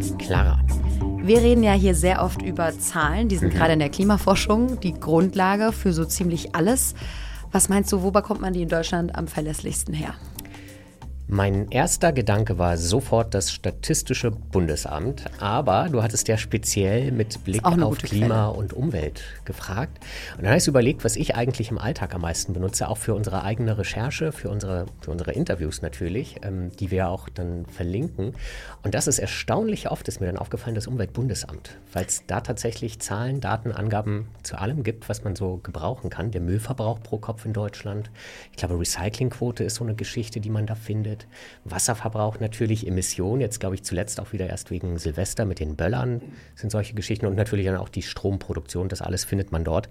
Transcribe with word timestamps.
Florian. 0.00 0.18
Clara. 0.18 0.58
Wir 1.24 1.38
reden 1.38 1.62
ja 1.62 1.72
hier 1.72 1.94
sehr 1.94 2.22
oft 2.22 2.42
über 2.42 2.76
Zahlen, 2.78 3.28
die 3.28 3.36
sind 3.36 3.52
Mhm. 3.52 3.58
gerade 3.58 3.72
in 3.74 3.78
der 3.78 3.90
Klimaforschung 3.90 4.80
die 4.80 4.94
Grundlage 4.94 5.72
für 5.72 5.92
so 5.92 6.04
ziemlich 6.04 6.54
alles. 6.54 6.94
Was 7.52 7.68
meinst 7.68 7.92
du, 7.92 8.02
wo 8.02 8.10
bekommt 8.10 8.40
man 8.40 8.52
die 8.54 8.62
in 8.62 8.68
Deutschland 8.68 9.14
am 9.14 9.28
verlässlichsten 9.28 9.94
her? 9.94 10.14
Mein 11.34 11.70
erster 11.70 12.12
Gedanke 12.12 12.58
war 12.58 12.76
sofort 12.76 13.32
das 13.32 13.50
Statistische 13.50 14.30
Bundesamt, 14.30 15.24
aber 15.40 15.88
du 15.90 16.02
hattest 16.02 16.28
ja 16.28 16.36
speziell 16.36 17.10
mit 17.10 17.42
Blick 17.42 17.64
auf 17.64 17.96
Klima 17.96 18.26
Quelle. 18.26 18.50
und 18.50 18.74
Umwelt 18.74 19.22
gefragt. 19.46 19.98
Und 20.36 20.42
dann 20.42 20.48
habe 20.48 20.58
ich 20.58 20.68
überlegt, 20.68 21.06
was 21.06 21.16
ich 21.16 21.34
eigentlich 21.34 21.70
im 21.70 21.78
Alltag 21.78 22.14
am 22.14 22.20
meisten 22.20 22.52
benutze, 22.52 22.86
auch 22.86 22.98
für 22.98 23.14
unsere 23.14 23.44
eigene 23.44 23.78
Recherche, 23.78 24.30
für 24.30 24.50
unsere, 24.50 24.84
für 25.00 25.10
unsere 25.10 25.32
Interviews 25.32 25.80
natürlich, 25.80 26.36
ähm, 26.42 26.70
die 26.78 26.90
wir 26.90 27.08
auch 27.08 27.30
dann 27.30 27.64
verlinken. 27.64 28.34
Und 28.82 28.94
das 28.94 29.06
ist 29.06 29.18
erstaunlich 29.18 29.90
oft, 29.90 30.06
ist 30.08 30.20
mir 30.20 30.26
dann 30.26 30.36
aufgefallen, 30.36 30.74
das 30.74 30.86
Umweltbundesamt, 30.86 31.78
weil 31.94 32.04
es 32.04 32.24
da 32.26 32.42
tatsächlich 32.42 32.98
Zahlen, 32.98 33.40
Daten, 33.40 33.72
Angaben 33.72 34.26
zu 34.42 34.58
allem 34.58 34.82
gibt, 34.82 35.08
was 35.08 35.24
man 35.24 35.34
so 35.34 35.60
gebrauchen 35.62 36.10
kann. 36.10 36.30
Der 36.30 36.42
Müllverbrauch 36.42 37.02
pro 37.02 37.16
Kopf 37.16 37.46
in 37.46 37.54
Deutschland. 37.54 38.10
Ich 38.50 38.58
glaube, 38.58 38.78
Recyclingquote 38.78 39.64
ist 39.64 39.76
so 39.76 39.84
eine 39.84 39.94
Geschichte, 39.94 40.38
die 40.38 40.50
man 40.50 40.66
da 40.66 40.74
findet. 40.74 41.21
Wasserverbrauch 41.64 42.40
natürlich, 42.40 42.86
Emissionen, 42.86 43.40
jetzt 43.40 43.60
glaube 43.60 43.74
ich 43.74 43.82
zuletzt 43.82 44.20
auch 44.20 44.32
wieder 44.32 44.48
erst 44.48 44.70
wegen 44.70 44.98
Silvester 44.98 45.44
mit 45.44 45.60
den 45.60 45.76
Böllern 45.76 46.22
sind 46.54 46.70
solche 46.70 46.94
Geschichten 46.94 47.26
und 47.26 47.34
natürlich 47.34 47.66
dann 47.66 47.76
auch 47.76 47.88
die 47.88 48.02
Stromproduktion, 48.02 48.88
das 48.88 49.02
alles 49.02 49.24
findet 49.24 49.52
man 49.52 49.64
dort. 49.64 49.88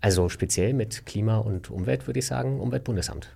Also 0.00 0.28
speziell 0.28 0.74
mit 0.74 1.06
Klima 1.06 1.38
und 1.38 1.70
Umwelt 1.70 2.06
würde 2.06 2.18
ich 2.18 2.26
sagen, 2.26 2.60
Umweltbundesamt. 2.60 3.30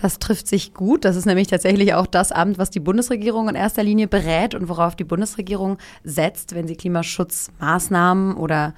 Das 0.00 0.18
trifft 0.18 0.46
sich 0.46 0.74
gut. 0.74 1.04
Das 1.04 1.16
ist 1.16 1.26
nämlich 1.26 1.48
tatsächlich 1.48 1.94
auch 1.94 2.06
das 2.06 2.30
Amt, 2.30 2.58
was 2.58 2.70
die 2.70 2.80
Bundesregierung 2.80 3.48
in 3.48 3.56
erster 3.56 3.82
Linie 3.82 4.06
berät 4.06 4.54
und 4.54 4.68
worauf 4.68 4.94
die 4.94 5.04
Bundesregierung 5.04 5.78
setzt, 6.04 6.54
wenn 6.54 6.68
sie 6.68 6.76
Klimaschutzmaßnahmen 6.76 8.36
oder 8.36 8.74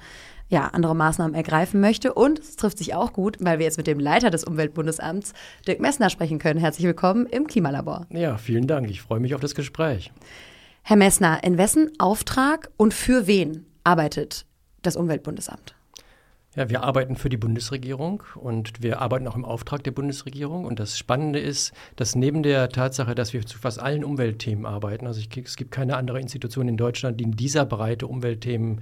ja, 0.51 0.67
andere 0.67 0.95
Maßnahmen 0.95 1.33
ergreifen 1.33 1.79
möchte. 1.79 2.13
Und 2.13 2.39
es 2.39 2.57
trifft 2.57 2.77
sich 2.77 2.93
auch 2.93 3.13
gut, 3.13 3.37
weil 3.39 3.57
wir 3.57 3.65
jetzt 3.65 3.77
mit 3.77 3.87
dem 3.87 3.99
Leiter 3.99 4.29
des 4.29 4.43
Umweltbundesamts, 4.43 5.33
Dirk 5.65 5.79
Messner, 5.79 6.09
sprechen 6.09 6.39
können. 6.39 6.59
Herzlich 6.59 6.85
willkommen 6.85 7.25
im 7.25 7.47
Klimalabor. 7.47 8.05
Ja, 8.09 8.37
vielen 8.37 8.67
Dank. 8.67 8.89
Ich 8.89 9.01
freue 9.01 9.21
mich 9.21 9.33
auf 9.33 9.41
das 9.41 9.55
Gespräch. 9.55 10.11
Herr 10.83 10.97
Messner, 10.97 11.43
in 11.43 11.57
wessen 11.57 11.91
Auftrag 11.99 12.69
und 12.75 12.93
für 12.93 13.27
wen 13.27 13.65
arbeitet 13.85 14.45
das 14.81 14.97
Umweltbundesamt? 14.97 15.75
Ja, 16.57 16.69
wir 16.69 16.83
arbeiten 16.83 17.15
für 17.15 17.29
die 17.29 17.37
Bundesregierung 17.37 18.23
und 18.35 18.83
wir 18.83 18.99
arbeiten 19.01 19.25
auch 19.29 19.37
im 19.37 19.45
Auftrag 19.45 19.85
der 19.85 19.91
Bundesregierung. 19.91 20.65
Und 20.65 20.81
das 20.81 20.97
Spannende 20.97 21.39
ist, 21.39 21.71
dass 21.95 22.13
neben 22.13 22.43
der 22.43 22.67
Tatsache, 22.67 23.15
dass 23.15 23.31
wir 23.31 23.45
zu 23.45 23.57
fast 23.57 23.79
allen 23.79 24.03
Umweltthemen 24.03 24.65
arbeiten, 24.65 25.07
also 25.07 25.21
ich, 25.21 25.29
es 25.37 25.55
gibt 25.55 25.71
keine 25.71 25.95
andere 25.95 26.19
Institution 26.19 26.67
in 26.67 26.75
Deutschland, 26.75 27.21
die 27.21 27.23
in 27.23 27.31
dieser 27.31 27.65
Breite 27.65 28.05
Umweltthemen 28.05 28.81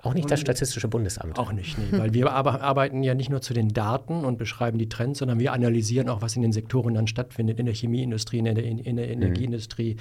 Auch 0.00 0.14
nicht 0.14 0.30
das 0.30 0.40
Statistische 0.40 0.86
Bundesamt. 0.86 1.38
Auch 1.40 1.52
nicht, 1.52 1.76
nee, 1.76 1.98
weil 1.98 2.14
wir 2.14 2.30
aber 2.30 2.62
arbeiten 2.62 3.02
ja 3.02 3.14
nicht 3.14 3.30
nur 3.30 3.40
zu 3.40 3.52
den 3.52 3.70
Daten 3.70 4.24
und 4.24 4.38
beschreiben 4.38 4.78
die 4.78 4.88
Trends, 4.88 5.18
sondern 5.18 5.40
wir 5.40 5.52
analysieren 5.52 6.08
auch, 6.08 6.22
was 6.22 6.36
in 6.36 6.42
den 6.42 6.52
Sektoren 6.52 6.94
dann 6.94 7.08
stattfindet, 7.08 7.58
in 7.58 7.66
der 7.66 7.74
Chemieindustrie, 7.74 8.38
in 8.38 8.44
der, 8.44 8.58
in 8.58 8.94
der 8.94 9.10
Energieindustrie, 9.10 9.96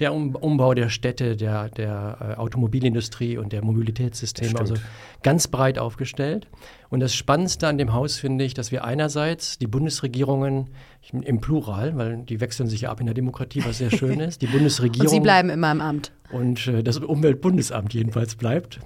der 0.00 0.12
um, 0.12 0.34
Umbau 0.34 0.74
der 0.74 0.88
Städte, 0.88 1.36
der, 1.36 1.68
der 1.68 2.18
äh, 2.20 2.40
Automobilindustrie 2.40 3.38
und 3.38 3.52
der 3.52 3.64
Mobilitätssysteme. 3.64 4.58
Also 4.58 4.74
ganz 5.22 5.46
breit 5.46 5.78
aufgestellt. 5.78 6.48
Und 6.88 6.98
das 6.98 7.14
Spannendste 7.14 7.68
an 7.68 7.78
dem 7.78 7.92
Haus 7.92 8.16
finde 8.16 8.44
ich, 8.44 8.52
dass 8.52 8.72
wir 8.72 8.84
einerseits 8.84 9.58
die 9.58 9.68
Bundesregierungen 9.68 10.70
im 11.12 11.40
Plural, 11.40 11.96
weil 11.96 12.18
die 12.18 12.40
wechseln 12.40 12.68
sich 12.68 12.82
ja 12.82 12.90
ab 12.90 12.98
in 12.98 13.06
der 13.06 13.14
Demokratie, 13.14 13.64
was 13.64 13.78
sehr 13.78 13.90
schön 13.90 14.18
ist, 14.20 14.42
die 14.42 14.48
Bundesregierung 14.48 15.06
Und 15.06 15.14
Sie 15.14 15.20
bleiben 15.20 15.50
immer 15.50 15.70
im 15.70 15.80
Amt. 15.80 16.10
und 16.32 16.66
äh, 16.66 16.82
das 16.82 16.98
Umweltbundesamt 16.98 17.94
jedenfalls 17.94 18.34
bleibt. 18.34 18.80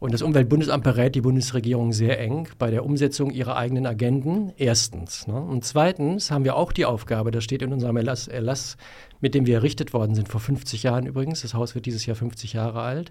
Und 0.00 0.14
das 0.14 0.22
Umweltbundesamt 0.22 0.84
berät 0.84 1.16
die 1.16 1.20
Bundesregierung 1.20 1.92
sehr 1.92 2.20
eng 2.20 2.48
bei 2.58 2.70
der 2.70 2.84
Umsetzung 2.84 3.30
ihrer 3.30 3.56
eigenen 3.56 3.84
Agenden. 3.84 4.52
Erstens. 4.56 5.26
Ne? 5.26 5.40
Und 5.40 5.64
zweitens 5.64 6.30
haben 6.30 6.44
wir 6.44 6.54
auch 6.54 6.72
die 6.72 6.84
Aufgabe, 6.84 7.32
das 7.32 7.42
steht 7.42 7.62
in 7.62 7.72
unserem 7.72 7.96
Erlass, 7.96 8.28
Erlass, 8.28 8.76
mit 9.20 9.34
dem 9.34 9.46
wir 9.46 9.56
errichtet 9.56 9.92
worden 9.92 10.14
sind, 10.14 10.28
vor 10.28 10.40
50 10.40 10.84
Jahren 10.84 11.06
übrigens. 11.06 11.42
Das 11.42 11.54
Haus 11.54 11.74
wird 11.74 11.86
dieses 11.86 12.06
Jahr 12.06 12.14
50 12.14 12.52
Jahre 12.52 12.82
alt. 12.82 13.10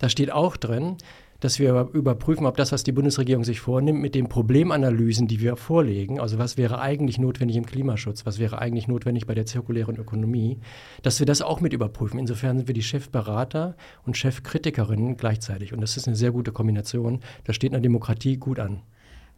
Da 0.00 0.08
steht 0.08 0.32
auch 0.32 0.56
drin, 0.56 0.96
dass 1.44 1.58
wir 1.58 1.90
überprüfen, 1.92 2.46
ob 2.46 2.56
das, 2.56 2.72
was 2.72 2.84
die 2.84 2.92
Bundesregierung 2.92 3.44
sich 3.44 3.60
vornimmt, 3.60 4.00
mit 4.00 4.14
den 4.14 4.30
Problemanalysen, 4.30 5.28
die 5.28 5.40
wir 5.40 5.56
vorlegen, 5.56 6.18
also 6.18 6.38
was 6.38 6.56
wäre 6.56 6.78
eigentlich 6.80 7.18
notwendig 7.18 7.58
im 7.58 7.66
Klimaschutz, 7.66 8.24
was 8.24 8.38
wäre 8.38 8.58
eigentlich 8.58 8.88
notwendig 8.88 9.26
bei 9.26 9.34
der 9.34 9.44
zirkulären 9.44 9.96
Ökonomie, 9.96 10.58
dass 11.02 11.18
wir 11.18 11.26
das 11.26 11.42
auch 11.42 11.60
mit 11.60 11.74
überprüfen. 11.74 12.18
Insofern 12.18 12.56
sind 12.56 12.66
wir 12.66 12.74
die 12.74 12.82
Chefberater 12.82 13.76
und 14.06 14.16
Chefkritikerinnen 14.16 15.18
gleichzeitig. 15.18 15.74
Und 15.74 15.82
das 15.82 15.98
ist 15.98 16.06
eine 16.06 16.16
sehr 16.16 16.32
gute 16.32 16.50
Kombination. 16.50 17.20
Das 17.44 17.56
steht 17.56 17.74
einer 17.74 17.82
Demokratie 17.82 18.38
gut 18.38 18.58
an. 18.58 18.80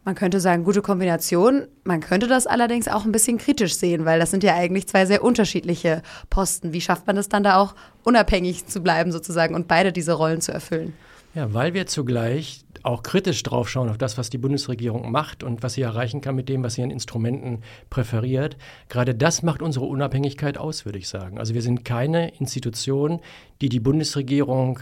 Man 0.05 0.15
könnte 0.15 0.39
sagen, 0.39 0.63
gute 0.63 0.83
Kombination. 0.83 1.67
Man 1.83 1.99
könnte 1.99 2.29
das 2.29 2.47
allerdings 2.47 2.87
auch 2.87 3.05
ein 3.05 3.11
bisschen 3.11 3.39
kritisch 3.39 3.75
sehen, 3.75 4.05
weil 4.05 4.21
das 4.21 4.31
sind 4.31 4.45
ja 4.45 4.55
eigentlich 4.55 4.87
zwei 4.87 5.07
sehr 5.07 5.25
unterschiedliche 5.25 6.03
Posten. 6.31 6.73
Wie 6.73 6.81
schafft 6.81 7.09
man 7.09 7.17
es 7.17 7.29
dann 7.29 7.43
da 7.43 7.59
auch, 7.59 7.75
unabhängig 8.05 8.67
zu 8.67 8.81
bleiben 8.81 9.11
sozusagen 9.11 9.57
und 9.57 9.67
beide 9.67 9.91
diese 9.91 10.13
Rollen 10.13 10.41
zu 10.41 10.53
erfüllen? 10.53 10.93
Ja, 11.37 11.53
weil 11.53 11.75
wir 11.75 11.87
zugleich 11.87 12.65
auch 12.83 13.03
kritisch 13.03 13.43
drauf 13.43 13.69
schauen 13.69 13.91
auf 13.91 13.99
das, 13.99 14.17
was 14.17 14.31
die 14.31 14.39
Bundesregierung 14.39 15.13
macht 15.13 15.43
und 15.43 15.63
was 15.63 15.75
sie 15.75 15.83
erreichen 15.83 16.23
kann 16.23 16.35
mit 16.35 16.49
dem, 16.49 16.63
was 16.63 16.75
sie 16.75 16.83
an 16.83 16.91
Instrumenten 16.91 17.61
präferiert. 17.91 18.57
Gerade 18.89 19.15
das 19.15 19.43
macht 19.43 19.61
unsere 19.61 19.85
Unabhängigkeit 19.85 20.57
aus, 20.57 20.87
würde 20.87 20.97
ich 20.97 21.09
sagen. 21.09 21.39
Also 21.39 21.53
wir 21.53 21.61
sind 21.61 21.85
keine 21.85 22.31
Institution, 22.39 23.21
die 23.61 23.69
die 23.69 23.81
Bundesregierung 23.81 24.79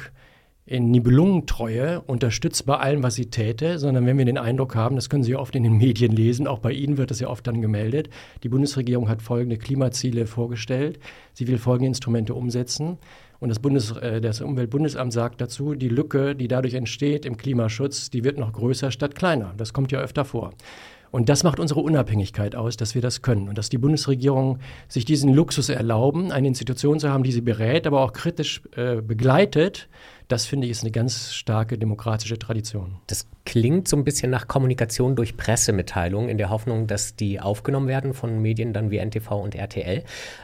in 0.64 0.92
Nibelungentreue 0.92 2.02
unterstützt 2.02 2.64
bei 2.66 2.76
allem, 2.76 3.02
was 3.02 3.16
sie 3.16 3.30
täte, 3.30 3.80
sondern 3.80 4.06
wenn 4.06 4.16
wir 4.16 4.24
den 4.24 4.38
Eindruck 4.38 4.76
haben, 4.76 4.94
das 4.94 5.10
können 5.10 5.24
Sie 5.24 5.32
ja 5.32 5.38
oft 5.38 5.56
in 5.56 5.64
den 5.64 5.76
Medien 5.76 6.12
lesen, 6.12 6.46
auch 6.46 6.60
bei 6.60 6.72
Ihnen 6.72 6.96
wird 6.98 7.10
das 7.10 7.20
ja 7.20 7.28
oft 7.28 7.46
dann 7.46 7.60
gemeldet, 7.60 8.08
die 8.44 8.48
Bundesregierung 8.48 9.08
hat 9.08 9.20
folgende 9.20 9.58
Klimaziele 9.58 10.26
vorgestellt, 10.26 11.00
sie 11.34 11.48
will 11.48 11.58
folgende 11.58 11.88
Instrumente 11.88 12.32
umsetzen. 12.32 12.96
Und 13.44 13.50
das, 13.50 13.58
Bundes, 13.58 13.90
äh, 13.98 14.22
das 14.22 14.40
Umweltbundesamt 14.40 15.12
sagt 15.12 15.38
dazu, 15.42 15.74
die 15.74 15.90
Lücke, 15.90 16.34
die 16.34 16.48
dadurch 16.48 16.72
entsteht 16.72 17.26
im 17.26 17.36
Klimaschutz, 17.36 18.08
die 18.08 18.24
wird 18.24 18.38
noch 18.38 18.54
größer 18.54 18.90
statt 18.90 19.14
kleiner. 19.14 19.52
Das 19.58 19.74
kommt 19.74 19.92
ja 19.92 20.00
öfter 20.00 20.24
vor. 20.24 20.54
Und 21.10 21.28
das 21.28 21.44
macht 21.44 21.60
unsere 21.60 21.80
Unabhängigkeit 21.80 22.56
aus, 22.56 22.78
dass 22.78 22.94
wir 22.94 23.02
das 23.02 23.20
können. 23.20 23.50
Und 23.50 23.58
dass 23.58 23.68
die 23.68 23.76
Bundesregierung 23.76 24.60
sich 24.88 25.04
diesen 25.04 25.34
Luxus 25.34 25.68
erlauben, 25.68 26.32
eine 26.32 26.48
Institution 26.48 26.98
zu 26.98 27.10
haben, 27.10 27.22
die 27.22 27.32
sie 27.32 27.42
berät, 27.42 27.86
aber 27.86 28.00
auch 28.00 28.14
kritisch 28.14 28.62
äh, 28.76 29.02
begleitet, 29.02 29.90
das 30.34 30.46
finde 30.46 30.66
ich 30.66 30.72
ist 30.72 30.82
eine 30.82 30.90
ganz 30.90 31.32
starke 31.32 31.78
demokratische 31.78 32.38
Tradition. 32.38 32.96
Das 33.06 33.26
klingt 33.46 33.88
so 33.88 33.96
ein 33.96 34.04
bisschen 34.04 34.30
nach 34.30 34.48
Kommunikation 34.48 35.16
durch 35.16 35.36
Pressemitteilungen 35.36 36.28
in 36.28 36.38
der 36.38 36.50
Hoffnung, 36.50 36.86
dass 36.86 37.14
die 37.14 37.40
aufgenommen 37.40 37.88
werden 37.88 38.14
von 38.14 38.42
Medien 38.42 38.72
dann 38.72 38.90
wie 38.90 38.98
NTV 38.98 39.30
und 39.32 39.54
RTL. 39.54 40.02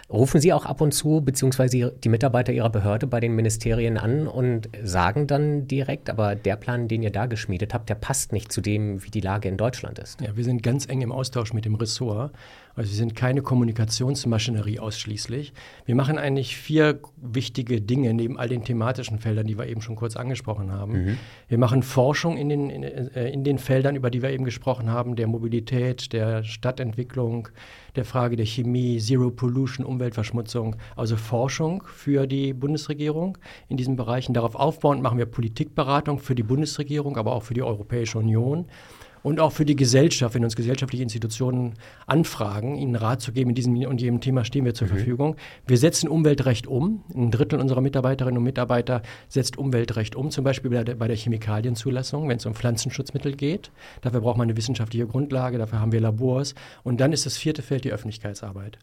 Rufen 0.08 0.40
Sie 0.40 0.52
auch 0.52 0.64
ab 0.64 0.80
und 0.80 0.92
zu, 0.92 1.20
beziehungsweise 1.20 1.92
die 1.92 2.08
Mitarbeiter 2.08 2.52
Ihrer 2.52 2.70
Behörde 2.70 3.06
bei 3.06 3.20
den 3.20 3.34
Ministerien 3.34 3.98
an 3.98 4.26
und 4.26 4.68
sagen 4.82 5.26
dann 5.26 5.66
direkt, 5.66 6.08
aber 6.08 6.34
der 6.34 6.56
Plan, 6.56 6.88
den 6.88 7.02
ihr 7.02 7.10
da 7.10 7.26
geschmiedet 7.26 7.74
habt, 7.74 7.88
der 7.88 7.96
passt 7.96 8.32
nicht 8.32 8.52
zu 8.52 8.60
dem, 8.60 9.02
wie 9.04 9.10
die 9.10 9.20
Lage 9.20 9.48
in 9.48 9.56
Deutschland 9.56 9.98
ist. 9.98 10.20
Ja, 10.20 10.36
wir 10.36 10.44
sind 10.44 10.62
ganz 10.62 10.86
eng 10.88 11.00
im 11.00 11.12
Austausch 11.12 11.52
mit 11.52 11.64
dem 11.64 11.74
Ressort. 11.74 12.32
Also 12.74 12.90
wir 12.90 12.96
sind 12.96 13.14
keine 13.16 13.42
Kommunikationsmaschinerie 13.42 14.78
ausschließlich. 14.78 15.52
Wir 15.84 15.94
machen 15.94 16.18
eigentlich 16.18 16.56
vier 16.56 17.00
wichtige 17.16 17.80
Dinge 17.80 18.14
neben 18.14 18.38
all 18.38 18.48
den 18.48 18.64
thematischen 18.64 19.18
Feldern, 19.18 19.46
die 19.46 19.58
wir 19.58 19.66
eben 19.66 19.82
schon 19.82 19.96
kurz 19.96 20.16
angesprochen 20.16 20.72
haben. 20.72 21.18
Wir 21.48 21.58
machen 21.58 21.82
Forschung 21.82 22.36
in 22.36 22.48
den, 22.48 22.70
in, 22.70 22.82
äh, 22.82 23.30
in 23.30 23.44
den 23.44 23.58
Feldern, 23.58 23.96
über 23.96 24.10
die 24.10 24.22
wir 24.22 24.30
eben 24.30 24.44
gesprochen 24.44 24.90
haben, 24.90 25.16
der 25.16 25.26
Mobilität, 25.26 26.12
der 26.12 26.44
Stadtentwicklung, 26.44 27.48
der 27.96 28.04
Frage 28.04 28.36
der 28.36 28.46
Chemie, 28.46 28.98
Zero 28.98 29.30
Pollution, 29.30 29.84
Umweltverschmutzung, 29.84 30.76
also 30.96 31.16
Forschung 31.16 31.82
für 31.86 32.26
die 32.26 32.52
Bundesregierung 32.52 33.38
in 33.68 33.76
diesen 33.76 33.96
Bereichen. 33.96 34.32
Darauf 34.32 34.54
aufbauend 34.54 35.02
machen 35.02 35.18
wir 35.18 35.26
Politikberatung 35.26 36.18
für 36.18 36.34
die 36.34 36.42
Bundesregierung, 36.42 37.16
aber 37.16 37.32
auch 37.32 37.42
für 37.42 37.54
die 37.54 37.62
Europäische 37.62 38.18
Union 38.18 38.66
und 39.22 39.40
auch 39.40 39.52
für 39.52 39.64
die 39.64 39.76
Gesellschaft, 39.76 40.34
wenn 40.34 40.44
uns 40.44 40.56
gesellschaftliche 40.56 41.02
Institutionen 41.02 41.74
anfragen, 42.06 42.76
ihnen 42.76 42.94
Rat 42.94 43.20
zu 43.20 43.32
geben, 43.32 43.50
in 43.50 43.54
diesem 43.54 43.76
und 43.76 44.00
jedem 44.00 44.20
Thema 44.20 44.44
stehen 44.44 44.64
wir 44.64 44.74
zur 44.74 44.88
Verfügung. 44.88 45.36
Wir 45.66 45.78
setzen 45.78 46.08
Umweltrecht 46.08 46.66
um. 46.66 47.04
Ein 47.14 47.30
Drittel 47.30 47.60
unserer 47.60 47.80
Mitarbeiterinnen 47.80 48.38
und 48.38 48.44
Mitarbeiter 48.44 49.02
setzt 49.28 49.58
Umweltrecht 49.58 50.16
um, 50.16 50.30
zum 50.30 50.44
Beispiel 50.44 50.70
bei 50.70 50.84
der, 50.84 50.94
bei 50.94 51.08
der 51.08 51.16
Chemikalienzulassung, 51.16 52.28
wenn 52.28 52.38
es 52.38 52.46
um 52.46 52.54
Pflanzenschutzmittel 52.54 53.36
geht. 53.36 53.70
Dafür 54.00 54.20
braucht 54.20 54.38
man 54.38 54.48
eine 54.48 54.56
wissenschaftliche 54.56 55.06
Grundlage, 55.06 55.58
dafür 55.58 55.80
haben 55.80 55.92
wir 55.92 56.00
Labors. 56.00 56.54
Und 56.82 57.00
dann 57.00 57.12
ist 57.12 57.26
das 57.26 57.36
vierte 57.36 57.62
Feld 57.62 57.84
die 57.84 57.92
Öffentlichkeitsarbeit. 57.92 58.78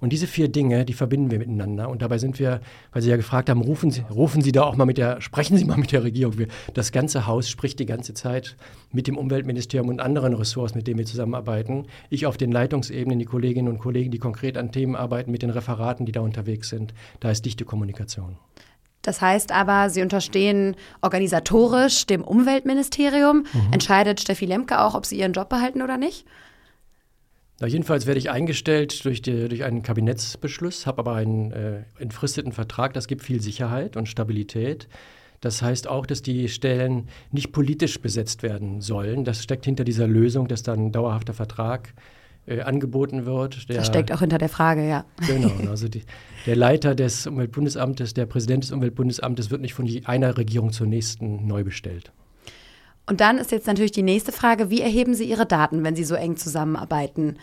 Und 0.00 0.14
diese 0.14 0.26
vier 0.26 0.48
Dinge, 0.48 0.86
die 0.86 0.94
verbinden 0.94 1.30
wir 1.30 1.38
miteinander. 1.38 1.90
Und 1.90 2.00
dabei 2.00 2.16
sind 2.16 2.38
wir, 2.38 2.60
weil 2.92 3.02
Sie 3.02 3.10
ja 3.10 3.16
gefragt 3.16 3.50
haben, 3.50 3.60
rufen 3.60 3.90
Sie, 3.90 4.02
rufen 4.10 4.40
Sie 4.40 4.50
da 4.50 4.62
auch 4.62 4.76
mal 4.76 4.86
mit 4.86 4.96
der, 4.96 5.20
sprechen 5.20 5.58
Sie 5.58 5.64
mal 5.66 5.76
mit 5.76 5.92
der 5.92 6.02
Regierung. 6.02 6.38
Wir, 6.38 6.48
das 6.72 6.90
ganze 6.90 7.26
Haus 7.26 7.50
spricht 7.50 7.78
die 7.78 7.86
ganze 7.86 8.14
Zeit 8.14 8.56
mit 8.92 9.06
dem 9.06 9.18
Umweltministerium 9.18 9.79
und 9.88 10.00
anderen 10.00 10.34
Ressorts, 10.34 10.74
mit 10.74 10.86
denen 10.86 10.98
wir 10.98 11.06
zusammenarbeiten. 11.06 11.86
Ich 12.10 12.26
auf 12.26 12.36
den 12.36 12.52
Leitungsebenen, 12.52 13.18
die 13.18 13.24
Kolleginnen 13.24 13.68
und 13.68 13.78
Kollegen, 13.78 14.10
die 14.10 14.18
konkret 14.18 14.58
an 14.58 14.72
Themen 14.72 14.96
arbeiten, 14.96 15.30
mit 15.30 15.42
den 15.42 15.50
Referaten, 15.50 16.06
die 16.06 16.12
da 16.12 16.20
unterwegs 16.20 16.68
sind. 16.68 16.94
Da 17.20 17.30
ist 17.30 17.44
dichte 17.44 17.64
Kommunikation. 17.64 18.36
Das 19.02 19.20
heißt 19.22 19.52
aber, 19.52 19.88
Sie 19.88 20.02
unterstehen 20.02 20.76
organisatorisch 21.00 22.06
dem 22.06 22.22
Umweltministerium. 22.22 23.46
Mhm. 23.52 23.72
Entscheidet 23.72 24.20
Steffi 24.20 24.44
Lemke 24.44 24.80
auch, 24.80 24.94
ob 24.94 25.06
Sie 25.06 25.18
ihren 25.18 25.32
Job 25.32 25.48
behalten 25.48 25.80
oder 25.80 25.96
nicht? 25.96 26.26
Na, 27.60 27.66
jedenfalls 27.66 28.06
werde 28.06 28.18
ich 28.18 28.30
eingestellt 28.30 29.04
durch, 29.04 29.22
die, 29.22 29.48
durch 29.48 29.64
einen 29.64 29.82
Kabinettsbeschluss, 29.82 30.86
habe 30.86 31.00
aber 31.00 31.14
einen 31.14 31.52
äh, 31.52 31.82
entfristeten 31.98 32.52
Vertrag. 32.52 32.94
Das 32.94 33.06
gibt 33.06 33.22
viel 33.22 33.40
Sicherheit 33.40 33.96
und 33.96 34.08
Stabilität. 34.08 34.88
Das 35.40 35.62
heißt 35.62 35.88
auch, 35.88 36.04
dass 36.04 36.22
die 36.22 36.48
Stellen 36.48 37.08
nicht 37.32 37.52
politisch 37.52 38.00
besetzt 38.00 38.42
werden 38.42 38.80
sollen. 38.80 39.24
Das 39.24 39.42
steckt 39.42 39.64
hinter 39.64 39.84
dieser 39.84 40.06
Lösung, 40.06 40.48
dass 40.48 40.62
dann 40.62 40.86
ein 40.86 40.92
dauerhafter 40.92 41.32
Vertrag 41.32 41.94
äh, 42.46 42.60
angeboten 42.60 43.24
wird. 43.24 43.68
Der, 43.68 43.76
das 43.76 43.86
steckt 43.86 44.12
auch 44.12 44.20
hinter 44.20 44.38
der 44.38 44.50
Frage, 44.50 44.86
ja. 44.86 45.04
Genau, 45.26 45.50
also 45.70 45.88
die, 45.88 46.02
der 46.46 46.56
Leiter 46.56 46.94
des 46.94 47.26
Umweltbundesamtes, 47.26 48.12
der 48.12 48.26
Präsident 48.26 48.64
des 48.64 48.72
Umweltbundesamtes 48.72 49.50
wird 49.50 49.62
nicht 49.62 49.74
von 49.74 49.88
einer 50.04 50.36
Regierung 50.36 50.72
zur 50.72 50.86
nächsten 50.86 51.46
neu 51.46 51.64
bestellt. 51.64 52.12
Und 53.06 53.20
dann 53.20 53.38
ist 53.38 53.50
jetzt 53.50 53.66
natürlich 53.66 53.92
die 53.92 54.02
nächste 54.02 54.32
Frage, 54.32 54.70
wie 54.70 54.82
erheben 54.82 55.14
Sie 55.14 55.24
Ihre 55.24 55.46
Daten, 55.46 55.82
wenn 55.84 55.96
Sie 55.96 56.04
so 56.04 56.14
eng 56.14 56.36
zusammenarbeiten? 56.36 57.38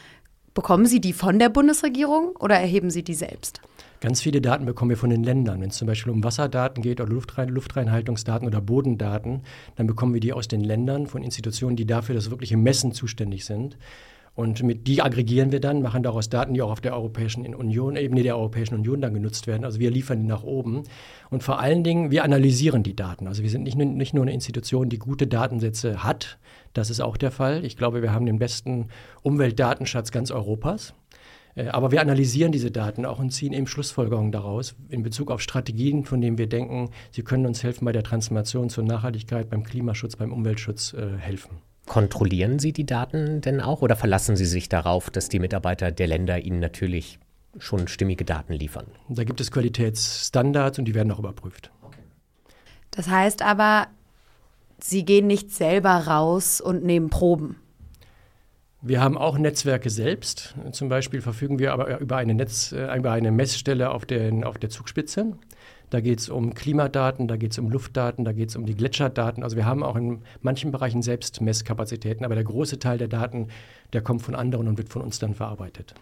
Bekommen 0.53 0.85
Sie 0.85 1.01
die 1.01 1.13
von 1.13 1.39
der 1.39 1.49
Bundesregierung 1.49 2.35
oder 2.37 2.55
erheben 2.55 2.89
Sie 2.89 3.03
die 3.03 3.15
selbst? 3.15 3.61
Ganz 3.99 4.21
viele 4.21 4.41
Daten 4.41 4.65
bekommen 4.65 4.89
wir 4.89 4.97
von 4.97 5.09
den 5.09 5.23
Ländern. 5.23 5.59
Wenn 5.59 5.69
es 5.69 5.77
zum 5.77 5.87
Beispiel 5.87 6.13
um 6.13 6.23
Wasserdaten 6.23 6.83
geht 6.83 7.01
oder 7.01 7.11
Luftrein 7.11 7.49
Luftreinhaltungsdaten 7.49 8.47
oder 8.47 8.61
Bodendaten, 8.61 9.41
dann 9.75 9.87
bekommen 9.87 10.13
wir 10.13 10.21
die 10.21 10.33
aus 10.33 10.47
den 10.47 10.61
Ländern, 10.61 11.07
von 11.07 11.23
Institutionen, 11.23 11.75
die 11.75 11.87
dafür 11.87 12.13
das 12.13 12.29
wirkliche 12.29 12.57
Messen 12.57 12.91
zuständig 12.91 13.45
sind. 13.45 13.77
Und 14.37 14.61
mit 14.61 14.85
die 14.85 15.01
aggregieren 15.01 15.51
wir 15.51 15.59
dann, 15.59 15.81
machen 15.81 16.03
daraus 16.03 16.29
Daten, 16.29 16.53
die 16.53 16.61
auch 16.61 16.69
auf 16.69 16.79
der 16.79 16.93
Europäischen 16.93 17.55
Union, 17.55 17.95
Ebene 17.95 18.21
der 18.21 18.37
Europäischen 18.37 18.75
Union 18.75 19.01
dann 19.01 19.15
genutzt 19.15 19.47
werden. 19.47 19.65
Also 19.65 19.79
wir 19.79 19.89
liefern 19.89 20.19
die 20.19 20.27
nach 20.27 20.43
oben. 20.43 20.83
Und 21.31 21.41
vor 21.41 21.59
allen 21.59 21.83
Dingen, 21.83 22.11
wir 22.11 22.23
analysieren 22.23 22.83
die 22.83 22.95
Daten. 22.95 23.25
Also 23.25 23.41
wir 23.41 23.49
sind 23.49 23.63
nicht, 23.63 23.75
nicht 23.75 24.13
nur 24.13 24.23
eine 24.23 24.33
Institution, 24.33 24.89
die 24.89 24.99
gute 24.99 25.25
Datensätze 25.25 26.03
hat. 26.03 26.37
Das 26.73 26.91
ist 26.91 27.01
auch 27.01 27.17
der 27.17 27.31
Fall. 27.31 27.65
Ich 27.65 27.77
glaube, 27.77 28.03
wir 28.03 28.13
haben 28.13 28.27
den 28.27 28.37
besten 28.37 28.89
Umweltdatenschatz 29.23 30.11
ganz 30.11 30.29
Europas. 30.29 30.93
Äh, 31.57 31.67
aber 31.69 31.91
wir 31.91 32.01
analysieren 32.01 32.51
diese 32.51 32.71
Daten 32.71 33.05
auch 33.05 33.19
und 33.19 33.31
ziehen 33.31 33.51
eben 33.51 33.67
Schlussfolgerungen 33.67 34.31
daraus 34.31 34.75
in 34.89 35.03
Bezug 35.03 35.31
auf 35.31 35.41
Strategien, 35.41 36.05
von 36.05 36.21
denen 36.21 36.37
wir 36.37 36.47
denken, 36.47 36.91
sie 37.11 37.23
können 37.23 37.45
uns 37.45 37.63
helfen 37.63 37.85
bei 37.85 37.91
der 37.91 38.03
Transformation 38.03 38.69
zur 38.69 38.83
Nachhaltigkeit, 38.83 39.49
beim 39.49 39.63
Klimaschutz, 39.63 40.15
beim 40.15 40.31
Umweltschutz 40.31 40.93
äh, 40.93 41.17
helfen. 41.17 41.57
Kontrollieren 41.87 42.59
Sie 42.59 42.73
die 42.73 42.85
Daten 42.85 43.41
denn 43.41 43.61
auch 43.61 43.81
oder 43.81 43.95
verlassen 43.95 44.35
Sie 44.35 44.45
sich 44.45 44.67
darauf, 44.69 45.09
dass 45.09 45.29
die 45.29 45.39
Mitarbeiter 45.39 45.91
der 45.91 46.07
Länder 46.07 46.39
Ihnen 46.39 46.59
natürlich 46.59 47.17
schon 47.57 47.87
stimmige 47.87 48.25
Daten 48.25 48.53
liefern? 48.53 48.87
Da 49.07 49.23
gibt 49.23 49.39
es 49.39 49.51
Qualitätsstandards 49.51 50.79
und 50.79 50.85
die 50.85 50.93
werden 50.93 51.11
auch 51.11 51.19
überprüft. 51.19 51.71
Das 52.91 53.07
heißt 53.07 53.41
aber, 53.41 53.87
Sie 54.79 55.05
gehen 55.05 55.27
nicht 55.27 55.51
selber 55.51 55.91
raus 55.91 56.59
und 56.59 56.83
nehmen 56.83 57.09
Proben. 57.09 57.55
Wir 58.87 59.01
haben 59.01 59.17
auch 59.17 59.37
Netzwerke 59.37 59.89
selbst. 59.89 60.55
Zum 60.71 60.87
Beispiel 60.87 61.21
verfügen 61.21 61.59
wir 61.59 61.73
aber 61.73 61.99
über 61.99 62.15
eine, 62.15 62.33
Netz, 62.33 62.71
äh, 62.71 62.97
über 62.97 63.11
eine 63.11 63.31
Messstelle 63.31 63.91
auf, 63.91 64.05
den, 64.05 64.45
auf 64.45 64.57
der 64.57 64.69
Zugspitze. 64.69 65.33
Da 65.89 65.99
geht 65.99 66.19
es 66.19 66.29
um 66.29 66.53
Klimadaten, 66.53 67.27
da 67.27 67.35
geht 67.35 67.51
es 67.51 67.59
um 67.59 67.69
Luftdaten, 67.69 68.23
da 68.23 68.31
geht 68.31 68.49
es 68.49 68.55
um 68.55 68.65
die 68.65 68.75
Gletscherdaten. 68.75 69.43
Also 69.43 69.57
wir 69.57 69.65
haben 69.65 69.83
auch 69.83 69.97
in 69.97 70.21
manchen 70.41 70.71
Bereichen 70.71 71.01
selbst 71.01 71.41
Messkapazitäten, 71.41 72.23
aber 72.23 72.35
der 72.35 72.45
große 72.45 72.79
Teil 72.79 72.97
der 72.97 73.09
Daten, 73.09 73.49
der 73.91 74.01
kommt 74.01 74.21
von 74.21 74.35
anderen 74.35 74.69
und 74.69 74.77
wird 74.77 74.87
von 74.87 75.01
uns 75.01 75.19
dann 75.19 75.33
verarbeitet. 75.33 75.93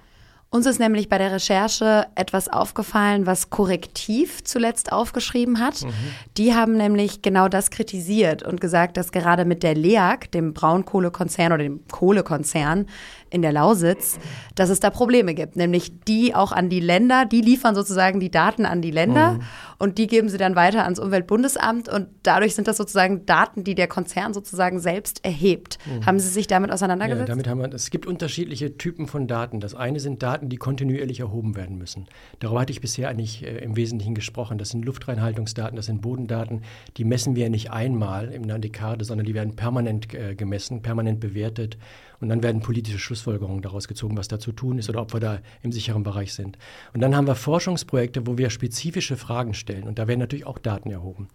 Uns 0.49 0.65
ist 0.65 0.79
nämlich 0.79 1.09
bei 1.09 1.17
der 1.17 1.33
Recherche 1.33 2.07
etwas 2.15 2.47
aufgefallen, 2.47 3.25
was 3.25 3.49
Korrektiv 3.49 4.43
zuletzt 4.43 4.91
aufgeschrieben 4.91 5.59
hat. 5.59 5.81
Mhm. 5.83 5.91
Die 6.37 6.53
haben 6.53 6.77
nämlich 6.77 7.21
genau 7.21 7.49
das 7.49 7.71
kritisiert 7.71 8.43
und 8.43 8.61
gesagt, 8.61 8.95
dass 8.95 9.11
gerade 9.11 9.43
mit 9.43 9.63
der 9.63 9.75
LEAG, 9.75 10.31
dem 10.31 10.53
Braunkohlekonzern 10.53 11.51
oder 11.51 11.63
dem 11.63 11.85
Kohlekonzern, 11.87 12.87
in 13.29 13.41
der 13.41 13.51
Lausitz, 13.51 14.19
dass 14.55 14.69
es 14.69 14.79
da 14.79 14.89
Probleme 14.89 15.33
gibt. 15.33 15.55
Nämlich 15.55 15.91
die 16.07 16.33
auch 16.35 16.51
an 16.51 16.69
die 16.69 16.79
Länder, 16.79 17.25
die 17.25 17.41
liefern 17.41 17.75
sozusagen 17.75 18.19
die 18.19 18.31
Daten 18.31 18.65
an 18.65 18.81
die 18.81 18.91
Länder 18.91 19.33
mhm. 19.33 19.41
und 19.79 19.97
die 19.97 20.07
geben 20.07 20.29
sie 20.29 20.37
dann 20.37 20.55
weiter 20.55 20.83
ans 20.83 20.99
Umweltbundesamt 20.99 21.89
und 21.89 22.07
dadurch 22.23 22.55
sind 22.55 22.67
das 22.67 22.77
sozusagen 22.77 23.25
Daten, 23.25 23.63
die 23.63 23.75
der 23.75 23.87
Konzern 23.87 24.33
sozusagen 24.33 24.79
selbst 24.79 25.25
erhebt. 25.25 25.77
Mhm. 25.85 26.05
Haben 26.05 26.19
Sie 26.19 26.29
sich 26.29 26.47
damit 26.47 26.71
auseinandergesetzt? 26.71 27.27
Ja, 27.27 27.33
damit 27.33 27.47
haben 27.47 27.59
wir, 27.59 27.73
es 27.73 27.89
gibt 27.89 28.05
unterschiedliche 28.05 28.77
Typen 28.77 29.07
von 29.07 29.27
Daten. 29.27 29.59
Das 29.59 29.75
eine 29.75 29.99
sind 29.99 30.23
Daten, 30.23 30.49
die 30.49 30.57
kontinuierlich 30.57 31.19
erhoben 31.19 31.55
werden 31.55 31.77
müssen. 31.77 32.07
Darüber 32.39 32.61
hatte 32.61 32.71
ich 32.71 32.81
bisher 32.81 33.09
eigentlich 33.09 33.43
äh, 33.43 33.57
im 33.57 33.75
Wesentlichen 33.75 34.15
gesprochen. 34.15 34.57
Das 34.57 34.69
sind 34.69 34.85
Luftreinhaltungsdaten, 34.85 35.75
das 35.75 35.87
sind 35.87 36.01
Bodendaten. 36.01 36.61
Die 36.97 37.03
messen 37.03 37.35
wir 37.35 37.49
nicht 37.49 37.71
einmal 37.71 38.31
in 38.31 38.43
einer 38.43 38.59
Dekade, 38.59 39.03
sondern 39.03 39.25
die 39.25 39.33
werden 39.33 39.55
permanent 39.55 40.13
äh, 40.13 40.35
gemessen, 40.35 40.81
permanent 40.81 41.19
bewertet 41.19 41.77
und 42.19 42.29
dann 42.29 42.43
werden 42.43 42.61
politische 42.61 42.99
Schlussfolgerungen 42.99 43.61
daraus 43.61 43.87
gezogen, 43.87 44.17
was 44.17 44.27
da 44.27 44.39
zu 44.39 44.51
tun 44.51 44.77
ist 44.77 44.89
oder 44.89 45.01
ob 45.01 45.13
wir 45.13 45.19
da 45.19 45.39
im 45.61 45.71
sicheren 45.71 46.03
Bereich 46.03 46.33
sind. 46.33 46.57
Und 46.93 47.01
dann 47.01 47.15
haben 47.15 47.27
wir 47.27 47.35
Forschungsprojekte, 47.35 48.27
wo 48.27 48.37
wir 48.37 48.49
spezifische 48.49 49.17
Fragen 49.17 49.53
stellen. 49.53 49.83
Und 49.83 49.99
da 49.99 50.07
werden 50.07 50.19
natürlich 50.19 50.45
auch 50.45 50.57
Daten 50.57 50.91
erhoben. 50.91 51.27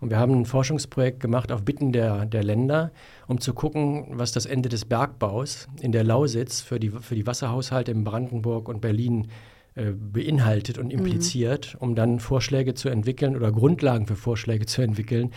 Und 0.00 0.10
wir 0.10 0.18
haben 0.18 0.32
ein 0.32 0.44
Forschungsprojekt 0.44 1.20
gemacht 1.20 1.52
auf 1.52 1.62
Bitten 1.62 1.92
der, 1.92 2.26
der 2.26 2.44
Länder, 2.44 2.92
um 3.26 3.40
zu 3.40 3.54
gucken, 3.54 4.06
was 4.10 4.32
das 4.32 4.46
Ende 4.46 4.68
des 4.68 4.84
Bergbaus 4.84 5.68
in 5.80 5.92
der 5.92 6.04
Lausitz 6.04 6.60
für 6.60 6.78
die, 6.78 6.90
für 6.90 7.14
die 7.14 7.26
Wasserhaushalte 7.26 7.90
in 7.90 8.04
Brandenburg 8.04 8.68
und 8.68 8.80
Berlin 8.80 9.28
äh, 9.78 9.92
beinhaltet 9.92 10.78
und 10.78 10.86
mhm. 10.86 10.98
impliziert, 10.98 11.74
mhm. 11.74 11.88
um 11.88 11.94
dann 11.94 12.20
Vorschläge 12.20 12.74
zu 12.74 12.88
entwickeln 12.88 13.36
oder 13.36 13.52
Grundlagen 13.52 14.06
für 14.06 14.16
Vorschläge 14.16 14.66
zu 14.66 14.82
entwickeln, 14.82 15.30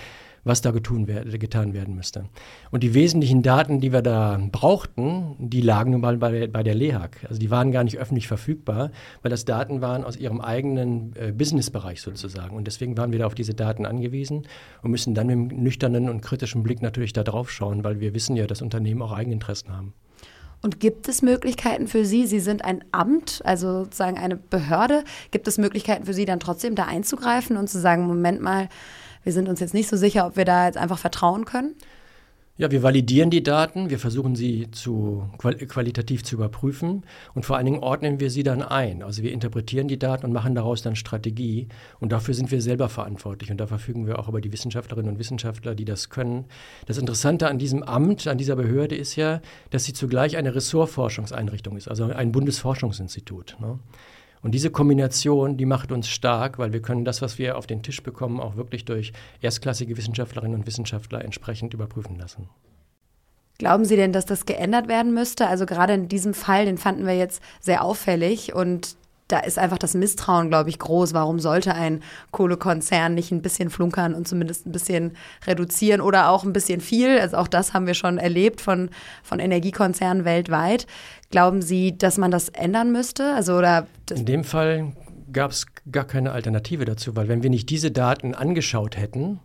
was 0.43 0.61
da 0.61 0.71
getun 0.71 1.07
werde, 1.07 1.37
getan 1.37 1.73
werden 1.73 1.95
müsste. 1.95 2.25
Und 2.71 2.83
die 2.83 2.93
wesentlichen 2.93 3.43
Daten, 3.43 3.79
die 3.79 3.93
wir 3.93 4.01
da 4.01 4.39
brauchten, 4.51 5.35
die 5.39 5.61
lagen 5.61 5.91
nun 5.91 6.01
mal 6.01 6.17
bei, 6.17 6.47
bei 6.47 6.63
der 6.63 6.75
LEHAG. 6.75 7.25
Also 7.27 7.39
die 7.39 7.51
waren 7.51 7.71
gar 7.71 7.83
nicht 7.83 7.97
öffentlich 7.97 8.27
verfügbar, 8.27 8.91
weil 9.21 9.29
das 9.29 9.45
Daten 9.45 9.81
waren 9.81 10.03
aus 10.03 10.17
ihrem 10.17 10.41
eigenen 10.41 11.13
äh, 11.15 11.31
Businessbereich 11.31 12.01
sozusagen. 12.01 12.55
Und 12.55 12.65
deswegen 12.65 12.97
waren 12.97 13.11
wir 13.11 13.19
da 13.19 13.25
auf 13.25 13.35
diese 13.35 13.53
Daten 13.53 13.85
angewiesen 13.85 14.47
und 14.81 14.91
müssen 14.91 15.13
dann 15.13 15.27
mit 15.27 15.33
einem 15.33 15.47
nüchternen 15.63 16.09
und 16.09 16.21
kritischen 16.21 16.63
Blick 16.63 16.81
natürlich 16.81 17.13
da 17.13 17.23
drauf 17.23 17.51
schauen, 17.51 17.83
weil 17.83 17.99
wir 17.99 18.13
wissen 18.13 18.35
ja, 18.35 18.47
dass 18.47 18.61
Unternehmen 18.61 19.01
auch 19.01 19.11
Eigeninteressen 19.11 19.75
haben. 19.75 19.93
Und 20.63 20.79
gibt 20.79 21.07
es 21.07 21.23
Möglichkeiten 21.23 21.87
für 21.87 22.05
Sie? 22.05 22.27
Sie 22.27 22.39
sind 22.39 22.63
ein 22.63 22.83
Amt, 22.91 23.41
also 23.43 23.83
sozusagen 23.83 24.17
eine 24.17 24.35
Behörde. 24.35 25.03
Gibt 25.31 25.47
es 25.47 25.57
Möglichkeiten 25.57 26.05
für 26.05 26.13
Sie 26.13 26.25
dann 26.25 26.39
trotzdem 26.39 26.75
da 26.75 26.85
einzugreifen 26.85 27.57
und 27.57 27.67
zu 27.67 27.79
sagen, 27.79 28.03
Moment 28.03 28.41
mal, 28.41 28.69
wir 29.23 29.33
sind 29.33 29.47
uns 29.49 29.59
jetzt 29.59 29.73
nicht 29.73 29.89
so 29.89 29.97
sicher, 29.97 30.27
ob 30.27 30.37
wir 30.37 30.45
da 30.45 30.65
jetzt 30.65 30.77
einfach 30.77 30.99
vertrauen 30.99 31.45
können? 31.45 31.75
Ja, 32.57 32.69
wir 32.69 32.83
validieren 32.83 33.31
die 33.31 33.41
Daten, 33.41 33.89
wir 33.89 33.97
versuchen 33.97 34.35
sie 34.35 34.69
zu, 34.69 35.27
qualitativ 35.39 36.23
zu 36.23 36.35
überprüfen 36.35 37.03
und 37.33 37.43
vor 37.43 37.55
allen 37.55 37.65
Dingen 37.65 37.79
ordnen 37.79 38.19
wir 38.19 38.29
sie 38.29 38.43
dann 38.43 38.61
ein. 38.61 39.01
Also 39.01 39.23
wir 39.23 39.31
interpretieren 39.31 39.87
die 39.87 39.97
Daten 39.97 40.27
und 40.27 40.31
machen 40.31 40.53
daraus 40.53 40.83
dann 40.83 40.95
Strategie 40.95 41.69
und 41.99 42.11
dafür 42.11 42.35
sind 42.35 42.51
wir 42.51 42.61
selber 42.61 42.87
verantwortlich 42.87 43.49
und 43.49 43.57
da 43.57 43.65
verfügen 43.65 44.05
wir 44.05 44.19
auch 44.19 44.27
über 44.27 44.41
die 44.41 44.51
Wissenschaftlerinnen 44.51 45.13
und 45.13 45.17
Wissenschaftler, 45.17 45.73
die 45.73 45.85
das 45.85 46.09
können. 46.09 46.45
Das 46.85 46.99
Interessante 46.99 47.47
an 47.47 47.57
diesem 47.57 47.81
Amt, 47.81 48.27
an 48.27 48.37
dieser 48.37 48.57
Behörde 48.57 48.95
ist 48.95 49.15
ja, 49.15 49.41
dass 49.71 49.85
sie 49.85 49.93
zugleich 49.93 50.37
eine 50.37 50.53
Ressortforschungseinrichtung 50.53 51.77
ist, 51.77 51.87
also 51.87 52.03
ein 52.03 52.31
Bundesforschungsinstitut. 52.31 53.57
Ne? 53.59 53.79
Und 54.41 54.51
diese 54.51 54.71
Kombination, 54.71 55.57
die 55.57 55.65
macht 55.65 55.91
uns 55.91 56.07
stark, 56.09 56.57
weil 56.57 56.73
wir 56.73 56.81
können 56.81 57.05
das, 57.05 57.21
was 57.21 57.37
wir 57.37 57.57
auf 57.57 57.67
den 57.67 57.83
Tisch 57.83 58.01
bekommen, 58.01 58.39
auch 58.39 58.55
wirklich 58.55 58.85
durch 58.85 59.13
erstklassige 59.41 59.97
Wissenschaftlerinnen 59.97 60.57
und 60.59 60.67
Wissenschaftler 60.67 61.23
entsprechend 61.23 61.73
überprüfen 61.73 62.17
lassen. 62.17 62.49
Glauben 63.59 63.85
Sie 63.85 63.95
denn, 63.95 64.11
dass 64.11 64.25
das 64.25 64.47
geändert 64.47 64.87
werden 64.87 65.13
müsste? 65.13 65.45
Also 65.45 65.67
gerade 65.67 65.93
in 65.93 66.07
diesem 66.07 66.33
Fall, 66.33 66.65
den 66.65 66.79
fanden 66.79 67.05
wir 67.05 67.15
jetzt 67.15 67.43
sehr 67.59 67.83
auffällig 67.83 68.55
und 68.55 68.95
da 69.31 69.39
ist 69.39 69.57
einfach 69.57 69.77
das 69.77 69.93
Misstrauen, 69.93 70.49
glaube 70.49 70.69
ich, 70.69 70.79
groß. 70.79 71.13
Warum 71.13 71.39
sollte 71.39 71.73
ein 71.73 72.01
Kohlekonzern 72.31 73.13
nicht 73.13 73.31
ein 73.31 73.41
bisschen 73.41 73.69
flunkern 73.69 74.13
und 74.13 74.27
zumindest 74.27 74.65
ein 74.65 74.71
bisschen 74.71 75.13
reduzieren 75.45 76.01
oder 76.01 76.29
auch 76.29 76.43
ein 76.43 76.53
bisschen 76.53 76.81
viel? 76.81 77.19
Also 77.19 77.37
auch 77.37 77.47
das 77.47 77.73
haben 77.73 77.87
wir 77.87 77.93
schon 77.93 78.17
erlebt 78.17 78.61
von, 78.61 78.89
von 79.23 79.39
Energiekonzernen 79.39 80.25
weltweit. 80.25 80.87
Glauben 81.29 81.61
Sie, 81.61 81.97
dass 81.97 82.17
man 82.17 82.31
das 82.31 82.49
ändern 82.49 82.91
müsste? 82.91 83.33
Also, 83.33 83.55
oder 83.55 83.87
In 84.09 84.25
dem 84.25 84.43
Fall 84.43 84.93
gab 85.31 85.51
es 85.51 85.65
gar 85.89 86.05
keine 86.05 86.31
Alternative 86.33 86.85
dazu, 86.85 87.15
weil 87.15 87.27
wenn 87.27 87.43
wir 87.43 87.49
nicht 87.49 87.69
diese 87.69 87.91
Daten 87.91 88.35
angeschaut 88.35 88.97
hätten, 88.97 89.39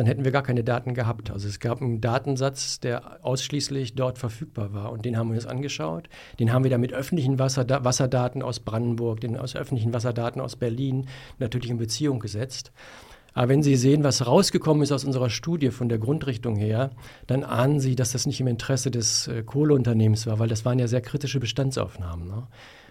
dann 0.00 0.06
hätten 0.06 0.24
wir 0.24 0.32
gar 0.32 0.42
keine 0.42 0.64
Daten 0.64 0.94
gehabt. 0.94 1.30
Also 1.30 1.46
es 1.46 1.60
gab 1.60 1.82
einen 1.82 2.00
Datensatz, 2.00 2.80
der 2.80 3.22
ausschließlich 3.22 3.96
dort 3.96 4.16
verfügbar 4.16 4.72
war 4.72 4.92
und 4.92 5.04
den 5.04 5.18
haben 5.18 5.28
wir 5.28 5.34
uns 5.34 5.44
angeschaut. 5.44 6.08
Den 6.38 6.54
haben 6.54 6.64
wir 6.64 6.70
dann 6.70 6.80
mit 6.80 6.94
öffentlichen 6.94 7.38
Wasserda 7.38 7.84
Wasserdaten 7.84 8.42
aus 8.42 8.60
Brandenburg, 8.60 9.20
den 9.20 9.36
aus 9.36 9.54
öffentlichen 9.54 9.92
Wasserdaten 9.92 10.40
aus 10.40 10.56
Berlin 10.56 11.06
natürlich 11.38 11.68
in 11.68 11.76
Beziehung 11.76 12.18
gesetzt. 12.18 12.72
Aber 13.34 13.50
wenn 13.50 13.62
Sie 13.62 13.76
sehen, 13.76 14.02
was 14.02 14.26
rausgekommen 14.26 14.82
ist 14.82 14.90
aus 14.90 15.04
unserer 15.04 15.28
Studie 15.28 15.70
von 15.70 15.90
der 15.90 15.98
Grundrichtung 15.98 16.56
her, 16.56 16.92
dann 17.26 17.44
ahnen 17.44 17.78
Sie, 17.78 17.94
dass 17.94 18.12
das 18.12 18.24
nicht 18.24 18.40
im 18.40 18.46
Interesse 18.46 18.90
des 18.90 19.28
äh, 19.28 19.42
Kohleunternehmens 19.42 20.26
war, 20.26 20.38
weil 20.38 20.48
das 20.48 20.64
waren 20.64 20.78
ja 20.78 20.88
sehr 20.88 21.02
kritische 21.02 21.40
Bestandsaufnahmen. 21.40 22.26
Ne? 22.26 22.46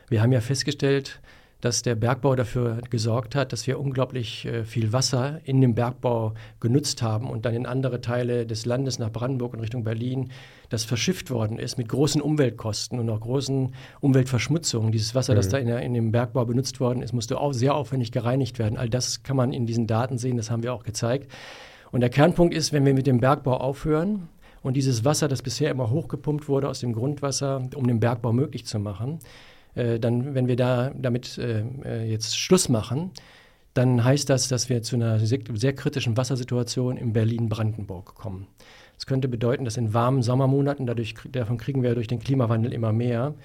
Wir 0.10 0.22
haben 0.22 0.32
ja 0.32 0.42
festgestellt, 0.42 1.22
dass 1.62 1.82
der 1.82 1.96
Bergbau 1.96 2.36
dafür 2.36 2.80
gesorgt 2.90 3.36
hat, 3.36 3.52
dass 3.52 3.68
wir 3.68 3.80
unglaublich 3.80 4.46
äh, 4.46 4.64
viel 4.64 4.94
Wasser 4.94 5.42
in 5.44 5.60
dem 5.60 5.76
Bergbau 5.76 6.34
genutzt 6.60 7.02
haben 7.02 7.30
und 7.30 7.46
dann 7.46 7.54
in 7.54 7.66
andere 7.66 8.02
Teile 8.02 8.46
des 8.46 8.66
Landes 8.66 9.00
nach 9.00 9.12
Brandenburg 9.12 9.54
und 9.54 9.60
Richtung 9.60 9.84
Berlin 9.84 10.32
das 10.70 10.86
verschifft 10.86 11.32
worden 11.32 11.58
ist 11.58 11.78
mit 11.78 11.90
großen 11.90 12.22
Umweltkosten 12.22 13.00
und 13.00 13.10
auch 13.10 13.20
großen 13.20 13.74
Umweltverschmutzungen. 14.02 14.92
Dieses 14.92 15.16
Wasser, 15.16 15.34
mhm. 15.34 15.38
das 15.38 15.50
da 15.50 15.58
in, 15.58 15.68
der, 15.68 15.82
in, 15.82 15.94
dem 15.94 16.12
Bergbau 16.12 16.46
benutzt 16.46 16.80
worden 16.80 17.02
ist, 17.02 17.12
musste 17.12 17.40
auch 17.40 17.54
sehr 17.54 17.74
aufwendig 17.76 18.12
gereinigt 18.12 18.60
werden. 18.60 18.78
All 18.78 18.90
das 18.90 19.24
kann 19.24 19.36
man 19.36 19.52
in 19.52 19.66
diesen 19.66 19.88
Daten 19.88 20.18
sehen, 20.18 20.38
das 20.38 20.52
haben 20.52 20.64
wir 20.64 20.74
auch 20.74 20.84
gezeigt. 20.84 21.30
Und 21.92 22.02
der 22.02 22.10
Kernpunkt 22.10 22.54
ist, 22.54 22.72
wenn 22.72 22.86
wir 22.86 22.94
mit 22.94 23.08
dem 23.08 23.20
Bergbau 23.20 23.58
aufhören 23.58 24.30
und 24.62 24.78
dieses 24.78 25.06
Wasser, 25.06 25.28
das 25.28 25.42
bisher 25.42 25.72
immer 25.72 25.90
hochgepumpt 25.90 26.48
wurde 26.48 26.70
aus 26.70 26.82
dem 26.82 26.94
Grundwasser, 26.94 27.64
um 27.76 27.88
den 27.88 28.00
Bergbau 28.00 28.32
möglich 28.32 28.66
zu 28.66 28.80
machen, 28.80 29.20
äh, 29.80 30.00
dann, 30.00 30.36
wenn 30.36 30.48
wir 30.48 30.56
da 30.56 30.92
damit 30.96 31.38
äh, 31.38 31.64
äh, 31.84 32.10
jetzt 32.10 32.38
Schluss 32.38 32.70
machen, 32.70 33.12
dann 33.74 34.04
heißt 34.04 34.30
das, 34.30 34.48
dass 34.48 34.70
wir 34.70 34.82
zu 34.82 34.96
einer 34.96 35.20
sehr, 35.20 35.40
sehr 35.54 35.74
kritischen 35.74 36.18
Wassersituation 36.18 36.98
in 36.98 37.14
Berlin-Brandenburg 37.14 38.16
kommen. 38.16 38.48
Das 38.96 39.06
könnte 39.06 39.30
bedeuten, 39.30 39.64
dass 39.64 39.78
in 39.78 39.94
warmen 39.94 40.22
Sommermonaten, 40.22 40.86
dadurch, 40.86 41.16
davon 41.32 41.58
kriegen 41.58 41.84
wir 41.84 41.96
durch 41.96 42.08
den 42.08 42.20
Klimawandel 42.20 42.74
immer 42.74 42.92
mehr, 42.92 43.36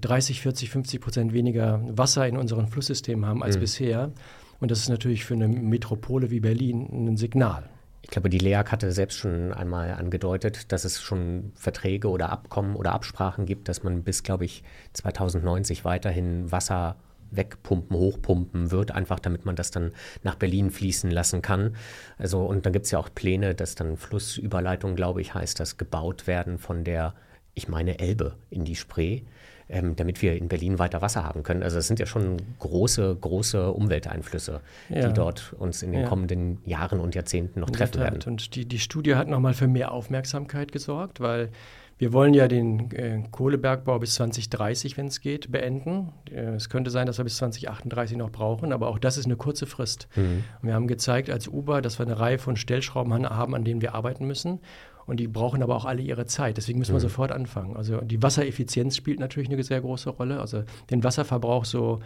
30, 0.00 0.40
40, 0.40 0.70
50 0.70 1.00
Prozent 1.00 1.32
weniger 1.32 1.80
Wasser 1.88 2.26
in 2.26 2.36
unseren 2.36 2.66
Flusssystemen 2.66 3.24
haben 3.24 3.42
als 3.42 3.56
mhm. 3.56 3.60
bisher. 3.60 4.12
Und 4.60 4.70
das 4.70 4.80
ist 4.80 4.88
natürlich 4.88 5.24
für 5.24 5.34
eine 5.34 5.48
Metropole 5.48 6.30
wie 6.30 6.40
Berlin 6.40 6.88
ein 7.08 7.16
Signal. 7.16 7.70
Ich 8.06 8.10
glaube, 8.10 8.30
die 8.30 8.38
LEAG 8.38 8.70
hatte 8.70 8.92
selbst 8.92 9.18
schon 9.18 9.52
einmal 9.52 9.90
angedeutet, 9.90 10.70
dass 10.70 10.84
es 10.84 11.02
schon 11.02 11.50
Verträge 11.56 12.08
oder 12.08 12.30
Abkommen 12.30 12.76
oder 12.76 12.92
Absprachen 12.92 13.46
gibt, 13.46 13.68
dass 13.68 13.82
man 13.82 14.04
bis, 14.04 14.22
glaube 14.22 14.44
ich, 14.44 14.62
2090 14.92 15.84
weiterhin 15.84 16.52
Wasser 16.52 16.94
wegpumpen, 17.32 17.96
hochpumpen 17.96 18.70
wird, 18.70 18.92
einfach 18.92 19.18
damit 19.18 19.44
man 19.44 19.56
das 19.56 19.72
dann 19.72 19.90
nach 20.22 20.36
Berlin 20.36 20.70
fließen 20.70 21.10
lassen 21.10 21.42
kann. 21.42 21.74
Also, 22.16 22.44
und 22.44 22.64
dann 22.64 22.72
gibt 22.72 22.84
es 22.84 22.92
ja 22.92 23.00
auch 23.00 23.08
Pläne, 23.12 23.56
dass 23.56 23.74
dann 23.74 23.96
Flussüberleitungen, 23.96 24.94
glaube 24.94 25.20
ich, 25.20 25.34
heißt 25.34 25.58
das, 25.58 25.76
gebaut 25.76 26.28
werden 26.28 26.58
von 26.58 26.84
der, 26.84 27.12
ich 27.54 27.66
meine, 27.66 27.98
Elbe 27.98 28.36
in 28.50 28.64
die 28.64 28.76
Spree. 28.76 29.22
Ähm, 29.68 29.96
damit 29.96 30.22
wir 30.22 30.36
in 30.36 30.46
Berlin 30.46 30.78
weiter 30.78 31.02
Wasser 31.02 31.24
haben 31.24 31.42
können. 31.42 31.64
Also 31.64 31.78
es 31.78 31.88
sind 31.88 31.98
ja 31.98 32.06
schon 32.06 32.36
große, 32.60 33.16
große 33.20 33.72
Umwelteinflüsse, 33.72 34.60
ja. 34.90 35.08
die 35.08 35.12
dort 35.12 35.54
uns 35.58 35.82
in 35.82 35.90
den 35.90 36.02
ja. 36.02 36.08
kommenden 36.08 36.58
Jahren 36.64 37.00
und 37.00 37.16
Jahrzehnten 37.16 37.58
noch 37.58 37.70
treffen 37.70 38.00
werden. 38.00 38.22
Und 38.26 38.54
die, 38.54 38.64
die 38.64 38.78
Studie 38.78 39.16
hat 39.16 39.26
nochmal 39.26 39.54
für 39.54 39.66
mehr 39.66 39.90
Aufmerksamkeit 39.90 40.70
gesorgt, 40.70 41.18
weil 41.18 41.50
wir 41.98 42.12
wollen 42.12 42.34
ja 42.34 42.46
den 42.46 42.90
äh, 42.92 43.22
Kohlebergbau 43.30 43.98
bis 43.98 44.14
2030, 44.14 44.96
wenn 44.96 45.06
es 45.06 45.20
geht, 45.20 45.50
beenden. 45.50 46.12
Äh, 46.30 46.54
es 46.54 46.68
könnte 46.68 46.90
sein, 46.90 47.06
dass 47.06 47.18
wir 47.18 47.24
bis 47.24 47.38
2038 47.38 48.16
noch 48.18 48.30
brauchen, 48.30 48.72
aber 48.72 48.88
auch 48.88 48.98
das 48.98 49.16
ist 49.16 49.24
eine 49.24 49.36
kurze 49.36 49.66
Frist. 49.66 50.06
Mhm. 50.14 50.44
wir 50.62 50.74
haben 50.74 50.86
gezeigt 50.86 51.30
als 51.30 51.48
Uber, 51.48 51.82
dass 51.82 51.98
wir 51.98 52.06
eine 52.06 52.20
Reihe 52.20 52.38
von 52.38 52.56
Stellschrauben 52.56 53.28
haben, 53.28 53.54
an 53.54 53.64
denen 53.64 53.80
wir 53.80 53.94
arbeiten 53.94 54.26
müssen. 54.26 54.60
Und 55.06 55.20
die 55.20 55.28
brauchen 55.28 55.62
aber 55.62 55.76
auch 55.76 55.84
alle 55.84 56.02
ihre 56.02 56.26
Zeit. 56.26 56.56
Deswegen 56.56 56.78
müssen 56.78 56.92
wir 56.92 56.98
mhm. 56.98 57.02
sofort 57.02 57.32
anfangen. 57.32 57.76
Also 57.76 58.00
die 58.00 58.22
Wassereffizienz 58.22 58.96
spielt 58.96 59.20
natürlich 59.20 59.48
eine 59.50 59.62
sehr 59.62 59.80
große 59.80 60.10
Rolle. 60.10 60.40
Also 60.40 60.64
den 60.90 61.04
Wasserverbrauch 61.04 61.64
so 61.64 62.00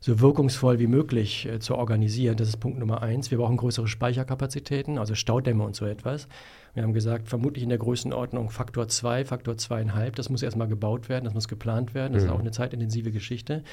so 0.00 0.18
wirkungsvoll 0.18 0.78
wie 0.78 0.86
möglich 0.86 1.46
äh, 1.46 1.60
zu 1.60 1.76
organisieren. 1.76 2.36
Das 2.36 2.48
ist 2.48 2.56
Punkt 2.56 2.78
Nummer 2.78 3.02
eins. 3.02 3.30
Wir 3.30 3.38
brauchen 3.38 3.58
größere 3.58 3.86
Speicherkapazitäten, 3.86 4.98
also 4.98 5.14
Staudämme 5.14 5.62
und 5.62 5.76
so 5.76 5.84
etwas. 5.84 6.26
Wir 6.74 6.82
haben 6.82 6.92
gesagt, 6.92 7.28
vermutlich 7.28 7.62
in 7.62 7.68
der 7.68 7.78
Größenordnung 7.78 8.50
Faktor 8.50 8.88
2, 8.88 9.24
Faktor 9.24 9.54
2,5. 9.54 10.14
Das 10.14 10.30
muss 10.30 10.42
erstmal 10.42 10.68
gebaut 10.68 11.08
werden, 11.08 11.24
das 11.24 11.34
muss 11.34 11.48
geplant 11.48 11.94
werden. 11.94 12.12
Das 12.12 12.22
mhm. 12.22 12.28
ist 12.28 12.34
auch 12.34 12.40
eine 12.40 12.50
zeitintensive 12.50 13.10
Geschichte. 13.10 13.64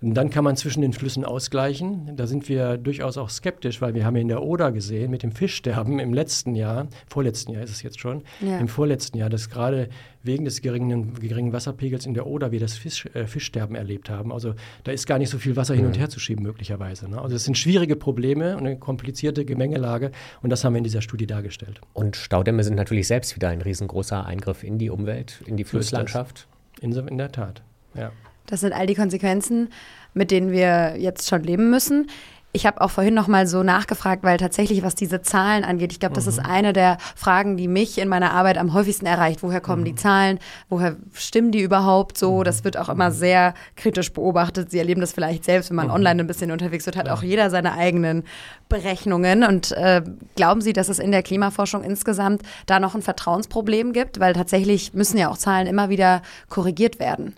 Und 0.00 0.14
dann 0.14 0.30
kann 0.30 0.44
man 0.44 0.56
zwischen 0.56 0.80
den 0.82 0.92
Flüssen 0.92 1.24
ausgleichen. 1.24 2.16
Da 2.16 2.26
sind 2.26 2.48
wir 2.48 2.78
durchaus 2.78 3.18
auch 3.18 3.30
skeptisch, 3.30 3.80
weil 3.80 3.94
wir 3.94 4.04
haben 4.04 4.16
in 4.16 4.28
der 4.28 4.42
Oder 4.42 4.72
gesehen 4.72 5.10
mit 5.10 5.22
dem 5.22 5.32
Fischsterben 5.32 5.98
im 5.98 6.14
letzten 6.14 6.54
Jahr, 6.54 6.88
vorletzten 7.08 7.52
Jahr 7.52 7.62
ist 7.62 7.70
es 7.70 7.82
jetzt 7.82 8.00
schon, 8.00 8.22
ja. 8.40 8.58
im 8.58 8.68
vorletzten 8.68 9.18
Jahr, 9.18 9.30
dass 9.30 9.50
gerade 9.50 9.88
wegen 10.26 10.44
des 10.44 10.60
geringen, 10.60 11.14
geringen 11.14 11.52
Wasserpegels 11.52 12.04
in 12.04 12.14
der 12.14 12.26
Oder 12.26 12.52
wir 12.52 12.60
das 12.60 12.76
Fisch, 12.76 13.06
äh, 13.14 13.26
Fischsterben 13.26 13.76
erlebt 13.76 14.10
haben. 14.10 14.32
Also 14.32 14.54
da 14.84 14.92
ist 14.92 15.06
gar 15.06 15.18
nicht 15.18 15.30
so 15.30 15.38
viel 15.38 15.56
Wasser 15.56 15.74
hin 15.74 15.86
und 15.86 15.94
mhm. 15.94 16.00
her 16.00 16.08
zu 16.08 16.20
schieben 16.20 16.42
möglicherweise. 16.42 17.08
Ne? 17.08 17.20
Also 17.20 17.36
es 17.36 17.44
sind 17.44 17.56
schwierige 17.56 17.96
Probleme 17.96 18.56
und 18.56 18.66
eine 18.66 18.78
komplizierte 18.78 19.44
Gemengelage 19.44 20.10
und 20.42 20.50
das 20.50 20.64
haben 20.64 20.74
wir 20.74 20.78
in 20.78 20.84
dieser 20.84 21.00
Studie 21.00 21.26
dargestellt. 21.26 21.80
Und 21.92 22.16
Staudämme 22.46 22.62
sind 22.62 22.76
natürlich 22.76 23.08
selbst 23.08 23.34
wieder 23.34 23.48
ein 23.48 23.60
riesengroßer 23.60 24.24
Eingriff 24.24 24.62
in 24.62 24.78
die 24.78 24.88
Umwelt, 24.88 25.42
in 25.46 25.56
die 25.56 25.64
Flusslandschaft. 25.64 26.46
In, 26.80 26.92
in 26.92 27.18
der 27.18 27.32
Tat, 27.32 27.62
ja. 27.94 28.12
Das 28.46 28.60
sind 28.60 28.72
all 28.72 28.86
die 28.86 28.94
Konsequenzen, 28.94 29.70
mit 30.14 30.30
denen 30.30 30.52
wir 30.52 30.94
jetzt 30.96 31.28
schon 31.28 31.42
leben 31.42 31.70
müssen. 31.70 32.08
Ich 32.52 32.64
habe 32.64 32.80
auch 32.80 32.90
vorhin 32.90 33.12
noch 33.12 33.28
mal 33.28 33.46
so 33.46 33.62
nachgefragt, 33.62 34.22
weil 34.22 34.38
tatsächlich, 34.38 34.82
was 34.82 34.94
diese 34.94 35.20
Zahlen 35.20 35.62
angeht, 35.62 35.92
ich 35.92 36.00
glaube, 36.00 36.14
das 36.14 36.26
ist 36.26 36.38
mhm. 36.38 36.46
eine 36.46 36.72
der 36.72 36.96
Fragen, 37.14 37.58
die 37.58 37.68
mich 37.68 37.98
in 37.98 38.08
meiner 38.08 38.32
Arbeit 38.32 38.56
am 38.56 38.72
häufigsten 38.72 39.04
erreicht. 39.04 39.42
Woher 39.42 39.60
kommen 39.60 39.82
mhm. 39.82 39.86
die 39.86 39.94
Zahlen? 39.94 40.38
Woher 40.70 40.96
stimmen 41.12 41.52
die 41.52 41.60
überhaupt 41.60 42.16
so? 42.16 42.38
Mhm. 42.38 42.44
Das 42.44 42.64
wird 42.64 42.78
auch 42.78 42.88
immer 42.88 43.10
sehr 43.10 43.52
kritisch 43.76 44.10
beobachtet. 44.10 44.70
Sie 44.70 44.78
erleben 44.78 45.02
das 45.02 45.12
vielleicht 45.12 45.44
selbst, 45.44 45.68
wenn 45.68 45.76
man 45.76 45.88
mhm. 45.88 45.94
online 45.94 46.22
ein 46.22 46.26
bisschen 46.26 46.50
unterwegs 46.50 46.86
wird, 46.86 46.96
hat 46.96 47.08
ja. 47.08 47.14
auch 47.14 47.22
jeder 47.22 47.50
seine 47.50 47.74
eigenen 47.74 48.24
Berechnungen. 48.70 49.44
Und 49.44 49.72
äh, 49.72 50.02
glauben 50.34 50.62
Sie, 50.62 50.72
dass 50.72 50.88
es 50.88 50.98
in 50.98 51.10
der 51.10 51.22
Klimaforschung 51.22 51.84
insgesamt 51.84 52.40
da 52.64 52.80
noch 52.80 52.94
ein 52.94 53.02
Vertrauensproblem 53.02 53.92
gibt? 53.92 54.18
Weil 54.18 54.32
tatsächlich 54.32 54.94
müssen 54.94 55.18
ja 55.18 55.28
auch 55.28 55.36
Zahlen 55.36 55.66
immer 55.66 55.90
wieder 55.90 56.22
korrigiert 56.48 57.00
werden. 57.00 57.34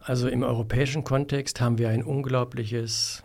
Also 0.00 0.28
im 0.28 0.42
europäischen 0.42 1.04
Kontext 1.04 1.62
haben 1.62 1.78
wir 1.78 1.88
ein 1.88 2.02
unglaubliches 2.02 3.22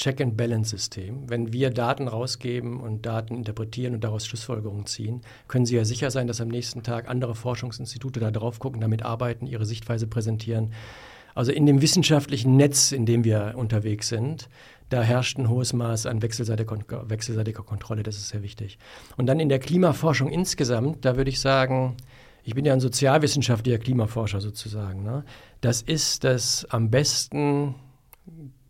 Check-and-Balance-System. 0.00 1.28
Wenn 1.28 1.52
wir 1.52 1.68
Daten 1.68 2.08
rausgeben 2.08 2.80
und 2.80 3.04
Daten 3.04 3.36
interpretieren 3.36 3.92
und 3.92 4.02
daraus 4.02 4.26
Schlussfolgerungen 4.26 4.86
ziehen, 4.86 5.20
können 5.46 5.66
Sie 5.66 5.76
ja 5.76 5.84
sicher 5.84 6.10
sein, 6.10 6.26
dass 6.26 6.40
am 6.40 6.48
nächsten 6.48 6.82
Tag 6.82 7.06
andere 7.06 7.34
Forschungsinstitute 7.34 8.18
da 8.18 8.30
drauf 8.30 8.60
gucken, 8.60 8.80
damit 8.80 9.02
arbeiten, 9.02 9.46
ihre 9.46 9.66
Sichtweise 9.66 10.06
präsentieren. 10.06 10.72
Also 11.34 11.52
in 11.52 11.66
dem 11.66 11.82
wissenschaftlichen 11.82 12.56
Netz, 12.56 12.92
in 12.92 13.04
dem 13.04 13.24
wir 13.24 13.52
unterwegs 13.56 14.08
sind, 14.08 14.48
da 14.88 15.02
herrscht 15.02 15.38
ein 15.38 15.50
hohes 15.50 15.74
Maß 15.74 16.06
an 16.06 16.22
wechselseitiger, 16.22 17.10
wechselseitiger 17.10 17.62
Kontrolle, 17.62 18.02
das 18.02 18.16
ist 18.16 18.30
sehr 18.30 18.42
wichtig. 18.42 18.78
Und 19.18 19.26
dann 19.26 19.38
in 19.38 19.50
der 19.50 19.58
Klimaforschung 19.58 20.30
insgesamt, 20.30 21.04
da 21.04 21.18
würde 21.18 21.30
ich 21.30 21.40
sagen, 21.40 21.96
ich 22.42 22.54
bin 22.54 22.64
ja 22.64 22.72
ein 22.72 22.80
sozialwissenschaftlicher 22.80 23.78
Klimaforscher 23.78 24.40
sozusagen. 24.40 25.04
Ne? 25.04 25.24
Das 25.60 25.82
ist 25.82 26.24
das 26.24 26.66
am 26.70 26.90
besten 26.90 27.74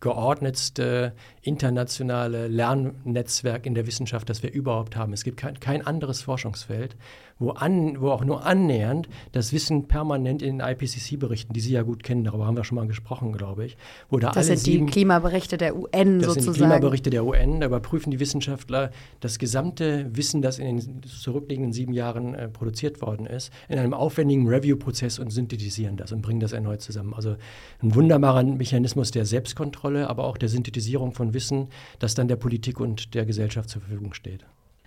geordnetste 0.00 1.12
internationale 1.42 2.48
Lernnetzwerk 2.48 3.66
in 3.66 3.74
der 3.74 3.86
Wissenschaft, 3.86 4.28
das 4.30 4.42
wir 4.42 4.52
überhaupt 4.52 4.96
haben. 4.96 5.12
Es 5.12 5.24
gibt 5.24 5.36
kein, 5.36 5.60
kein 5.60 5.86
anderes 5.86 6.22
Forschungsfeld, 6.22 6.96
wo, 7.40 7.50
an, 7.50 8.00
wo 8.00 8.10
auch 8.10 8.24
nur 8.24 8.46
annähernd 8.46 9.08
das 9.32 9.52
Wissen 9.52 9.88
permanent 9.88 10.42
in 10.42 10.58
den 10.58 10.66
IPCC-Berichten, 10.66 11.52
die 11.52 11.60
Sie 11.60 11.72
ja 11.72 11.82
gut 11.82 12.04
kennen, 12.04 12.22
darüber 12.22 12.46
haben 12.46 12.56
wir 12.56 12.64
schon 12.64 12.76
mal 12.76 12.86
gesprochen, 12.86 13.32
glaube 13.32 13.64
ich. 13.64 13.76
Wo 14.10 14.18
da 14.18 14.28
das 14.28 14.36
alle 14.36 14.56
sind 14.56 14.58
sieben, 14.58 14.86
die 14.86 14.92
Klimaberichte 14.92 15.56
der 15.56 15.74
UN 15.74 15.80
das 15.80 15.90
sozusagen. 15.94 16.26
Das 16.26 16.34
sind 16.34 16.54
die 16.54 16.58
Klimaberichte 16.58 17.10
der 17.10 17.24
UN, 17.24 17.60
da 17.60 17.66
überprüfen 17.66 18.10
die 18.10 18.20
Wissenschaftler 18.20 18.90
das 19.20 19.38
gesamte 19.38 20.14
Wissen, 20.14 20.42
das 20.42 20.58
in 20.58 20.78
den 20.78 21.02
zurückliegenden 21.02 21.72
sieben 21.72 21.94
Jahren 21.94 22.34
äh, 22.34 22.48
produziert 22.48 23.00
worden 23.00 23.26
ist, 23.26 23.50
in 23.68 23.78
einem 23.78 23.94
aufwendigen 23.94 24.46
Review-Prozess 24.46 25.18
und 25.18 25.30
synthetisieren 25.30 25.96
das 25.96 26.12
und 26.12 26.20
bringen 26.20 26.40
das 26.40 26.52
erneut 26.52 26.82
zusammen. 26.82 27.14
Also 27.14 27.36
ein 27.82 27.94
wunderbarer 27.94 28.42
Mechanismus 28.42 29.10
der 29.12 29.24
Selbstkontrolle, 29.24 30.10
aber 30.10 30.24
auch 30.24 30.36
der 30.36 30.50
Synthetisierung 30.50 31.12
von 31.12 31.32
Wissen, 31.32 31.68
das 31.98 32.14
dann 32.14 32.28
der 32.28 32.36
Politik 32.36 32.80
und 32.80 33.14
der 33.14 33.24
Gesellschaft 33.24 33.70
zur 33.70 33.80
Verfügung 33.80 34.12
steht. 34.12 34.44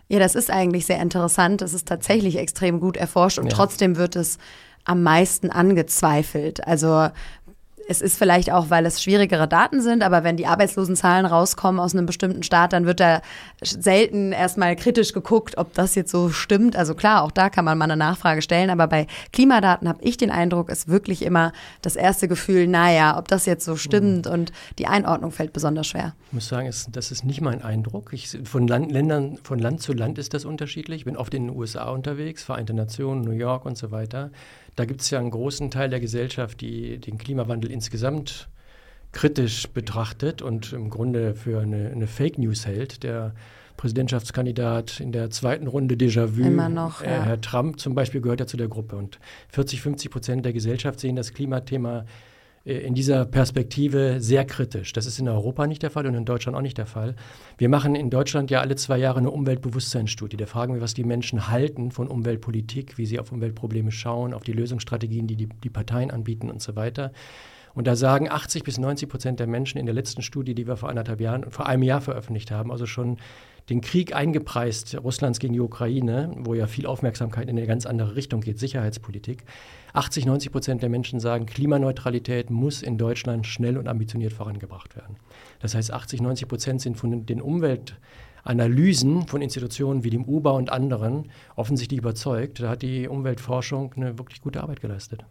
Ja, 0.09 0.19
das 0.19 0.35
ist 0.35 0.51
eigentlich 0.51 0.85
sehr 0.85 1.01
interessant. 1.01 1.61
Es 1.61 1.73
ist 1.73 1.87
tatsächlich 1.87 2.37
extrem 2.37 2.79
gut 2.79 2.97
erforscht 2.97 3.39
und 3.39 3.47
ja. 3.47 3.53
trotzdem 3.53 3.95
wird 3.97 4.15
es 4.15 4.37
am 4.85 5.01
meisten 5.03 5.49
angezweifelt. 5.49 6.65
Also 6.67 7.09
es 7.87 8.01
ist 8.01 8.17
vielleicht 8.17 8.51
auch, 8.51 8.69
weil 8.69 8.85
es 8.85 9.01
schwierigere 9.01 9.47
Daten 9.47 9.81
sind, 9.81 10.03
aber 10.03 10.23
wenn 10.23 10.37
die 10.37 10.47
Arbeitslosenzahlen 10.47 11.25
rauskommen 11.25 11.79
aus 11.79 11.93
einem 11.93 12.05
bestimmten 12.05 12.43
Staat, 12.43 12.73
dann 12.73 12.85
wird 12.85 12.99
da 12.99 13.21
selten 13.61 14.31
erstmal 14.31 14.75
kritisch 14.75 15.13
geguckt, 15.13 15.57
ob 15.57 15.73
das 15.73 15.95
jetzt 15.95 16.11
so 16.11 16.29
stimmt. 16.29 16.75
Also 16.75 16.95
klar, 16.95 17.23
auch 17.23 17.31
da 17.31 17.49
kann 17.49 17.65
man 17.65 17.77
mal 17.77 17.85
eine 17.85 17.97
Nachfrage 17.97 18.41
stellen, 18.41 18.69
aber 18.69 18.87
bei 18.87 19.07
Klimadaten 19.31 19.87
habe 19.87 19.99
ich 20.01 20.17
den 20.17 20.31
Eindruck, 20.31 20.69
ist 20.69 20.87
wirklich 20.87 21.23
immer 21.23 21.51
das 21.81 21.95
erste 21.95 22.27
Gefühl, 22.27 22.67
naja, 22.67 23.17
ob 23.17 23.27
das 23.27 23.45
jetzt 23.45 23.65
so 23.65 23.75
stimmt 23.75 24.27
und 24.27 24.51
die 24.79 24.87
Einordnung 24.87 25.31
fällt 25.31 25.53
besonders 25.53 25.87
schwer. 25.87 26.13
Ich 26.27 26.33
muss 26.33 26.47
sagen, 26.47 26.69
das 26.91 27.11
ist 27.11 27.25
nicht 27.25 27.41
mein 27.41 27.63
Eindruck. 27.63 28.13
Ich, 28.13 28.37
von 28.45 28.67
Land, 28.67 28.91
Ländern, 28.91 29.37
von 29.43 29.59
Land 29.59 29.81
zu 29.81 29.93
Land 29.93 30.17
ist 30.17 30.33
das 30.33 30.45
unterschiedlich. 30.45 31.01
Ich 31.01 31.05
bin 31.05 31.17
oft 31.17 31.33
in 31.33 31.47
den 31.47 31.55
USA 31.55 31.89
unterwegs, 31.89 32.43
Vereinte 32.43 32.73
Nationen, 32.73 33.21
New 33.21 33.31
York 33.31 33.65
und 33.65 33.77
so 33.77 33.91
weiter. 33.91 34.31
Da 34.75 34.85
gibt 34.85 35.01
es 35.01 35.09
ja 35.09 35.19
einen 35.19 35.31
großen 35.31 35.71
Teil 35.71 35.89
der 35.89 35.99
Gesellschaft, 35.99 36.61
die 36.61 36.97
den 36.99 37.17
Klimawandel 37.17 37.71
insgesamt 37.71 38.49
kritisch 39.11 39.67
betrachtet 39.67 40.41
und 40.41 40.73
im 40.73 40.89
Grunde 40.89 41.35
für 41.35 41.61
eine, 41.61 41.91
eine 41.91 42.07
Fake 42.07 42.37
News 42.39 42.65
hält. 42.65 43.03
Der 43.03 43.33
Präsidentschaftskandidat 43.77 44.99
in 44.99 45.11
der 45.11 45.29
zweiten 45.29 45.67
Runde 45.67 45.95
Déjà-vu, 45.95 46.41
Immer 46.41 46.69
noch, 46.69 47.01
äh, 47.01 47.11
ja. 47.11 47.23
Herr 47.23 47.41
Trump 47.41 47.79
zum 47.79 47.95
Beispiel, 47.95 48.21
gehört 48.21 48.39
ja 48.39 48.47
zu 48.47 48.57
der 48.57 48.67
Gruppe. 48.67 48.95
Und 48.95 49.19
40, 49.49 49.81
50 49.81 50.11
Prozent 50.11 50.45
der 50.45 50.53
Gesellschaft 50.53 50.99
sehen 50.99 51.15
das 51.15 51.33
Klimathema 51.33 52.05
in 52.65 52.93
dieser 52.93 53.25
Perspektive 53.25 54.21
sehr 54.21 54.45
kritisch. 54.45 54.93
Das 54.93 55.05
ist 55.05 55.19
in 55.19 55.27
Europa 55.27 55.67
nicht 55.67 55.83
der 55.83 55.91
Fall 55.91 56.07
und 56.07 56.15
in 56.15 56.23
Deutschland 56.23 56.57
auch 56.57 56.61
nicht 56.61 56.77
der 56.77 56.85
Fall. 56.85 57.15
Wir 57.57 57.67
machen 57.67 57.93
in 57.93 58.09
Deutschland 58.09 58.49
ja 58.51 58.61
alle 58.61 58.75
zwei 58.75 58.97
Jahre 58.97 59.19
eine 59.19 59.31
Umweltbewusstseinsstudie. 59.31 60.37
Da 60.37 60.45
fragen 60.45 60.73
wir, 60.73 60.81
was 60.81 60.93
die 60.93 61.03
Menschen 61.03 61.49
halten 61.49 61.91
von 61.91 62.07
Umweltpolitik, 62.07 62.97
wie 62.97 63.05
sie 63.05 63.19
auf 63.19 63.33
Umweltprobleme 63.33 63.91
schauen, 63.91 64.33
auf 64.33 64.43
die 64.43 64.53
Lösungsstrategien, 64.53 65.27
die 65.27 65.35
die, 65.35 65.49
die 65.49 65.69
Parteien 65.69 66.09
anbieten 66.09 66.49
und 66.49 66.61
so 66.61 66.77
weiter. 66.77 67.11
Und 67.73 67.87
da 67.87 67.97
sagen 67.97 68.29
80 68.29 68.63
bis 68.63 68.77
90 68.77 69.09
Prozent 69.09 69.39
der 69.41 69.47
Menschen 69.47 69.77
in 69.77 69.85
der 69.85 69.95
letzten 69.95 70.21
Studie, 70.21 70.55
die 70.55 70.65
wir 70.65 70.77
vor 70.77 70.89
anderthalb 70.89 71.19
Jahren, 71.19 71.51
vor 71.51 71.65
einem 71.67 71.83
Jahr 71.83 71.99
veröffentlicht 71.99 72.51
haben, 72.51 72.71
also 72.71 72.85
schon 72.85 73.17
den 73.69 73.81
Krieg 73.81 74.15
eingepreist 74.15 74.97
Russlands 75.03 75.39
gegen 75.39 75.53
die 75.53 75.59
Ukraine, 75.59 76.31
wo 76.37 76.53
ja 76.53 76.67
viel 76.67 76.85
Aufmerksamkeit 76.85 77.49
in 77.49 77.57
eine 77.57 77.67
ganz 77.67 77.85
andere 77.85 78.15
Richtung 78.15 78.41
geht, 78.41 78.59
Sicherheitspolitik. 78.59 79.43
80, 79.93 80.25
90 80.25 80.51
Prozent 80.51 80.81
der 80.81 80.89
Menschen 80.89 81.19
sagen, 81.19 81.45
Klimaneutralität 81.45 82.49
muss 82.49 82.81
in 82.81 82.97
Deutschland 82.97 83.47
schnell 83.47 83.77
und 83.77 83.87
ambitioniert 83.87 84.33
vorangebracht 84.33 84.95
werden. 84.95 85.17
Das 85.59 85.75
heißt, 85.75 85.93
80, 85.93 86.21
90 86.21 86.47
Prozent 86.47 86.81
sind 86.81 86.97
von 86.97 87.25
den 87.25 87.41
Umweltanalysen 87.41 89.27
von 89.27 89.41
Institutionen 89.41 90.03
wie 90.03 90.09
dem 90.09 90.27
UBA 90.27 90.51
und 90.51 90.71
anderen 90.71 91.29
offensichtlich 91.55 91.99
überzeugt. 91.99 92.59
Da 92.59 92.69
hat 92.69 92.81
die 92.81 93.07
Umweltforschung 93.07 93.93
eine 93.95 94.17
wirklich 94.17 94.41
gute 94.41 94.61
Arbeit 94.61 94.81
geleistet. 94.81 95.23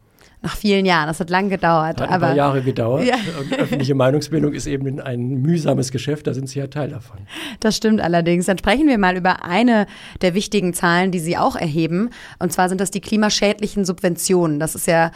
Nach 0.42 0.56
vielen 0.56 0.84
Jahren, 0.84 1.06
das 1.06 1.20
hat 1.20 1.30
lang 1.30 1.48
gedauert. 1.48 2.00
Hat 2.00 2.08
ein 2.08 2.14
aber, 2.14 2.26
paar 2.26 2.34
Jahre 2.34 2.62
gedauert. 2.62 3.04
Ja. 3.04 3.14
Öffentliche 3.58 3.94
Meinungsbildung 3.94 4.52
ist 4.52 4.66
eben 4.66 5.00
ein 5.00 5.40
mühsames 5.40 5.92
Geschäft, 5.92 6.26
da 6.26 6.34
sind 6.34 6.48
Sie 6.48 6.58
ja 6.58 6.66
Teil 6.66 6.88
davon. 6.88 7.18
Das 7.60 7.76
stimmt 7.76 8.00
allerdings. 8.00 8.46
Dann 8.46 8.58
sprechen 8.58 8.88
wir 8.88 8.98
mal 8.98 9.16
über 9.16 9.44
eine 9.44 9.86
der 10.20 10.34
wichtigen 10.34 10.74
Zahlen, 10.74 11.12
die 11.12 11.20
Sie 11.20 11.36
auch 11.36 11.54
erheben. 11.54 12.10
Und 12.40 12.52
zwar 12.52 12.68
sind 12.68 12.80
das 12.80 12.90
die 12.90 13.00
klimaschädlichen 13.00 13.84
Subventionen. 13.84 14.58
Das 14.58 14.74
ist 14.74 14.88
ja 14.88 15.12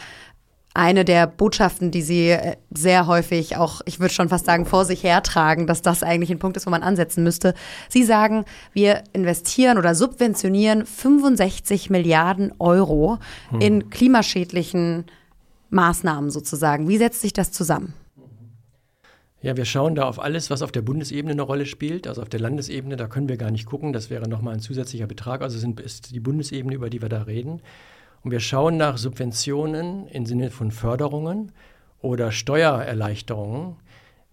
eine 0.76 1.04
der 1.04 1.26
Botschaften, 1.26 1.90
die 1.90 2.02
sie 2.02 2.30
äh, 2.30 2.56
sehr 2.70 3.06
häufig 3.06 3.56
auch, 3.56 3.80
ich 3.86 3.98
würde 3.98 4.12
schon 4.12 4.28
fast 4.28 4.46
sagen, 4.46 4.66
vor 4.66 4.84
sich 4.84 5.02
hertragen, 5.02 5.66
dass 5.66 5.82
das 5.82 6.02
eigentlich 6.02 6.30
ein 6.30 6.38
Punkt 6.38 6.56
ist, 6.56 6.66
wo 6.66 6.70
man 6.70 6.82
ansetzen 6.82 7.24
müsste. 7.24 7.54
Sie 7.88 8.04
sagen, 8.04 8.44
wir 8.72 9.02
investieren 9.12 9.78
oder 9.78 9.94
subventionieren 9.94 10.86
65 10.86 11.90
Milliarden 11.90 12.52
Euro 12.58 13.18
hm. 13.50 13.60
in 13.60 13.90
klimaschädlichen 13.90 15.06
Maßnahmen 15.70 16.30
sozusagen. 16.30 16.88
Wie 16.88 16.98
setzt 16.98 17.20
sich 17.22 17.32
das 17.32 17.52
zusammen? 17.52 17.94
Ja, 19.42 19.56
wir 19.56 19.64
schauen 19.64 19.94
da 19.94 20.08
auf 20.08 20.20
alles, 20.20 20.50
was 20.50 20.62
auf 20.62 20.72
der 20.72 20.82
Bundesebene 20.82 21.32
eine 21.32 21.42
Rolle 21.42 21.66
spielt. 21.66 22.06
Also 22.06 22.22
auf 22.22 22.28
der 22.28 22.40
Landesebene, 22.40 22.96
da 22.96 23.06
können 23.06 23.28
wir 23.28 23.36
gar 23.36 23.50
nicht 23.50 23.66
gucken. 23.66 23.92
Das 23.92 24.10
wäre 24.10 24.28
nochmal 24.28 24.54
ein 24.54 24.60
zusätzlicher 24.60 25.06
Betrag. 25.06 25.42
Also 25.42 25.58
sind, 25.58 25.78
ist 25.80 26.10
die 26.12 26.20
Bundesebene, 26.20 26.74
über 26.74 26.90
die 26.90 27.02
wir 27.02 27.08
da 27.08 27.22
reden. 27.22 27.60
Und 28.26 28.32
wir 28.32 28.40
schauen 28.40 28.76
nach 28.76 28.98
Subventionen 28.98 30.08
im 30.08 30.26
Sinne 30.26 30.50
von 30.50 30.72
Förderungen 30.72 31.52
oder 32.00 32.32
Steuererleichterungen, 32.32 33.76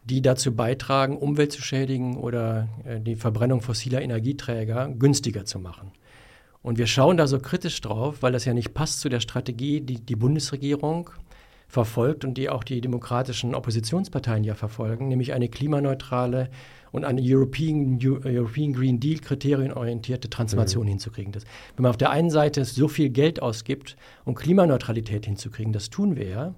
die 0.03 0.23
dazu 0.23 0.55
beitragen, 0.55 1.15
Umwelt 1.15 1.51
zu 1.51 1.61
schädigen 1.61 2.17
oder 2.17 2.69
äh, 2.85 2.99
die 2.99 3.15
Verbrennung 3.15 3.61
fossiler 3.61 4.01
Energieträger 4.01 4.89
günstiger 4.89 5.45
zu 5.45 5.59
machen. 5.59 5.91
Und 6.63 6.79
wir 6.79 6.87
schauen 6.87 7.17
da 7.17 7.27
so 7.27 7.37
kritisch 7.37 7.79
drauf, 7.81 8.23
weil 8.23 8.31
das 8.31 8.45
ja 8.45 8.55
nicht 8.55 8.73
passt 8.73 8.99
zu 8.99 9.09
der 9.09 9.19
Strategie, 9.19 9.79
die 9.79 10.03
die 10.03 10.15
Bundesregierung 10.15 11.11
verfolgt 11.67 12.25
und 12.25 12.35
die 12.35 12.49
auch 12.49 12.63
die 12.63 12.81
demokratischen 12.81 13.53
Oppositionsparteien 13.53 14.43
ja 14.43 14.55
verfolgen, 14.55 15.07
nämlich 15.07 15.33
eine 15.33 15.49
klimaneutrale 15.49 16.49
und 16.93 17.03
eine 17.03 17.21
European, 17.21 17.99
European 18.01 18.71
Green 18.71 18.99
Deal 18.99 19.19
kriterienorientierte 19.19 20.29
Transformation 20.29 20.85
mhm. 20.85 20.91
hinzukriegen. 20.91 21.33
Das, 21.33 21.43
wenn 21.75 21.83
man 21.83 21.89
auf 21.89 21.97
der 21.97 22.11
einen 22.11 22.29
Seite 22.29 22.63
so 22.63 22.87
viel 22.87 23.09
Geld 23.09 23.41
ausgibt, 23.41 23.97
um 24.23 24.35
Klimaneutralität 24.35 25.25
hinzukriegen, 25.25 25.73
das 25.73 25.89
tun 25.89 26.15
wir 26.15 26.29
ja. 26.29 26.55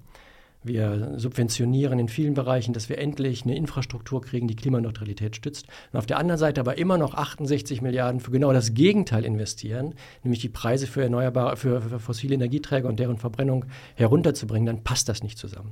Wir 0.61 1.13
subventionieren 1.17 1.99
in 1.99 2.07
vielen 2.07 2.33
Bereichen, 2.33 2.73
dass 2.73 2.89
wir 2.89 2.97
endlich 2.97 3.43
eine 3.43 3.55
Infrastruktur 3.55 4.21
kriegen, 4.21 4.47
die 4.47 4.55
Klimaneutralität 4.55 5.35
stützt. 5.35 5.67
Und 5.93 5.99
auf 5.99 6.07
der 6.07 6.17
anderen 6.17 6.39
Seite 6.39 6.59
aber 6.59 6.79
immer 6.79 6.97
noch 6.97 7.13
68 7.13 7.83
Milliarden 7.83 8.19
für 8.19 8.31
genau 8.31 8.51
das 8.51 8.73
Gegenteil 8.73 9.25
investieren, 9.25 9.93
nämlich 10.23 10.41
die 10.41 10.49
Preise 10.49 10.87
für 10.87 11.03
erneuerbare, 11.03 11.55
für, 11.55 11.81
für 11.81 11.99
fossile 11.99 12.33
Energieträger 12.33 12.89
und 12.89 12.99
deren 12.99 13.17
Verbrennung 13.17 13.65
herunterzubringen, 13.93 14.65
dann 14.65 14.83
passt 14.83 15.07
das 15.07 15.21
nicht 15.21 15.37
zusammen. 15.37 15.71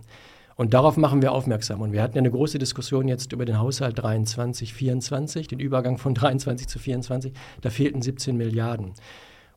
Und 0.55 0.73
darauf 0.73 0.97
machen 0.97 1.21
wir 1.21 1.31
aufmerksam. 1.31 1.81
Und 1.81 1.91
wir 1.91 2.01
hatten 2.01 2.15
ja 2.15 2.21
eine 2.21 2.31
große 2.31 2.59
Diskussion 2.59 3.07
jetzt 3.07 3.33
über 3.33 3.45
den 3.45 3.59
Haushalt 3.59 4.01
23, 4.01 4.73
24, 4.73 5.47
den 5.47 5.59
Übergang 5.59 5.97
von 5.97 6.13
23 6.15 6.67
zu 6.67 6.79
24. 6.79 7.33
Da 7.61 7.69
fehlten 7.69 8.01
17 8.01 8.37
Milliarden. 8.37 8.93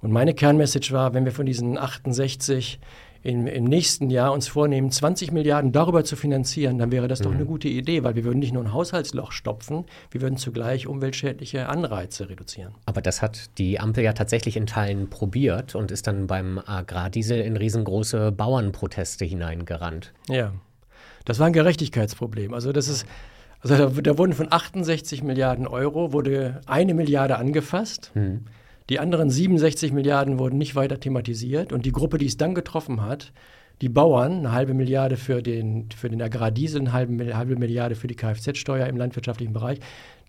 Und 0.01 0.13
meine 0.13 0.35
Kernmessage 0.35 0.93
war, 0.93 1.15
wenn 1.15 1.25
wir 1.25 1.33
von 1.33 1.47
diesen 1.47 1.79
68 1.79 2.79
im, 3.27 3.47
im 3.49 3.65
nächsten 3.65 4.09
Jahr 4.09 4.33
uns 4.33 4.47
vornehmen, 4.47 4.91
20 4.91 5.33
Milliarden 5.33 5.73
darüber 5.73 6.05
zu 6.05 6.15
finanzieren, 6.15 6.79
dann 6.79 6.93
wäre 6.93 7.09
das 7.09 7.21
mhm. 7.21 7.25
doch 7.25 7.33
eine 7.33 7.45
gute 7.45 7.69
Idee, 7.69 8.05
weil 8.05 8.15
wir 8.15 8.25
würden 8.25 8.39
nicht 8.39 8.53
nur 8.53 8.63
ein 8.63 8.73
Haushaltsloch 8.73 9.33
stopfen, 9.33 9.85
wir 10.13 10.21
würden 10.21 10.37
zugleich 10.37 10.87
umweltschädliche 10.87 11.69
Anreize 11.69 12.29
reduzieren. 12.29 12.75
Aber 12.85 13.03
das 13.03 13.23
hat 13.23 13.59
die 13.59 13.81
Ampel 13.81 14.05
ja 14.05 14.13
tatsächlich 14.13 14.57
in 14.57 14.67
Teilen 14.67 15.11
probiert 15.11 15.75
und 15.75 15.91
ist 15.91 16.07
dann 16.07 16.29
beim 16.29 16.61
Agrardiesel 16.65 17.41
in 17.41 17.57
riesengroße 17.57 18.31
Bauernproteste 18.31 19.25
hineingerannt. 19.25 20.13
Ja. 20.29 20.53
Das 21.27 21.39
war 21.39 21.49
ein 21.49 21.53
Gerechtigkeitsproblem. 21.53 22.55
Also 22.55 22.73
das 22.73 22.89
ist, 22.89 23.05
also 23.61 23.77
da, 23.77 24.01
da 24.01 24.17
wurden 24.17 24.33
von 24.33 24.51
68 24.51 25.23
Milliarden 25.23 25.67
Euro 25.67 26.15
wurde 26.15 26.63
eine 26.67 26.95
Milliarde 26.95 27.37
angefasst. 27.37 28.13
Mhm. 28.15 28.47
Die 28.89 29.01
anderen 29.01 29.29
67 29.29 29.93
Milliarden 29.93 30.39
wurden 30.39 30.57
nicht 30.57 30.77
weiter 30.77 30.99
thematisiert. 30.99 31.73
Und 31.73 31.85
die 31.85 31.93
Gruppe, 31.93 32.19
die 32.19 32.27
es 32.27 32.37
dann 32.37 32.55
getroffen 32.55 33.03
hat, 33.03 33.33
die 33.83 33.89
Bauern, 33.89 34.39
eine 34.39 34.53
halbe 34.53 34.73
Milliarde 34.73 35.17
für 35.17 35.43
den, 35.43 35.89
für 35.95 36.09
den 36.09 36.23
Agrardiesel, 36.23 36.81
eine 36.81 36.93
halbe, 36.93 37.37
halbe 37.37 37.57
Milliarde 37.57 37.97
für 37.97 38.07
die 38.07 38.15
Kfz-Steuer 38.15 38.87
im 38.87 38.97
landwirtschaftlichen 38.97 39.53
Bereich, 39.53 39.81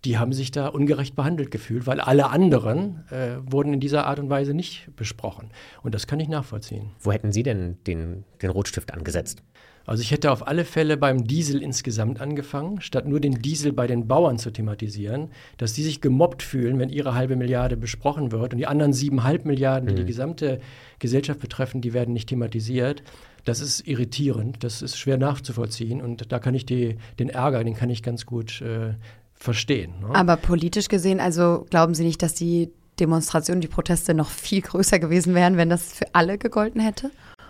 die 0.04 0.18
haben 0.18 0.34
sich 0.34 0.52
da 0.52 0.68
ungerecht 0.68 1.16
behandelt 1.16 1.52
gefühlt, 1.52 1.88
weil 1.88 2.00
alle 2.00 2.30
anderen 2.30 3.04
äh, 3.10 3.38
wurden 3.42 3.74
in 3.74 3.80
dieser 3.80 4.06
Art 4.06 4.20
und 4.20 4.30
Weise 4.30 4.54
nicht 4.54 4.90
besprochen. 4.96 5.50
Und 5.84 5.96
das 5.96 6.08
kann 6.08 6.20
ich 6.20 6.28
nachvollziehen. 6.28 6.92
Wo 7.00 7.12
hätten 7.12 7.32
Sie 7.32 7.44
denn 7.44 7.78
den, 7.86 8.24
den 8.42 8.50
Rotstift 8.50 8.94
angesetzt? 8.94 9.44
Also 9.88 10.02
ich 10.02 10.12
hätte 10.12 10.32
auf 10.32 10.46
alle 10.46 10.66
Fälle 10.66 10.98
beim 10.98 11.24
Diesel 11.24 11.64
insgesamt 11.64 12.20
angefangen, 12.20 12.82
statt 12.82 13.08
nur 13.08 13.22
den 13.22 13.42
Diesel 13.42 13.72
bei 13.72 13.88
den 13.88 14.06
Bauern 14.06 14.38
zu 14.38 14.52
thematisieren, 14.52 15.30
dass 15.58 15.72
die 15.72 15.82
sich 15.82 16.02
gemobbt 16.02 16.44
fühlen, 16.44 16.78
wenn 16.78 16.90
ihre 16.90 17.16
halbe 17.16 17.38
Milliarde 17.38 17.78
besprochen 17.78 18.34
wird 18.34 18.52
und 18.52 18.60
die 18.60 18.68
anderen 18.68 18.92
siebeneinhalb 18.92 19.46
Milliarden, 19.46 19.88
die 19.88 19.94
mhm. 19.94 19.98
die 20.00 20.06
gesamte 20.06 20.60
Gesellschaft 21.00 21.40
betreffen, 21.40 21.80
die 21.80 21.94
werden 21.94 22.14
nicht 22.14 22.28
thematisiert. 22.28 23.02
Das 23.46 23.62
ist 23.62 23.88
irritierend, 23.88 24.62
das 24.62 24.82
ist 24.82 24.98
schwer 24.98 25.18
nachzuvollziehen 25.18 26.02
und 26.02 26.34
da 26.34 26.40
kann 26.40 26.54
ich 26.54 26.66
die, 26.66 26.98
den 27.18 27.30
Ärger, 27.30 27.64
den 27.64 27.74
kann 27.74 27.90
ich 27.90 28.04
ganz 28.04 28.26
gut 28.26 28.62
äh, 28.62 28.94
verstehen. 29.36 29.94
Ne? 30.02 30.14
Aber 30.14 30.36
politisch 30.36 30.90
gesehen, 30.90 31.22
also 31.22 31.66
glauben 31.70 31.96
Sie 31.96 32.04
nicht, 32.04 32.22
dass 32.22 32.34
die 32.34 32.72
Demonstrationen, 33.00 33.62
die 33.62 33.70
Proteste 33.70 34.14
noch 34.14 34.32
viel 34.32 34.62
größer 34.62 35.00
gewesen 35.00 35.34
wären, 35.34 35.56
wenn 35.56 35.70
das 35.70 35.94
für 35.94 36.14
alle 36.14 36.38
gegolten 36.38 36.82
hätte? 36.82 37.10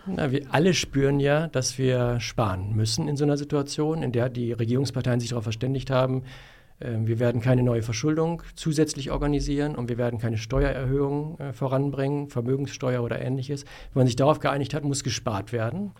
Na, 0.09 0.31
wir 0.31 0.45
alle 0.51 0.73
spüren 0.73 1.19
ja, 1.19 1.47
dass 1.47 1.77
wir 1.77 2.19
sparen 2.19 2.75
müssen 2.75 3.07
in 3.07 3.17
so 3.17 3.25
einer 3.25 3.37
Situation, 3.37 4.03
in 4.03 4.11
der 4.11 4.29
die 4.29 4.53
Regierungsparteien 4.53 5.19
sich 5.19 5.29
darauf 5.29 5.43
verständigt 5.43 5.89
haben, 5.91 6.23
äh, 6.79 6.91
wir 7.03 7.19
werden 7.19 7.41
keine 7.41 7.63
neue 7.63 7.81
Verschuldung 7.81 8.41
zusätzlich 8.55 9.11
organisieren 9.11 9.75
und 9.75 9.89
wir 9.89 9.97
werden 9.97 10.19
keine 10.19 10.37
Steuererhöhung 10.37 11.39
äh, 11.39 11.53
voranbringen, 11.53 12.29
Vermögenssteuer 12.29 13.03
oder 13.03 13.21
ähnliches. 13.21 13.65
Wenn 13.93 14.01
man 14.01 14.07
sich 14.07 14.15
darauf 14.15 14.39
geeinigt 14.39 14.73
hat, 14.73 14.83
muss 14.83 15.03
gespart 15.03 15.51
werden. 15.51 15.91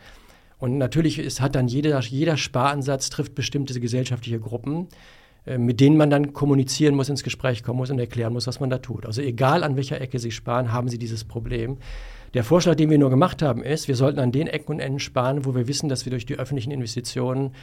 Und 0.60 0.78
natürlich 0.78 1.20
ist, 1.20 1.41
hat 1.41 1.56
dann 1.56 1.67
jeder, 1.67 2.00
jeder 2.00 2.38
Sparansatz 2.38 3.10
trifft 3.10 3.36
bestimmte 3.36 3.78
gesellschaftliche 3.80 4.39
Gruppen, 4.39 4.88
äh, 5.46 5.58
mit 5.58 5.80
denen 5.80 5.98
man 5.98 6.10
dann 6.10 6.32
kommunizieren 6.34 6.96
muss, 6.96 7.10
ins 7.10 7.24
Gespräch 7.24 7.62
kommen 7.62 7.78
muss 7.78 7.91
und 7.91 8.00
erklären 8.00 8.32
muss, 8.34 8.48
was 8.48 8.60
man 8.60 8.70
da 8.70 8.78
tut. 8.78 9.06
Also 9.06 9.22
egal 9.22 9.63
an 9.63 9.76
welcher 9.76 10.00
Ecke 10.00 10.17
Sie 10.20 10.32
sparen, 10.32 10.72
haben 10.72 10.88
Sie 10.88 10.98
dieses 10.98 11.26
Problem. 11.26 11.78
Der 12.38 12.43
Vorschlag, 12.43 12.76
den 12.76 12.91
wir 12.91 13.00
nur 13.00 13.10
gemacht 13.10 13.41
haben, 13.41 13.63
ist, 13.63 13.88
wir 13.88 13.95
sollten 13.95 14.19
an 14.19 14.32
den 14.32 14.45
Ecken 14.45 14.73
und 14.73 14.80
Enden 14.80 15.00
sparen, 15.00 15.43
wo 15.43 15.56
wir 15.56 15.67
wissen, 15.67 15.89
dass 15.89 16.06
wir 16.06 16.12
durch 16.12 16.28
die 16.28 16.38
öffentlichen 16.38 16.69
Investitionen 16.69 17.56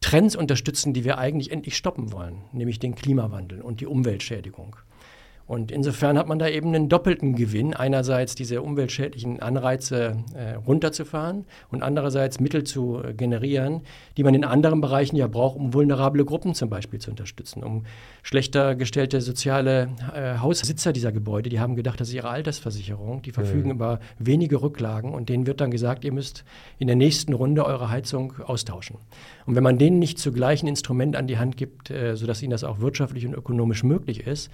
Trends 0.00 0.36
unterstützen, 0.36 0.94
die 0.94 1.02
wir 1.02 1.18
eigentlich 1.18 1.50
endlich 1.50 1.76
stoppen 1.76 2.12
wollen, 2.12 2.44
nämlich 2.52 2.78
den 2.78 2.94
Klimawandel 2.94 3.60
und 3.60 3.80
die 3.80 3.88
Umweltschädigung. 3.88 4.76
Und 5.48 5.72
insofern 5.72 6.18
hat 6.18 6.28
man 6.28 6.38
da 6.38 6.46
eben 6.46 6.74
einen 6.74 6.90
doppelten 6.90 7.34
Gewinn. 7.34 7.72
Einerseits 7.72 8.34
diese 8.34 8.60
umweltschädlichen 8.60 9.40
Anreize 9.40 10.18
äh, 10.34 10.56
runterzufahren 10.56 11.46
und 11.70 11.82
andererseits 11.82 12.38
Mittel 12.38 12.64
zu 12.64 13.02
äh, 13.02 13.14
generieren, 13.14 13.80
die 14.18 14.24
man 14.24 14.34
in 14.34 14.44
anderen 14.44 14.82
Bereichen 14.82 15.16
ja 15.16 15.26
braucht, 15.26 15.56
um 15.56 15.72
vulnerable 15.72 16.26
Gruppen 16.26 16.54
zum 16.54 16.68
Beispiel 16.68 17.00
zu 17.00 17.10
unterstützen, 17.10 17.64
um 17.64 17.86
schlechter 18.22 18.74
gestellte 18.74 19.22
soziale 19.22 19.88
äh, 20.14 20.36
Hausbesitzer 20.38 20.92
dieser 20.92 21.12
Gebäude, 21.12 21.48
die 21.48 21.60
haben 21.60 21.76
gedacht, 21.76 21.98
das 21.98 22.08
ist 22.08 22.14
ihre 22.14 22.28
Altersversicherung, 22.28 23.22
die 23.22 23.32
verfügen 23.32 23.70
mhm. 23.70 23.76
über 23.76 24.00
wenige 24.18 24.60
Rücklagen 24.60 25.14
und 25.14 25.30
denen 25.30 25.46
wird 25.46 25.62
dann 25.62 25.70
gesagt, 25.70 26.04
ihr 26.04 26.12
müsst 26.12 26.44
in 26.78 26.88
der 26.88 26.96
nächsten 26.96 27.32
Runde 27.32 27.64
eure 27.64 27.88
Heizung 27.88 28.34
austauschen. 28.44 28.98
Und 29.46 29.56
wenn 29.56 29.62
man 29.62 29.78
denen 29.78 29.98
nicht 29.98 30.18
zugleich 30.18 30.62
ein 30.62 30.68
Instrument 30.68 31.16
an 31.16 31.26
die 31.26 31.38
Hand 31.38 31.56
gibt, 31.56 31.90
äh, 31.90 32.16
sodass 32.16 32.42
ihnen 32.42 32.50
das 32.50 32.64
auch 32.64 32.80
wirtschaftlich 32.80 33.26
und 33.26 33.32
ökonomisch 33.32 33.82
möglich 33.82 34.26
ist, 34.26 34.50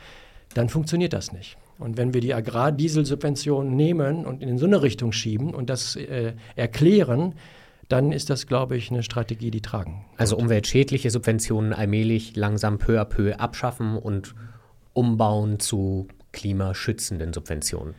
dann 0.52 0.68
funktioniert 0.68 1.12
das 1.12 1.32
nicht. 1.32 1.56
Und 1.78 1.96
wenn 1.96 2.14
wir 2.14 2.20
die 2.20 2.34
Agrardieselsubventionen 2.34 3.74
nehmen 3.74 4.24
und 4.26 4.42
in 4.42 4.58
so 4.58 4.66
eine 4.66 4.82
Richtung 4.82 5.12
schieben 5.12 5.54
und 5.54 5.70
das 5.70 5.96
äh, 5.96 6.34
erklären, 6.54 7.34
dann 7.88 8.12
ist 8.12 8.30
das, 8.30 8.46
glaube 8.46 8.76
ich, 8.76 8.90
eine 8.90 9.02
Strategie, 9.02 9.50
die 9.50 9.60
tragen. 9.60 10.04
Also 10.16 10.36
umweltschädliche 10.36 11.10
Subventionen 11.10 11.72
allmählich 11.72 12.36
langsam 12.36 12.78
peu 12.78 13.00
à 13.00 13.04
peu 13.04 13.38
abschaffen 13.38 13.96
und 13.96 14.34
umbauen 14.92 15.58
zu 15.58 16.08
klimaschützenden 16.32 17.32
Subventionen. 17.32 17.94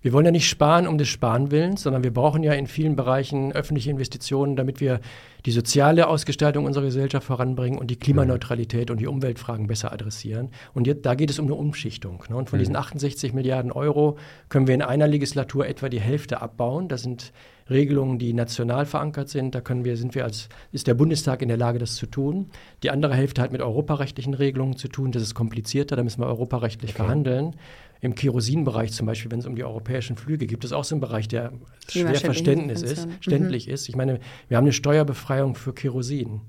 Wir 0.00 0.12
wollen 0.12 0.26
ja 0.26 0.30
nicht 0.30 0.48
sparen 0.48 0.86
um 0.86 0.96
des 0.96 1.08
Sparen 1.08 1.50
willens, 1.50 1.82
sondern 1.82 2.04
wir 2.04 2.12
brauchen 2.12 2.42
ja 2.42 2.52
in 2.52 2.66
vielen 2.66 2.94
Bereichen 2.94 3.52
öffentliche 3.52 3.90
Investitionen, 3.90 4.54
damit 4.54 4.80
wir 4.80 5.00
die 5.44 5.50
soziale 5.50 6.06
Ausgestaltung 6.08 6.66
unserer 6.66 6.84
Gesellschaft 6.84 7.26
voranbringen 7.26 7.78
und 7.78 7.90
die 7.90 7.96
Klimaneutralität 7.96 8.90
und 8.90 9.00
die 9.00 9.06
Umweltfragen 9.06 9.66
besser 9.66 9.92
adressieren. 9.92 10.50
Und 10.74 10.86
jetzt, 10.86 11.04
da 11.04 11.14
geht 11.14 11.30
es 11.30 11.38
um 11.38 11.46
eine 11.46 11.54
Umschichtung. 11.54 12.22
Ne? 12.28 12.36
Und 12.36 12.50
von 12.50 12.58
mhm. 12.58 12.62
diesen 12.62 12.76
68 12.76 13.32
Milliarden 13.32 13.72
Euro 13.72 14.18
können 14.48 14.66
wir 14.66 14.74
in 14.74 14.82
einer 14.82 15.08
Legislatur 15.08 15.66
etwa 15.66 15.88
die 15.88 16.00
Hälfte 16.00 16.42
abbauen. 16.42 16.88
Das 16.88 17.02
sind 17.02 17.32
Regelungen, 17.70 18.18
die 18.18 18.32
national 18.32 18.86
verankert 18.86 19.28
sind. 19.28 19.54
Da 19.54 19.60
können 19.60 19.84
wir, 19.84 19.96
sind 19.96 20.14
wir 20.14 20.24
als, 20.24 20.48
ist 20.72 20.86
der 20.86 20.94
Bundestag 20.94 21.42
in 21.42 21.48
der 21.48 21.56
Lage, 21.56 21.78
das 21.78 21.94
zu 21.94 22.06
tun. 22.06 22.50
Die 22.82 22.90
andere 22.90 23.14
Hälfte 23.14 23.42
hat 23.42 23.52
mit 23.52 23.60
europarechtlichen 23.60 24.34
Regelungen 24.34 24.76
zu 24.76 24.88
tun. 24.88 25.12
Das 25.12 25.22
ist 25.22 25.34
komplizierter, 25.34 25.96
da 25.96 26.02
müssen 26.02 26.20
wir 26.20 26.26
europarechtlich 26.26 26.92
okay. 26.92 27.02
verhandeln. 27.02 27.56
Im 28.00 28.14
Kerosinbereich 28.14 28.92
zum 28.92 29.06
Beispiel, 29.06 29.30
wenn 29.30 29.40
es 29.40 29.46
um 29.46 29.56
die 29.56 29.64
europäischen 29.64 30.16
Flüge 30.16 30.38
geht, 30.38 30.50
gibt 30.50 30.64
es 30.64 30.72
auch 30.72 30.84
so 30.84 30.94
einen 30.94 31.00
Bereich, 31.00 31.28
der 31.28 31.52
schwer 31.88 32.14
Verständnis 32.14 32.82
ist, 32.82 33.06
mhm. 33.06 33.12
ständlich 33.20 33.66
mhm. 33.66 33.74
ist. 33.74 33.88
Ich 33.88 33.96
meine, 33.96 34.20
wir 34.48 34.56
haben 34.56 34.64
eine 34.64 34.72
Steuerbefreiung 34.72 35.54
für 35.54 35.72
Kerosin. 35.72 36.40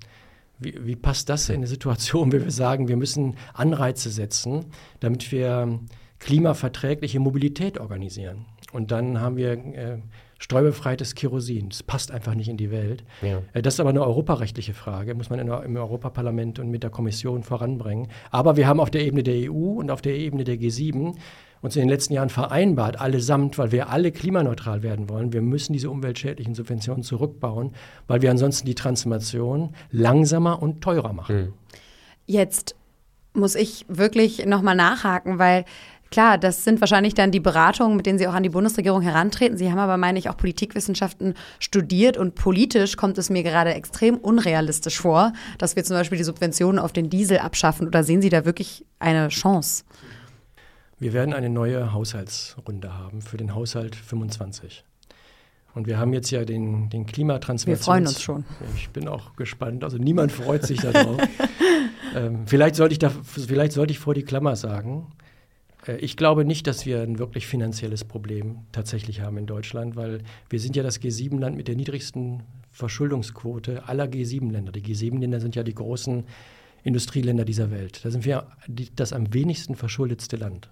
Wie, 0.60 0.76
wie, 0.86 0.96
passt 0.96 1.30
das 1.30 1.50
in 1.50 1.56
eine 1.56 1.68
Situation, 1.68 2.34
wo 2.34 2.38
wir 2.38 2.52
sagen, 2.52 2.88
wir 2.88 2.98
müssen 2.98 3.36
Anreize 3.54 4.10
setzen, 4.10 4.66
damit 5.00 5.32
wir 5.32 5.80
klimaverträgliche 6.20 7.20
Mobilität 7.20 7.80
organisieren? 7.80 8.46
Und 8.72 8.92
dann 8.92 9.20
haben 9.22 9.38
wir 9.38 9.52
äh, 9.54 10.00
steuerbefreites 10.40 11.16
Kerosin. 11.16 11.70
Das 11.70 11.84
passt 11.84 12.12
einfach 12.12 12.34
nicht 12.34 12.50
in 12.50 12.58
die 12.58 12.72
Welt. 12.72 13.04
Ja. 13.22 13.42
Äh, 13.54 13.62
das 13.62 13.76
ist 13.76 13.80
aber 13.80 13.90
eine 13.90 14.04
europarechtliche 14.04 14.74
Frage, 14.74 15.14
muss 15.14 15.30
man 15.30 15.40
in, 15.40 15.48
im 15.48 15.76
Europaparlament 15.76 16.60
und 16.60 16.72
mit 16.72 16.82
der 16.82 16.90
Kommission 16.90 17.44
voranbringen. 17.44 18.08
Aber 18.32 18.58
wir 18.58 18.68
haben 18.68 18.80
auf 18.80 18.90
der 18.90 19.02
Ebene 19.02 19.22
der 19.22 19.52
EU 19.52 19.80
und 19.80 19.92
auf 19.92 20.02
der 20.02 20.16
Ebene 20.16 20.44
der 20.44 20.56
G7 20.56 21.16
uns 21.62 21.76
in 21.76 21.82
den 21.82 21.90
letzten 21.90 22.14
Jahren 22.14 22.30
vereinbart, 22.30 23.02
allesamt, 23.02 23.58
weil 23.58 23.74
wir 23.74 23.90
alle 23.90 24.12
klimaneutral 24.12 24.82
werden 24.82 25.10
wollen. 25.10 25.34
Wir 25.34 25.42
müssen 25.42 25.74
diese 25.74 25.90
umweltschädlichen 25.90 26.56
Subventionen 26.56 27.04
zurückbauen, 27.04 27.74
weil 28.08 28.22
wir 28.22 28.32
ansonsten 28.32 28.66
die 28.66 28.76
Transformation 28.76 29.76
langsamer 29.92 30.62
und 30.62 30.82
teurer 30.82 31.12
machen. 31.12 31.36
Mhm. 31.36 31.54
Jetzt 32.26 32.76
muss 33.34 33.56
ich 33.56 33.86
wirklich 33.90 34.46
nochmal 34.46 34.76
nachhaken, 34.76 35.38
weil 35.38 35.66
Klar, 36.12 36.40
das 36.40 36.64
sind 36.64 36.82
wahrscheinlich 36.82 37.14
dann 37.14 37.32
die 37.32 37.40
Beratungen, 37.40 37.96
mit 37.96 38.06
denen 38.06 38.18
Sie 38.18 38.28
auch 38.28 38.34
an 38.34 38.42
die 38.42 38.50
Bundesregierung 38.50 39.02
herantreten. 39.02 39.58
Sie 39.58 39.70
haben 39.70 39.78
aber, 39.78 39.98
meine 39.98 40.18
ich, 40.18 40.30
auch 40.30 40.38
Politikwissenschaften 40.38 41.36
studiert 41.60 42.18
und 42.18 42.36
politisch 42.36 42.98
kommt 42.98 43.18
es 43.20 43.30
mir 43.30 43.44
gerade 43.44 43.74
extrem 43.74 44.18
unrealistisch 44.18 45.00
vor, 45.00 45.34
dass 45.60 45.76
wir 45.76 45.84
zum 45.84 45.96
Beispiel 45.96 46.18
die 46.18 46.24
Subventionen 46.24 46.80
auf 46.80 46.94
den 46.94 47.10
Diesel 47.10 47.40
abschaffen. 47.40 47.88
Oder 47.88 48.04
sehen 48.04 48.22
Sie 48.22 48.30
da 48.30 48.44
wirklich 48.46 48.86
eine 48.98 49.28
Chance? 49.28 49.84
Wir 50.98 51.14
werden 51.14 51.34
eine 51.34 51.50
neue 51.50 51.94
Haushaltsrunde 51.94 52.98
haben 52.98 53.22
für 53.22 53.38
den 53.38 53.54
Haushalt 53.54 53.96
25. 53.96 54.84
Und 55.76 55.88
wir 55.88 56.00
haben 56.00 56.14
jetzt 56.14 56.32
ja 56.32 56.44
den, 56.44 56.90
den 56.90 57.06
Klimatransformations... 57.06 57.88
Wir 57.88 57.94
freuen 57.94 58.08
uns 58.08 58.22
schon. 58.22 58.44
Ich 58.76 58.90
bin 58.90 59.08
auch 59.08 59.36
gespannt. 59.36 59.84
Also 59.84 59.98
niemand 59.98 60.32
freut 60.32 60.66
sich 60.66 60.82
darauf. 60.82 61.22
ähm, 62.16 62.48
vielleicht, 62.48 62.76
sollte 62.76 62.94
ich 62.94 63.00
da, 63.00 63.12
vielleicht 63.24 63.74
sollte 63.74 63.92
ich 63.92 64.00
vor 64.00 64.16
die 64.16 64.24
Klammer 64.24 64.56
sagen, 64.56 65.08
ich 65.88 66.18
glaube 66.18 66.46
nicht, 66.46 66.68
dass 66.68 66.86
wir 66.86 67.02
ein 67.02 67.20
wirklich 67.20 67.48
finanzielles 67.48 68.04
Problem 68.04 68.60
tatsächlich 68.72 69.22
haben 69.22 69.38
in 69.38 69.46
Deutschland, 69.46 69.96
weil 69.96 70.22
wir 70.50 70.60
sind 70.60 70.76
ja 70.76 70.84
das 70.84 71.02
G7-Land 71.02 71.56
mit 71.56 71.68
der 71.68 71.76
niedrigsten 71.76 72.44
Verschuldungsquote 72.72 73.88
aller 73.88 74.06
G7-Länder. 74.06 74.72
Die 74.72 74.82
G7-Länder 74.82 75.40
sind 75.40 75.56
ja 75.56 75.64
die 75.64 75.74
großen 75.74 76.26
Industrieländer 76.84 77.46
dieser 77.46 77.72
Welt. 77.72 78.04
Da 78.04 78.12
sind 78.12 78.26
wir 78.26 78.48
das 78.96 79.14
am 79.14 79.34
wenigsten 79.34 79.76
verschuldetste 79.76 80.38
Land. 80.38 80.70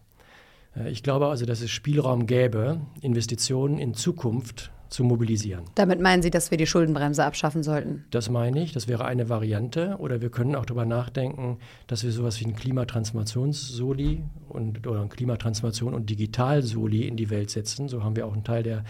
Äh, 0.76 0.90
ich 0.90 1.04
glaube 1.04 1.28
also, 1.28 1.46
dass 1.46 1.62
es 1.62 1.72
Spielraum 1.72 2.28
gäbe, 2.28 2.82
Investitionen 3.02 3.78
in 3.78 3.94
Zukunft 3.94 4.72
zu 4.90 5.04
mobilisieren. 5.04 5.66
Damit 5.76 6.02
meinen 6.02 6.22
Sie, 6.22 6.30
dass 6.30 6.52
wir 6.52 6.58
die 6.58 6.68
Schuldenbremse 6.68 7.24
abschaffen 7.24 7.64
sollten? 7.64 8.06
Das 8.12 8.30
meine 8.30 8.62
ich. 8.62 8.74
Das 8.74 8.88
wäre 8.88 9.06
eine 9.06 9.30
Variante. 9.30 9.98
Oder 10.00 10.22
wir 10.22 10.30
können 10.30 10.56
auch 10.56 10.66
darüber 10.66 10.86
nachdenken, 10.86 11.58
dass 11.88 12.04
wir 12.04 12.12
sowas 12.12 12.40
wie 12.40 12.46
ein 12.46 12.56
Klimatransformations-Soli 12.56 14.24
und, 14.50 14.88
oder 14.88 15.02
ein 15.02 15.10
Klimatransformation 15.10 15.94
und 15.94 16.10
Digital-Soli 16.10 17.08
in 17.08 17.18
die 17.18 17.30
Welt 17.30 17.50
setzen. 17.50 17.88
So 17.88 18.04
haben 18.04 18.16
wir 18.16 18.26
auch 18.26 18.34
einen 18.34 18.44
Teil 18.44 18.64
der 18.64 18.84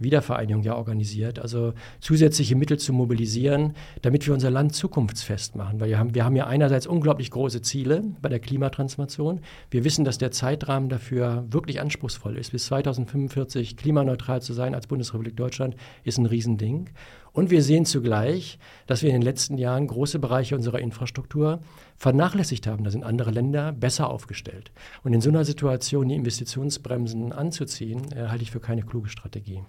Wiedervereinigung 0.00 0.62
ja 0.62 0.74
organisiert, 0.76 1.38
also 1.38 1.74
zusätzliche 2.00 2.56
Mittel 2.56 2.78
zu 2.78 2.92
mobilisieren, 2.92 3.74
damit 4.02 4.26
wir 4.26 4.34
unser 4.34 4.50
Land 4.50 4.74
zukunftsfest 4.74 5.56
machen. 5.56 5.78
Weil 5.78 5.90
wir 5.90 5.98
haben, 5.98 6.14
wir 6.14 6.24
haben 6.24 6.36
ja 6.36 6.46
einerseits 6.46 6.86
unglaublich 6.86 7.30
große 7.30 7.62
Ziele 7.62 8.02
bei 8.20 8.28
der 8.28 8.40
Klimatransformation. 8.40 9.40
Wir 9.70 9.84
wissen, 9.84 10.04
dass 10.04 10.18
der 10.18 10.30
Zeitrahmen 10.30 10.88
dafür 10.88 11.44
wirklich 11.50 11.80
anspruchsvoll 11.80 12.36
ist. 12.36 12.52
Bis 12.52 12.66
2045 12.66 13.76
klimaneutral 13.76 14.42
zu 14.42 14.52
sein 14.52 14.74
als 14.74 14.86
Bundesrepublik 14.86 15.36
Deutschland 15.36 15.76
ist 16.02 16.18
ein 16.18 16.26
Riesending. 16.26 16.90
Und 17.32 17.50
wir 17.50 17.62
sehen 17.62 17.84
zugleich, 17.84 18.58
dass 18.86 19.02
wir 19.02 19.10
in 19.10 19.16
den 19.16 19.22
letzten 19.22 19.56
Jahren 19.56 19.86
große 19.86 20.18
Bereiche 20.18 20.56
unserer 20.56 20.80
Infrastruktur 20.80 21.60
vernachlässigt 21.96 22.66
haben. 22.66 22.84
Da 22.84 22.90
sind 22.90 23.04
andere 23.04 23.30
Länder 23.30 23.72
besser 23.72 24.10
aufgestellt. 24.10 24.72
Und 25.04 25.12
in 25.12 25.20
so 25.20 25.30
einer 25.30 25.44
Situation 25.44 26.08
die 26.08 26.16
Investitionsbremsen 26.16 27.32
anzuziehen, 27.32 28.12
äh, 28.12 28.28
halte 28.28 28.42
ich 28.42 28.50
für 28.50 28.60
keine 28.60 28.82
kluge 28.82 29.08
Strategie. 29.08 29.62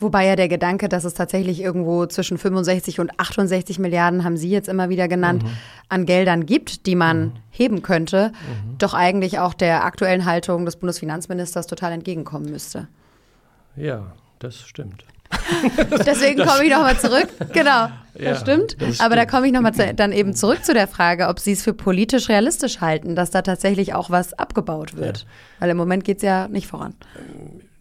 Wobei 0.00 0.26
ja 0.26 0.34
der 0.34 0.48
Gedanke, 0.48 0.88
dass 0.88 1.04
es 1.04 1.12
tatsächlich 1.12 1.60
irgendwo 1.60 2.06
zwischen 2.06 2.38
65 2.38 3.00
und 3.00 3.20
68 3.20 3.78
Milliarden, 3.78 4.24
haben 4.24 4.38
Sie 4.38 4.48
jetzt 4.48 4.66
immer 4.66 4.88
wieder 4.88 5.08
genannt, 5.08 5.42
mhm. 5.42 5.50
an 5.90 6.06
Geldern 6.06 6.46
gibt, 6.46 6.86
die 6.86 6.94
man 6.94 7.20
mhm. 7.20 7.32
heben 7.50 7.82
könnte, 7.82 8.32
mhm. 8.32 8.78
doch 8.78 8.94
eigentlich 8.94 9.38
auch 9.38 9.52
der 9.52 9.84
aktuellen 9.84 10.24
Haltung 10.24 10.64
des 10.64 10.76
Bundesfinanzministers 10.76 11.66
total 11.66 11.92
entgegenkommen 11.92 12.50
müsste. 12.50 12.88
Ja, 13.76 14.14
das 14.38 14.58
stimmt. 14.60 15.04
Deswegen 16.06 16.44
komme 16.44 16.64
ich 16.64 16.70
nochmal 16.70 16.98
zurück. 16.98 17.28
Genau, 17.52 17.88
das 18.14 18.22
ja, 18.22 18.36
stimmt. 18.36 18.80
Das 18.80 18.96
stimmt. 18.96 19.00
Aber 19.00 19.16
da 19.16 19.26
komme 19.26 19.46
ich 19.46 19.52
nochmal 19.52 19.72
dann 19.94 20.12
eben 20.12 20.34
zurück 20.34 20.64
zu 20.64 20.74
der 20.74 20.88
Frage, 20.88 21.28
ob 21.28 21.38
Sie 21.38 21.52
es 21.52 21.62
für 21.62 21.74
politisch 21.74 22.28
realistisch 22.28 22.80
halten, 22.80 23.14
dass 23.14 23.30
da 23.30 23.42
tatsächlich 23.42 23.94
auch 23.94 24.10
was 24.10 24.34
abgebaut 24.34 24.96
wird. 24.96 25.18
Ja. 25.18 25.26
Weil 25.60 25.70
im 25.70 25.76
Moment 25.76 26.04
geht 26.04 26.18
es 26.18 26.22
ja 26.22 26.48
nicht 26.48 26.66
voran. 26.66 26.94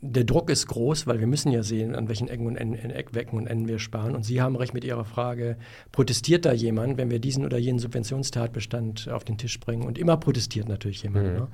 Der 0.01 0.23
Druck 0.23 0.49
ist 0.49 0.67
groß, 0.67 1.07
weil 1.07 1.19
wir 1.19 1.27
müssen 1.27 1.51
ja 1.51 1.61
sehen, 1.61 1.93
an 1.93 2.07
welchen 2.07 2.29
Ecken 2.29 2.47
und 2.47 2.55
Enden, 2.55 2.89
Eckwecken 2.89 3.37
und 3.37 3.47
Enden 3.47 3.67
wir 3.67 3.79
sparen. 3.79 4.15
Und 4.15 4.23
Sie 4.23 4.41
haben 4.41 4.55
recht 4.55 4.73
mit 4.73 4.85
Ihrer 4.85 5.03
Frage, 5.03 5.57
protestiert 5.91 6.45
da 6.45 6.53
jemand, 6.53 6.97
wenn 6.97 7.11
wir 7.11 7.19
diesen 7.19 7.43
oder 7.45 7.57
jenen 7.57 7.79
Subventionstatbestand 7.79 9.09
auf 9.09 9.25
den 9.25 9.37
Tisch 9.37 9.59
bringen? 9.59 9.85
Und 9.85 9.97
immer 9.97 10.15
protestiert 10.15 10.69
natürlich 10.69 11.03
jemand. 11.03 11.27
Mhm. 11.27 11.33
Ne? 11.33 11.47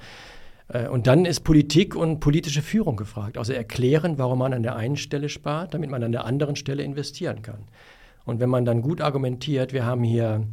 Äh, 0.68 0.88
und 0.88 1.08
dann 1.08 1.26
ist 1.26 1.42
Politik 1.42 1.96
und 1.96 2.20
politische 2.20 2.62
Führung 2.62 2.96
gefragt. 2.96 3.38
Also 3.38 3.54
erklären, 3.54 4.18
warum 4.18 4.40
man 4.40 4.54
an 4.54 4.64
der 4.64 4.76
einen 4.76 4.98
Stelle 4.98 5.30
spart, 5.30 5.74
damit 5.74 5.90
man 5.90 6.04
an 6.04 6.12
der 6.12 6.26
anderen 6.26 6.56
Stelle 6.56 6.84
investieren 6.84 7.42
kann. 7.42 7.66
Und 8.26 8.40
wenn 8.40 8.50
man 8.50 8.66
dann 8.66 8.82
gut 8.82 9.02
argumentiert, 9.02 9.74
wir 9.74 9.86
haben 9.86 10.04
hier 10.04 10.48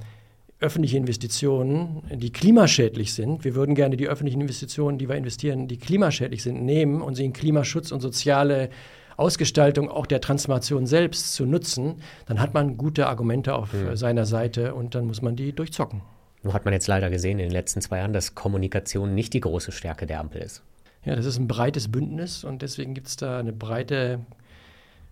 öffentliche 0.61 0.97
Investitionen, 0.97 2.03
die 2.13 2.31
klimaschädlich 2.31 3.15
sind. 3.15 3.45
Wir 3.45 3.55
würden 3.55 3.75
gerne 3.75 3.97
die 3.97 4.09
öffentlichen 4.09 4.41
Investitionen, 4.41 4.97
die 4.97 5.09
wir 5.09 5.17
investieren, 5.17 5.67
die 5.67 5.77
klimaschädlich 5.77 6.43
sind, 6.43 6.65
nehmen 6.65 7.03
und 7.03 7.17
sie 7.17 7.25
in 7.25 7.33
Klimaschutz 7.33 7.91
und 7.91 8.01
soziale 8.01 8.71
Ausgestaltung 9.17 9.91
auch 9.91 10.07
der 10.07 10.21
Transformation 10.21 10.87
selbst 10.87 11.35
zu 11.35 11.47
nutzen. 11.47 11.97
Dann 12.27 12.41
hat 12.41 12.55
man 12.55 12.77
gute 12.77 13.09
Argumente 13.09 13.55
auf 13.55 13.73
mhm. 13.73 13.97
seiner 13.97 14.25
Seite 14.25 14.75
und 14.75 14.95
dann 14.95 15.07
muss 15.07 15.21
man 15.21 15.35
die 15.35 15.53
durchzocken. 15.53 16.03
Nur 16.43 16.55
hat 16.55 16.65
man 16.65 16.75
jetzt 16.75 16.89
leider 16.89 17.11
gesehen 17.11 17.39
in 17.39 17.47
den 17.47 17.53
letzten 17.53 17.81
zwei 17.81 17.99
Jahren, 17.99 18.13
dass 18.13 18.35
Kommunikation 18.35 19.15
nicht 19.15 19.33
die 19.33 19.41
große 19.41 19.73
Stärke 19.73 20.07
der 20.07 20.21
Ampel 20.21 20.43
ist. 20.43 20.63
Ja, 21.05 21.17
das 21.17 21.27
ist 21.27 21.39
ein 21.39 21.49
breites 21.49 21.91
Bündnis 21.91 22.45
und 22.45 22.63
deswegen 22.63 22.95
gibt 22.95 23.09
es 23.09 23.17
da 23.17 23.39
eine 23.39 23.53
breite 23.53 24.21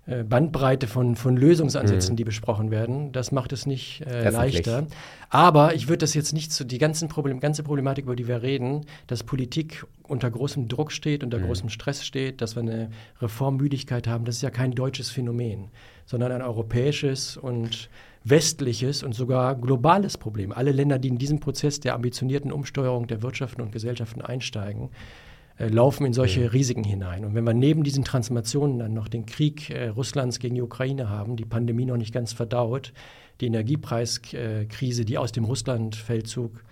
äh, 0.06 0.24
Bandbreite 0.24 0.86
von, 0.86 1.14
von 1.14 1.36
Lösungsansätzen, 1.36 2.14
mhm. 2.14 2.16
die 2.16 2.24
besprochen 2.24 2.70
werden. 2.70 3.12
Das 3.12 3.32
macht 3.32 3.52
es 3.52 3.66
nicht 3.66 4.00
äh, 4.06 4.30
leichter. 4.30 4.86
Aber 5.28 5.74
ich 5.74 5.88
würde 5.88 5.98
das 5.98 6.14
jetzt 6.14 6.32
nicht 6.32 6.52
zu, 6.52 6.64
die 6.64 6.78
ganzen 6.78 7.08
Problem, 7.08 7.38
ganze 7.38 7.62
Problematik, 7.62 8.06
über 8.06 8.16
die 8.16 8.26
wir 8.26 8.42
reden, 8.42 8.86
dass 9.06 9.22
Politik 9.22 9.86
unter 10.02 10.30
großem 10.30 10.68
Druck 10.68 10.90
steht, 10.90 11.22
unter 11.22 11.38
mhm. 11.38 11.46
großem 11.46 11.68
Stress 11.68 12.04
steht, 12.04 12.40
dass 12.40 12.56
wir 12.56 12.62
eine 12.62 12.90
Reformmüdigkeit 13.20 14.08
haben, 14.08 14.24
das 14.24 14.36
ist 14.36 14.42
ja 14.42 14.50
kein 14.50 14.72
deutsches 14.72 15.10
Phänomen, 15.10 15.68
sondern 16.06 16.32
ein 16.32 16.42
europäisches 16.42 17.36
und 17.36 17.88
westliches 18.24 19.02
und 19.02 19.14
sogar 19.14 19.54
globales 19.56 20.18
Problem. 20.18 20.52
Alle 20.52 20.72
Länder, 20.72 20.98
die 20.98 21.08
in 21.08 21.18
diesen 21.18 21.40
Prozess 21.40 21.80
der 21.80 21.94
ambitionierten 21.94 22.52
Umsteuerung 22.52 23.06
der 23.06 23.22
Wirtschaften 23.22 23.62
und 23.62 23.72
Gesellschaften 23.72 24.20
einsteigen, 24.20 24.90
äh, 25.58 25.68
laufen 25.68 26.06
in 26.06 26.12
solche 26.12 26.42
ja. 26.42 26.48
Risiken 26.48 26.84
hinein. 26.84 27.24
Und 27.24 27.34
wenn 27.34 27.44
wir 27.44 27.54
neben 27.54 27.82
diesen 27.82 28.04
Transformationen 28.04 28.78
dann 28.78 28.94
noch 28.94 29.08
den 29.08 29.26
Krieg 29.26 29.70
äh, 29.70 29.88
Russlands 29.88 30.38
gegen 30.38 30.54
die 30.54 30.62
Ukraine 30.62 31.08
haben, 31.08 31.36
die 31.36 31.44
Pandemie 31.44 31.86
noch 31.86 31.96
nicht 31.96 32.12
ganz 32.12 32.32
verdaut, 32.32 32.92
die 33.40 33.46
Energiepreiskrise, 33.46 35.04
die 35.04 35.18
aus 35.18 35.32
dem 35.32 35.44
Russlandfeldzug 35.44 36.62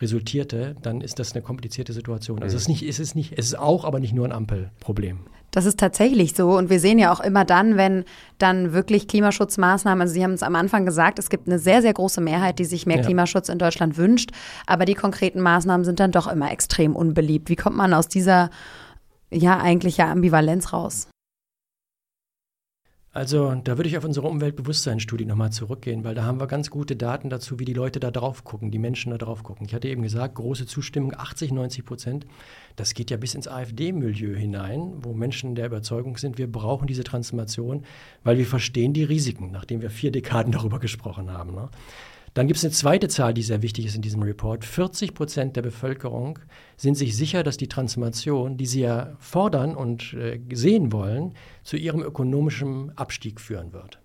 resultierte, 0.00 0.76
dann 0.82 1.00
ist 1.00 1.18
das 1.18 1.32
eine 1.32 1.42
komplizierte 1.42 1.92
Situation. 1.92 2.42
Also 2.42 2.56
es 2.56 2.62
ist 2.62 2.68
nicht, 2.68 2.82
es 2.82 2.98
ist 2.98 3.14
nicht, 3.14 3.38
es 3.38 3.46
ist 3.46 3.58
auch, 3.58 3.84
aber 3.84 4.00
nicht 4.00 4.14
nur 4.14 4.24
ein 4.26 4.32
Ampelproblem. 4.32 5.20
Das 5.50 5.64
ist 5.64 5.80
tatsächlich 5.80 6.34
so. 6.34 6.56
Und 6.56 6.68
wir 6.68 6.80
sehen 6.80 6.98
ja 6.98 7.12
auch 7.12 7.20
immer 7.20 7.44
dann, 7.46 7.76
wenn 7.78 8.04
dann 8.38 8.72
wirklich 8.72 9.08
Klimaschutzmaßnahmen, 9.08 10.02
also 10.02 10.12
Sie 10.12 10.22
haben 10.22 10.32
es 10.32 10.42
am 10.42 10.54
Anfang 10.54 10.84
gesagt, 10.84 11.18
es 11.18 11.30
gibt 11.30 11.48
eine 11.48 11.58
sehr, 11.58 11.80
sehr 11.80 11.94
große 11.94 12.20
Mehrheit, 12.20 12.58
die 12.58 12.66
sich 12.66 12.84
mehr 12.84 12.98
ja. 12.98 13.02
Klimaschutz 13.02 13.48
in 13.48 13.58
Deutschland 13.58 13.96
wünscht. 13.96 14.32
Aber 14.66 14.84
die 14.84 14.94
konkreten 14.94 15.40
Maßnahmen 15.40 15.84
sind 15.84 15.98
dann 15.98 16.12
doch 16.12 16.26
immer 16.26 16.50
extrem 16.50 16.94
unbeliebt. 16.94 17.48
Wie 17.48 17.56
kommt 17.56 17.76
man 17.76 17.94
aus 17.94 18.08
dieser, 18.08 18.50
ja, 19.30 19.58
eigentlich 19.58 19.96
ja 19.96 20.10
Ambivalenz 20.10 20.74
raus? 20.74 21.08
Also 23.16 23.54
da 23.64 23.78
würde 23.78 23.88
ich 23.88 23.96
auf 23.96 24.04
unsere 24.04 24.28
Umweltbewusstseinsstudie 24.28 25.24
nochmal 25.24 25.50
zurückgehen, 25.50 26.04
weil 26.04 26.14
da 26.14 26.24
haben 26.24 26.38
wir 26.38 26.46
ganz 26.46 26.68
gute 26.68 26.96
Daten 26.96 27.30
dazu, 27.30 27.58
wie 27.58 27.64
die 27.64 27.72
Leute 27.72 27.98
da 27.98 28.10
drauf 28.10 28.44
gucken, 28.44 28.70
die 28.70 28.78
Menschen 28.78 29.10
da 29.10 29.16
drauf 29.16 29.42
gucken. 29.42 29.64
Ich 29.66 29.74
hatte 29.74 29.88
eben 29.88 30.02
gesagt, 30.02 30.34
große 30.34 30.66
Zustimmung, 30.66 31.14
80, 31.16 31.50
90 31.50 31.86
Prozent. 31.86 32.26
Das 32.76 32.92
geht 32.92 33.10
ja 33.10 33.16
bis 33.16 33.34
ins 33.34 33.48
AfD-Milieu 33.48 34.36
hinein, 34.36 34.92
wo 35.00 35.14
Menschen 35.14 35.54
der 35.54 35.64
Überzeugung 35.64 36.18
sind, 36.18 36.36
wir 36.36 36.52
brauchen 36.52 36.86
diese 36.86 37.04
Transformation, 37.04 37.84
weil 38.22 38.36
wir 38.36 38.44
verstehen 38.44 38.92
die 38.92 39.04
Risiken, 39.04 39.50
nachdem 39.50 39.80
wir 39.80 39.88
vier 39.88 40.12
Dekaden 40.12 40.52
darüber 40.52 40.78
gesprochen 40.78 41.30
haben. 41.30 41.54
Ne? 41.54 41.70
Dann 42.36 42.48
gibt 42.48 42.58
es 42.58 42.64
eine 42.64 42.72
zweite 42.72 43.08
Zahl, 43.08 43.32
die 43.32 43.40
sehr 43.40 43.62
wichtig 43.62 43.86
ist 43.86 43.96
in 43.96 44.02
diesem 44.02 44.22
Report. 44.22 44.62
40 44.62 45.14
Prozent 45.14 45.56
der 45.56 45.62
Bevölkerung 45.62 46.38
sind 46.76 46.94
sich 46.94 47.16
sicher, 47.16 47.42
dass 47.42 47.56
die 47.56 47.66
Transformation, 47.66 48.58
die 48.58 48.66
sie 48.66 48.82
ja 48.82 49.16
fordern 49.18 49.74
und 49.74 50.12
äh, 50.12 50.38
sehen 50.52 50.92
wollen, 50.92 51.32
zu 51.62 51.78
ihrem 51.78 52.02
ökonomischen 52.02 52.92
Abstieg 52.94 53.40
führen 53.40 53.72
wird. 53.72 54.00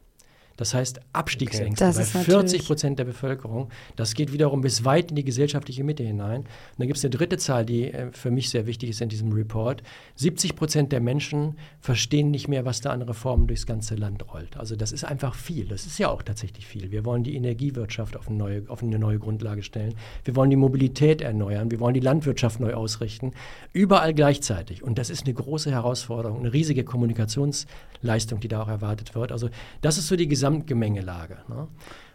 Das 0.62 0.76
heißt 0.76 1.02
Abstiegsängste 1.12 1.88
okay. 1.88 2.06
bei 2.13 2.19
40 2.19 2.65
Prozent 2.67 3.00
der 3.00 3.06
Bevölkerung. 3.06 3.69
Das 3.95 4.13
geht 4.13 4.32
wiederum 4.32 4.62
bis 4.62 4.86
weit 4.86 5.10
in 5.10 5.15
die 5.15 5.24
gesellschaftliche 5.24 5.84
Mitte 5.84 6.04
hinein. 6.04 6.41
Und 6.41 6.47
dann 6.78 6.86
gibt 6.86 6.97
es 6.97 7.04
eine 7.04 7.10
dritte 7.10 7.39
Zahl, 7.39 7.65
die 7.65 7.91
äh, 7.91 8.12
für 8.12 8.30
mich 8.30 8.52
sehr 8.52 8.67
wichtig 8.67 8.91
ist 8.91 9.02
in 9.02 9.10
diesem 9.10 9.32
Report. 9.32 9.82
70 10.17 10.56
Prozent 10.56 10.91
der 10.91 11.00
Menschen 11.00 11.58
verstehen 11.80 12.30
nicht 12.30 12.47
mehr, 12.47 12.63
was 12.63 12.80
da 12.80 12.91
an 12.91 13.02
Reformen 13.02 13.47
durchs 13.47 13.65
ganze 13.65 13.95
Land 13.95 14.32
rollt. 14.32 14.56
Also 14.56 14.76
das 14.76 14.91
ist 14.91 15.04
einfach 15.04 15.34
viel. 15.34 15.65
Das 15.65 15.88
ist 15.88 15.97
ja 15.97 16.10
auch 16.10 16.21
tatsächlich 16.21 16.67
viel. 16.67 16.91
Wir 16.91 17.06
wollen 17.06 17.24
die 17.24 17.36
Energiewirtschaft 17.36 18.15
auf 18.15 18.28
eine 18.28 18.38
neue, 18.38 18.63
auf 18.67 18.84
eine 18.84 19.00
neue 19.00 19.17
Grundlage 19.17 19.63
stellen. 19.63 19.95
Wir 20.26 20.36
wollen 20.36 20.52
die 20.52 20.58
Mobilität 20.58 21.24
erneuern. 21.24 21.71
Wir 21.71 21.80
wollen 21.80 21.95
die 21.95 22.02
Landwirtschaft 22.02 22.60
neu 22.60 22.76
ausrichten. 22.76 23.32
Überall 23.74 24.13
gleichzeitig. 24.13 24.84
Und 24.84 25.00
das 25.00 25.10
ist 25.10 25.26
eine 25.26 25.34
große 25.34 25.71
Herausforderung, 25.71 26.41
eine 26.41 26.54
riesige 26.54 26.84
Kommunikationsleistung, 26.84 28.41
die 28.41 28.47
da 28.47 28.62
auch 28.62 28.67
erwartet 28.67 29.15
wird. 29.15 29.32
Also 29.32 29.50
das 29.82 29.97
ist 29.97 30.08
so 30.08 30.15
die 30.15 30.28
gesamte 30.28 30.51
Gesamtgemengelage. 30.52 31.38
Ne? 31.48 31.68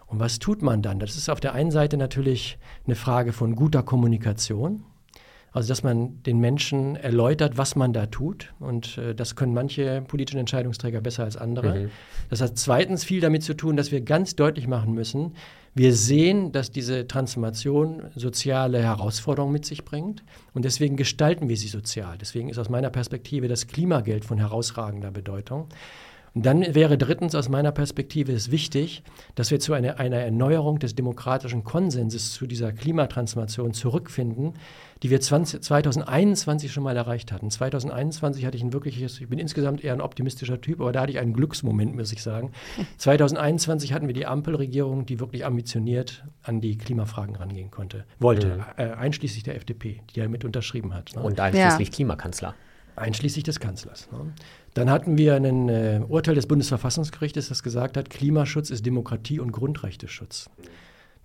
Und 0.06 0.20
was 0.20 0.38
tut 0.38 0.62
man 0.62 0.82
dann? 0.82 0.98
Das 1.00 1.16
ist 1.16 1.28
auf 1.28 1.40
der 1.40 1.54
einen 1.54 1.70
Seite 1.70 1.96
natürlich 1.96 2.58
eine 2.86 2.94
Frage 2.94 3.32
von 3.32 3.56
guter 3.56 3.82
Kommunikation. 3.82 4.84
Also, 5.52 5.68
dass 5.68 5.82
man 5.82 6.22
den 6.24 6.38
Menschen 6.38 6.96
erläutert, 6.96 7.56
was 7.56 7.76
man 7.76 7.94
da 7.94 8.06
tut. 8.06 8.52
Und 8.60 8.98
äh, 8.98 9.14
das 9.14 9.36
können 9.36 9.54
manche 9.54 10.02
politischen 10.06 10.38
Entscheidungsträger 10.38 11.00
besser 11.00 11.24
als 11.24 11.38
andere. 11.38 11.78
Mhm. 11.78 11.90
Das 12.28 12.42
hat 12.42 12.58
zweitens 12.58 13.04
viel 13.04 13.22
damit 13.22 13.42
zu 13.42 13.54
tun, 13.54 13.74
dass 13.74 13.90
wir 13.90 14.02
ganz 14.02 14.36
deutlich 14.36 14.68
machen 14.68 14.92
müssen, 14.92 15.32
wir 15.74 15.94
sehen, 15.94 16.52
dass 16.52 16.70
diese 16.70 17.06
Transformation 17.06 18.04
soziale 18.14 18.82
Herausforderungen 18.82 19.52
mit 19.52 19.64
sich 19.64 19.84
bringt. 19.84 20.24
Und 20.52 20.64
deswegen 20.64 20.96
gestalten 20.96 21.48
wir 21.48 21.56
sie 21.56 21.68
sozial. 21.68 22.16
Deswegen 22.18 22.48
ist 22.48 22.58
aus 22.58 22.68
meiner 22.68 22.90
Perspektive 22.90 23.48
das 23.48 23.66
Klimageld 23.66 24.24
von 24.24 24.38
herausragender 24.38 25.10
Bedeutung. 25.10 25.68
Dann 26.38 26.74
wäre 26.74 26.98
drittens 26.98 27.34
aus 27.34 27.48
meiner 27.48 27.72
Perspektive 27.72 28.30
es 28.30 28.50
wichtig, 28.50 29.02
dass 29.36 29.50
wir 29.50 29.58
zu 29.58 29.72
einer, 29.72 29.98
einer 29.98 30.18
Erneuerung 30.18 30.78
des 30.78 30.94
demokratischen 30.94 31.64
Konsenses 31.64 32.34
zu 32.34 32.46
dieser 32.46 32.74
Klimatransformation 32.74 33.72
zurückfinden, 33.72 34.52
die 35.02 35.08
wir 35.08 35.18
20, 35.18 35.62
2021 35.62 36.70
schon 36.70 36.82
mal 36.82 36.94
erreicht 36.94 37.32
hatten. 37.32 37.50
2021 37.50 38.44
hatte 38.44 38.58
ich 38.58 38.62
ein 38.62 38.74
wirkliches, 38.74 39.18
ich 39.18 39.30
bin 39.30 39.38
insgesamt 39.38 39.82
eher 39.82 39.94
ein 39.94 40.02
optimistischer 40.02 40.60
Typ, 40.60 40.82
aber 40.82 40.92
da 40.92 41.00
hatte 41.00 41.12
ich 41.12 41.18
einen 41.20 41.32
Glücksmoment, 41.32 41.96
muss 41.96 42.12
ich 42.12 42.22
sagen. 42.22 42.52
2021 42.98 43.94
hatten 43.94 44.06
wir 44.06 44.14
die 44.14 44.26
Ampelregierung, 44.26 45.06
die 45.06 45.20
wirklich 45.20 45.46
ambitioniert 45.46 46.26
an 46.42 46.60
die 46.60 46.76
Klimafragen 46.76 47.36
rangehen 47.36 47.70
konnte, 47.70 48.04
wollte, 48.18 48.58
mhm. 48.58 48.62
äh, 48.76 48.90
einschließlich 48.90 49.42
der 49.42 49.56
FDP, 49.56 50.02
die 50.14 50.20
damit 50.20 50.44
unterschrieben 50.44 50.92
hat. 50.92 51.16
Ne? 51.16 51.22
Und 51.22 51.40
einschließlich 51.40 51.88
ja. 51.88 51.94
Klimakanzler. 51.94 52.54
Einschließlich 52.96 53.44
des 53.44 53.60
Kanzlers. 53.60 54.10
Ne? 54.10 54.32
Dann 54.74 54.90
hatten 54.90 55.16
wir 55.16 55.34
ein 55.34 55.68
äh, 55.68 56.00
Urteil 56.08 56.34
des 56.34 56.46
Bundesverfassungsgerichtes, 56.46 57.48
das 57.48 57.62
gesagt 57.62 57.96
hat, 57.96 58.10
Klimaschutz 58.10 58.70
ist 58.70 58.84
Demokratie 58.84 59.38
und 59.38 59.52
Grundrechteschutz. 59.52 60.50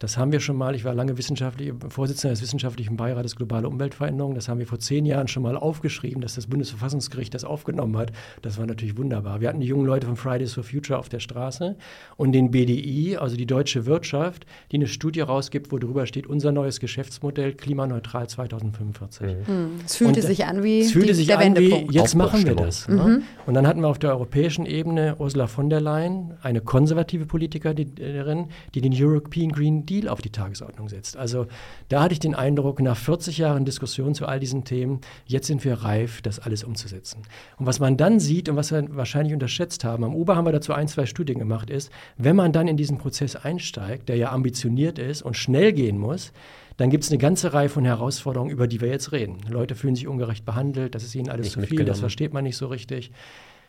Das 0.02 0.18
haben 0.18 0.32
wir 0.32 0.40
schon 0.40 0.56
mal, 0.56 0.74
ich 0.74 0.84
war 0.84 0.96
lange 0.96 1.16
wissenschaftlich, 1.20 1.72
Vorsitzender 1.90 2.34
des 2.34 2.42
Wissenschaftlichen 2.42 2.98
Beirates 2.98 3.36
Globale 3.36 3.68
Umweltveränderung, 3.68 4.34
das 4.34 4.50
haben 4.50 4.58
wir 4.58 4.66
vor 4.66 4.80
zehn 4.80 5.06
Jahren 5.06 5.28
schon 5.28 5.44
mal 5.44 5.56
aufgeschrieben, 5.56 6.22
dass 6.22 6.34
das 6.34 6.48
Bundesverfassungsgericht 6.48 7.32
das 7.36 7.44
aufgenommen 7.44 7.96
hat. 8.00 8.12
Das 8.42 8.58
war 8.58 8.66
natürlich 8.66 8.98
wunderbar. 8.98 9.42
Wir 9.42 9.50
hatten 9.50 9.60
die 9.60 9.68
jungen 9.68 9.86
Leute 9.86 10.08
von 10.08 10.16
Fridays 10.16 10.54
for 10.54 10.64
Future 10.64 10.98
auf 10.98 11.08
der 11.08 11.20
Straße 11.20 11.76
und 12.18 12.32
den 12.32 12.50
BDI, 12.50 13.18
also 13.18 13.38
die 13.38 13.46
deutsche 13.46 13.86
Wirtschaft, 13.86 14.48
die 14.72 14.78
eine 14.78 14.88
Studie 14.88 15.22
rausgibt, 15.22 15.72
wo 15.72 15.78
drüber 15.78 16.08
steht, 16.08 16.26
unser 16.26 16.52
neues 16.52 16.80
Geschäftsmodell 16.80 17.54
klimaneutral 17.54 18.28
2045. 18.28 19.22
Mhm. 19.22 19.48
Hm. 19.48 19.70
Es 19.86 19.98
fühlte 19.98 20.22
und, 20.22 20.26
sich 20.26 20.46
an 20.46 20.64
wie, 20.64 20.80
es 20.80 20.94
fühlte 20.94 21.14
sich 21.14 21.28
der 21.28 21.38
an 21.38 21.56
wie 21.56 21.88
jetzt 21.92 22.16
machen 22.16 22.44
wir 22.44 22.56
das. 22.56 22.88
Ne? 22.88 22.96
Mhm. 22.96 23.24
Und 23.46 23.54
dann 23.54 23.68
hatten 23.68 23.82
wir 23.82 23.88
auf 23.88 24.00
der 24.00 24.10
europäischen 24.10 24.66
Ebene 24.66 25.18
Ursula 25.20 25.46
von 25.46 25.70
der 25.70 25.80
Leyen, 25.80 26.34
eine 26.42 26.62
konservative 26.62 27.28
Politikerin, 27.28 28.48
die 28.74 28.82
den 28.82 28.94
European 28.96 29.52
Green 29.52 29.86
Deal 29.92 30.08
auf 30.08 30.22
die 30.22 30.30
Tagesordnung 30.30 30.88
setzt. 30.88 31.18
Also 31.18 31.48
da 31.90 32.02
hatte 32.02 32.14
ich 32.14 32.20
den 32.20 32.34
Eindruck, 32.34 32.82
nach 32.82 32.98
40 32.98 33.38
Jahren 33.38 33.66
Diskussion 33.66 34.16
zu 34.16 34.26
all 34.26 34.40
diesen 34.40 34.64
Themen, 34.64 35.02
jetzt 35.26 35.48
sind 35.48 35.64
wir 35.66 35.74
reif, 35.76 36.22
das 36.22 36.40
alles 36.40 36.64
umzusetzen. 36.64 37.24
Und 37.58 37.66
was 37.66 37.80
man 37.80 37.98
dann 37.98 38.20
sieht 38.20 38.48
und 38.48 38.56
was 38.56 38.72
wir 38.72 38.96
wahrscheinlich 38.96 39.34
unterschätzt 39.34 39.84
haben, 39.84 40.04
am 40.04 40.16
Uber 40.16 40.36
haben 40.36 40.46
wir 40.46 40.54
dazu 40.54 40.74
ein, 40.74 40.88
zwei 40.88 41.06
Studien 41.06 41.40
gemacht, 41.40 41.70
ist, 41.70 41.92
wenn 42.18 42.36
man 42.36 42.54
dann 42.54 42.68
in 42.68 42.78
diesen 42.78 42.98
Prozess 42.98 43.36
einsteigt, 43.36 44.10
der 44.10 44.16
ja 44.16 44.32
ambitioniert 44.32 44.98
ist 44.98 45.22
und 45.22 45.36
schnell 45.36 45.74
gehen 45.74 45.98
muss, 45.98 46.32
dann 46.78 46.90
gibt 46.90 47.04
es 47.04 47.12
eine 47.12 47.20
ganze 47.20 47.54
Reihe 47.54 47.70
von 47.70 47.86
Herausforderungen, 47.86 48.52
über 48.52 48.68
die 48.68 48.82
wir 48.82 48.90
jetzt 48.90 49.12
reden. 49.12 49.38
Leute 49.50 49.76
fühlen 49.76 49.96
sich 49.96 50.08
ungerecht 50.08 50.46
behandelt, 50.46 50.96
das 50.96 51.04
ist 51.04 51.14
ihnen 51.14 51.30
alles 51.30 51.56
nicht 51.56 51.68
zu 51.68 51.76
viel, 51.76 51.86
das 51.86 52.00
versteht 52.00 52.34
man 52.34 52.44
nicht 52.44 52.58
so 52.58 52.68
richtig. 52.68 53.12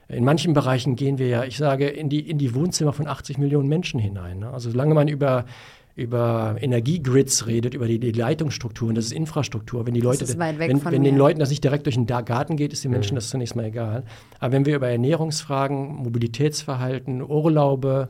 In 0.08 0.24
manchen 0.24 0.52
Bereichen 0.52 0.96
gehen 0.96 1.18
wir 1.18 1.28
ja, 1.28 1.44
ich 1.44 1.56
sage, 1.56 1.88
in 1.88 2.08
die, 2.08 2.28
in 2.28 2.38
die 2.38 2.54
Wohnzimmer 2.54 2.92
von 2.92 3.06
80 3.06 3.38
Millionen 3.38 3.68
Menschen 3.68 3.98
hinein. 3.98 4.40
Ne? 4.40 4.50
Also 4.50 4.70
solange 4.70 4.94
man 4.94 5.08
über 5.08 5.46
über 5.94 6.57
Energiegrids 6.61 7.46
redet, 7.46 7.74
über 7.74 7.87
die, 7.87 7.98
die 7.98 8.12
Leitungsstrukturen, 8.12 8.94
das 8.94 9.07
ist 9.07 9.12
Infrastruktur. 9.12 9.87
Wenn 9.87 9.94
die 9.94 10.00
Leute, 10.00 10.26
wenn, 10.38 10.59
wenn 10.59 11.05
den 11.05 11.16
Leuten 11.16 11.38
das 11.38 11.50
nicht 11.50 11.62
direkt 11.62 11.87
durch 11.87 11.96
den 11.96 12.07
Garten 12.07 12.57
geht, 12.57 12.72
ist 12.72 12.83
den 12.85 12.90
Menschen 12.90 13.14
mhm. 13.14 13.16
das 13.16 13.28
zunächst 13.28 13.57
mal 13.57 13.66
egal. 13.66 14.05
Aber 14.38 14.52
wenn 14.52 14.64
wir 14.64 14.76
über 14.76 14.88
Ernährungsfragen, 14.88 15.96
Mobilitätsverhalten, 15.96 17.22
Urlaube 17.22 18.09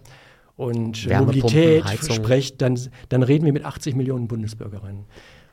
und 0.57 1.09
Mobilität 1.09 1.85
sprechen, 1.89 2.59
dann, 2.59 2.79
dann 3.09 3.23
reden 3.25 3.47
wir 3.47 3.53
mit 3.53 3.65
80 3.65 3.97
Millionen 3.97 4.29
Bundesbürgerinnen. 4.29 5.07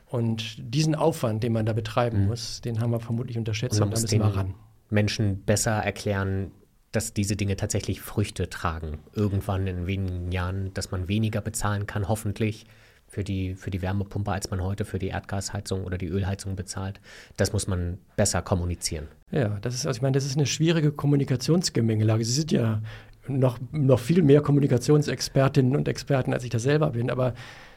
Und 0.06 0.56
diesen 0.58 0.94
Aufwand, 0.94 1.42
den 1.42 1.52
man 1.52 1.66
da 1.66 1.72
betreiben 1.72 2.22
mhm. 2.22 2.26
muss, 2.28 2.60
den 2.60 2.80
haben 2.80 2.92
wir 2.92 3.00
vermutlich 3.00 3.38
unterschätzt 3.38 3.80
und, 3.80 3.88
und 3.88 3.96
da 3.96 4.00
müssen 4.00 4.18
wir 4.18 4.26
ran. 4.26 4.54
Menschen 4.88 5.42
besser 5.44 5.72
erklären, 5.72 6.50
dass 6.92 7.12
diese 7.12 7.36
Dinge 7.36 7.56
tatsächlich 7.56 8.00
Früchte 8.00 8.50
tragen. 8.50 8.98
Irgendwann 9.14 9.66
in 9.66 9.86
wenigen 9.86 10.32
Jahren, 10.32 10.74
dass 10.74 10.90
man 10.90 11.08
weniger 11.08 11.40
bezahlen 11.40 11.86
kann, 11.86 12.08
hoffentlich 12.08 12.66
für 13.06 13.24
die, 13.24 13.54
für 13.54 13.70
die 13.70 13.82
Wärmepumpe, 13.82 14.30
als 14.30 14.50
man 14.50 14.62
heute 14.62 14.84
für 14.84 14.98
die 14.98 15.08
Erdgasheizung 15.08 15.84
oder 15.84 15.98
die 15.98 16.06
Ölheizung 16.06 16.56
bezahlt. 16.56 17.00
Das 17.36 17.52
muss 17.52 17.66
man 17.66 17.98
besser 18.16 18.40
kommunizieren. 18.40 19.08
Ja, 19.32 19.58
das 19.60 19.74
ist, 19.74 19.86
also 19.86 19.98
ich 19.98 20.02
meine, 20.02 20.14
das 20.14 20.24
ist 20.24 20.36
eine 20.36 20.46
schwierige 20.46 20.92
Kommunikationsgemengelage. 20.92 22.24
Sie 22.24 22.32
sind 22.32 22.52
ja 22.52 22.80
noch, 23.26 23.58
noch 23.72 23.98
viel 23.98 24.22
mehr 24.22 24.40
Kommunikationsexpertinnen 24.42 25.76
und 25.76 25.88
Experten, 25.88 26.32
als 26.32 26.44
ich 26.44 26.50
das 26.50 26.62
selber 26.62 26.90
bin, 26.90 27.10
aber 27.10 27.34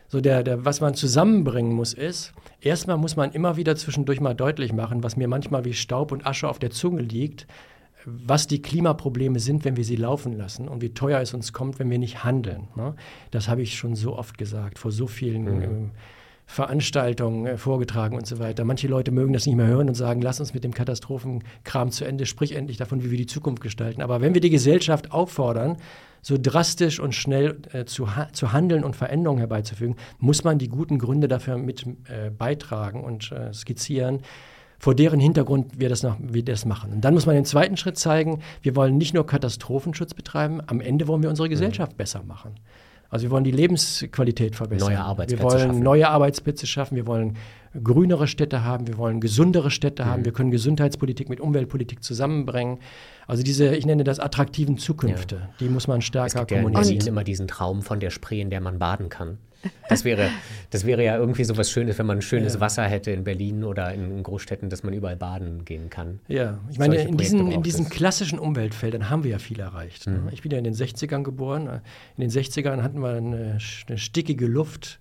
so 0.07 0.21
der, 0.21 0.43
der, 0.43 0.63
was 0.63 0.81
man 0.81 0.93
zusammenbringen 0.93 1.73
muss, 1.73 1.93
ist, 1.93 2.33
erstmal 2.61 2.97
muss 2.97 3.15
man 3.15 3.31
immer 3.31 3.57
wieder 3.57 3.75
zwischendurch 3.75 4.21
mal 4.21 4.35
deutlich 4.35 4.71
machen, 4.71 5.03
was 5.03 5.17
mir 5.17 5.27
manchmal 5.27 5.65
wie 5.65 5.73
Staub 5.73 6.11
und 6.11 6.27
Asche 6.27 6.47
auf 6.47 6.59
der 6.59 6.69
Zunge 6.69 7.01
liegt, 7.01 7.47
was 8.05 8.47
die 8.47 8.61
Klimaprobleme 8.61 9.39
sind, 9.39 9.65
wenn 9.65 9.77
wir 9.77 9.83
sie 9.83 9.95
laufen 9.95 10.33
lassen 10.33 10.67
und 10.67 10.81
wie 10.81 10.93
teuer 10.93 11.19
es 11.21 11.33
uns 11.33 11.53
kommt, 11.53 11.79
wenn 11.79 11.89
wir 11.89 11.99
nicht 11.99 12.23
handeln. 12.23 12.67
Ne? 12.75 12.95
Das 13.31 13.47
habe 13.47 13.61
ich 13.61 13.75
schon 13.77 13.95
so 13.95 14.17
oft 14.17 14.37
gesagt, 14.37 14.79
vor 14.79 14.91
so 14.91 15.07
vielen 15.07 15.43
mhm. 15.43 15.61
äh, 15.61 15.67
Veranstaltungen 16.45 17.47
äh, 17.47 17.57
vorgetragen 17.57 18.17
und 18.17 18.27
so 18.27 18.39
weiter. 18.39 18.65
Manche 18.65 18.87
Leute 18.87 19.11
mögen 19.11 19.33
das 19.33 19.45
nicht 19.45 19.55
mehr 19.55 19.67
hören 19.67 19.87
und 19.87 19.95
sagen, 19.95 20.21
lass 20.21 20.39
uns 20.39 20.53
mit 20.53 20.63
dem 20.63 20.73
Katastrophenkram 20.73 21.91
zu 21.91 22.05
Ende, 22.05 22.25
sprich 22.25 22.55
endlich 22.55 22.77
davon, 22.77 23.03
wie 23.03 23.11
wir 23.11 23.17
die 23.17 23.25
Zukunft 23.25 23.61
gestalten. 23.61 24.01
Aber 24.01 24.21
wenn 24.21 24.33
wir 24.33 24.41
die 24.41 24.49
Gesellschaft 24.49 25.11
auffordern, 25.11 25.77
so 26.21 26.37
drastisch 26.41 26.99
und 26.99 27.15
schnell 27.15 27.57
äh, 27.73 27.85
zu, 27.85 28.15
ha 28.15 28.29
zu 28.31 28.53
handeln 28.53 28.83
und 28.83 28.95
Veränderungen 28.95 29.39
herbeizufügen, 29.39 29.95
muss 30.19 30.43
man 30.43 30.57
die 30.57 30.69
guten 30.69 30.99
Gründe 30.99 31.27
dafür 31.27 31.57
mit 31.57 31.85
äh, 31.85 32.29
beitragen 32.29 33.03
und 33.03 33.31
äh, 33.31 33.53
skizzieren 33.53 34.21
vor 34.83 34.95
deren 34.95 35.21
Hintergrund 35.21 35.79
wir 35.79 35.87
das, 35.87 36.03
noch, 36.03 36.17
wir 36.19 36.43
das 36.43 36.65
machen. 36.65 36.91
Und 36.91 37.05
dann 37.05 37.13
muss 37.13 37.25
man 37.25 37.35
den 37.35 37.45
zweiten 37.45 37.77
Schritt 37.77 37.97
zeigen, 37.97 38.41
wir 38.63 38.75
wollen 38.75 38.97
nicht 38.97 39.13
nur 39.13 39.25
Katastrophenschutz 39.25 40.13
betreiben, 40.13 40.59
am 40.67 40.81
Ende 40.81 41.07
wollen 41.07 41.23
wir 41.23 41.29
unsere 41.29 41.47
Gesellschaft 41.47 41.93
mhm. 41.93 41.97
besser 41.97 42.21
machen. 42.23 42.55
Also 43.09 43.23
wir 43.23 43.31
wollen 43.31 43.45
die 43.45 43.51
Lebensqualität 43.51 44.57
verbessern. 44.57 44.89
Neue 44.89 44.99
Arbeitsplätze 44.99 45.41
Wir 45.41 45.49
wollen 45.49 45.67
schaffen. 45.69 45.83
neue 45.83 46.09
Arbeitsplätze 46.09 46.67
schaffen. 46.67 46.97
Wir 46.97 47.07
wollen 47.07 47.37
grünere 47.81 48.27
Städte 48.27 48.65
haben. 48.65 48.85
Wir 48.85 48.97
wollen 48.97 49.21
gesundere 49.21 49.71
Städte 49.71 50.03
haben. 50.05 50.25
Wir 50.25 50.33
können 50.33 50.51
Gesundheitspolitik 50.51 51.29
mit 51.29 51.39
Umweltpolitik 51.39 52.03
zusammenbringen. 52.03 52.79
Also 53.25 53.41
diese, 53.41 53.73
ich 53.77 53.85
nenne 53.85 54.03
das 54.03 54.19
attraktiven 54.19 54.77
Zukünfte, 54.77 55.47
die 55.61 55.69
muss 55.69 55.87
man 55.87 55.99
Es 55.99 56.05
stärker 56.05 56.39
gibt 56.39 56.51
ja 56.51 56.57
in 56.57 56.63
kommunizieren. 56.65 57.07
Immer 57.07 57.23
diesen 57.23 57.47
Traum 57.47 57.83
von 57.83 58.01
der 58.01 58.09
Spree, 58.09 58.41
in 58.41 58.49
der 58.49 58.59
man 58.59 58.79
baden 58.79 59.07
kann. 59.07 59.37
Das 59.89 60.03
wäre, 60.03 60.29
das 60.71 60.85
wäre 60.85 61.03
ja 61.03 61.17
irgendwie 61.17 61.43
so 61.43 61.55
was 61.57 61.69
Schönes, 61.71 61.97
wenn 61.99 62.05
man 62.05 62.21
schönes 62.21 62.55
Ja. 62.55 62.59
Wasser 62.59 62.83
hätte 62.83 63.11
in 63.11 63.23
Berlin 63.23 63.63
oder 63.63 63.93
in 63.93 64.21
Großstädten, 64.23 64.69
dass 64.69 64.83
man 64.83 64.93
überall 64.93 65.15
baden 65.15 65.65
gehen 65.65 65.89
kann. 65.89 66.19
Ja, 66.27 66.59
ich 66.69 66.79
meine, 66.79 66.95
Solche 66.95 67.09
in 67.09 67.17
diesen, 67.17 67.51
in 67.51 67.63
diesen 67.63 67.85
es. 67.85 67.91
klassischen 67.91 68.39
Umweltfeldern 68.39 69.09
haben 69.09 69.23
wir 69.23 69.31
ja 69.31 69.39
viel 69.39 69.59
erreicht. 69.59 70.07
ne? 70.07 70.23
Ich 70.31 70.41
bin 70.41 70.51
ja 70.51 70.57
in 70.57 70.63
den 70.63 70.73
60ern 70.73 71.23
geboren. 71.23 71.81
In 72.17 72.21
den 72.21 72.29
60ern 72.29 72.81
hatten 72.81 72.99
wir 72.99 73.09
eine, 73.11 73.57
eine 73.87 73.97
stickige 73.97 74.47
Luft 74.47 74.99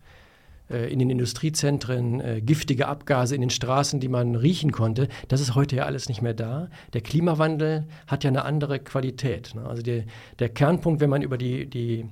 äh, 0.70 0.92
in 0.92 0.98
den 0.98 1.10
Industriezentren, 1.10 2.20
äh, 2.20 2.40
giftige 2.40 2.86
Abgase 2.86 3.34
in 3.34 3.40
den 3.40 3.50
Straßen, 3.50 3.98
die 3.98 4.08
man 4.08 4.34
riechen 4.36 4.70
konnte. 4.72 5.08
Das 5.28 5.40
ist 5.40 5.54
heute 5.54 5.76
ja 5.76 5.84
alles 5.86 6.08
nicht 6.08 6.22
mehr 6.22 6.34
da. 6.34 6.68
Der 6.92 7.00
Klimawandel 7.00 7.84
hat 8.06 8.24
ja 8.24 8.28
eine 8.28 8.44
andere 8.44 8.78
Qualität. 8.78 9.54
Ne? 9.54 9.64
Also 9.66 9.82
der, 9.82 10.04
der 10.38 10.48
Kernpunkt, 10.50 11.00
wenn 11.00 11.10
man 11.10 11.22
über 11.22 11.38
die, 11.38 11.66
die 11.66 12.06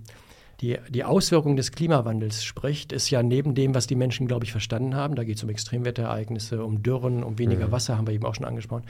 die, 0.61 0.79
die 0.89 1.05
Auswirkungen 1.05 1.57
des 1.57 1.73
Klimawandels 1.73 2.45
spricht, 2.45 2.93
ist 2.93 3.11
ja 3.11 3.23
neben 3.23 3.55
dem, 3.55 3.75
was 3.75 3.87
die 3.87 3.95
Menschen, 3.95 4.27
glaube 4.27 4.45
ich, 4.45 4.53
verstanden 4.53 4.95
haben, 4.95 5.15
da 5.15 5.25
geht 5.25 5.37
es 5.37 5.45
um 5.45 5.49
Extremwetterereignisse, 5.49 6.63
um 6.65 6.83
Dürren, 6.83 7.25
um 7.25 7.39
weniger 7.39 7.73
Wasser, 7.73 7.97
haben 7.97 8.07
wir 8.07 8.15
eben 8.15 8.27
auch 8.27 8.35
schon 8.35 8.45
angesprochen. 8.45 8.85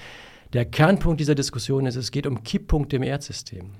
Der 0.52 0.64
Kernpunkt 0.64 1.20
dieser 1.20 1.36
Diskussion 1.36 1.86
ist, 1.86 1.94
es 1.94 2.10
geht 2.10 2.26
um 2.26 2.42
Kipppunkte 2.42 2.96
im 2.96 3.04
Erdsystem. 3.04 3.70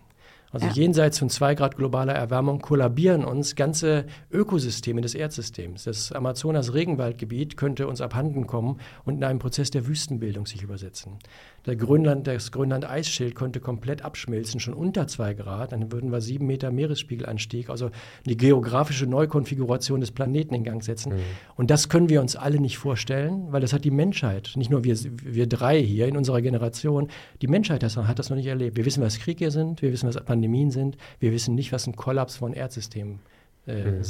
Also 0.53 0.67
Ja. 0.67 0.73
jenseits 0.73 1.19
von 1.19 1.31
zwei 1.31 1.55
Grad 1.55 1.77
globaler 1.77 2.13
Erwärmung 2.15 2.61
kollabieren 2.61 3.25
uns 3.25 3.55
ganze 3.55 4.07
Ökosysteme 4.33 5.01
des 5.01 5.15
Erdsystems. 5.15 5.85
Das 5.85 6.11
Amazonas-Regenwaldgebiet 6.13 7.57
könnte 7.57 7.87
uns 7.87 8.01
abhanden 8.01 8.47
kommen 8.47 8.79
und 9.05 9.17
in 9.17 9.25
einem 9.25 9.39
Prozess 9.39 9.71
der 9.71 9.87
Wüstenbildung 9.87 10.47
sich 10.47 10.63
übersetzen. 10.63 11.19
Der 11.67 11.77
Grönland, 11.77 12.27
das 12.27 12.53
Grönland-Eisschild 12.53 13.35
könnte 13.35 13.61
komplett 13.61 14.03
abschmilzen, 14.03 14.61
schon 14.61 14.75
unter 14.75 15.07
zwei 15.07 15.35
Grad. 15.35 15.73
Dann 15.73 15.93
würden 15.93 16.11
wir 16.11 16.21
sieben 16.23 16.47
Meter 16.47 16.71
Meeresspiegelanstieg, 16.71 17.69
also 17.69 17.91
die 18.27 18.37
geografische 18.37 19.07
Neukonfiguration 19.07 20.01
des 20.01 20.11
Planeten 20.11 20.55
in 20.55 20.65
Gang 20.65 20.83
setzen. 20.83 21.13
Und 21.57 21.71
das 21.71 21.89
können 21.89 22.09
wir 22.09 22.23
uns 22.23 22.35
alle 22.35 22.59
nicht 22.61 22.79
vorstellen, 22.79 23.49
weil 23.53 23.61
das 23.61 23.73
hat 23.73 23.85
die 23.85 23.91
Menschheit, 23.91 24.53
nicht 24.57 24.71
nur 24.71 24.85
wir, 24.85 24.97
wir 25.23 25.47
drei 25.47 25.81
hier 25.83 26.09
in 26.09 26.17
unserer 26.17 26.41
Generation, 26.41 27.09
die 27.43 27.47
Menschheit 27.47 27.85
hat 27.85 28.19
das 28.19 28.31
noch 28.31 28.37
nicht 28.37 28.47
erlebt. 28.47 28.77
Wir 28.77 28.87
wissen, 28.87 29.03
was 29.03 29.19
Kriege 29.19 29.51
sind, 29.51 29.83
wir 29.83 29.93
wissen, 29.93 30.09
was 30.09 30.17
Pandemien 30.17 30.40
sind, 30.71 30.97
wir 31.19 31.33
wissen 31.33 31.55
nicht, 31.55 31.73
was 31.73 31.87
ein 31.87 31.97
Kollaps 31.97 32.37
von 32.37 32.53
Erdsystemen 32.53 33.21
äh, 33.67 34.01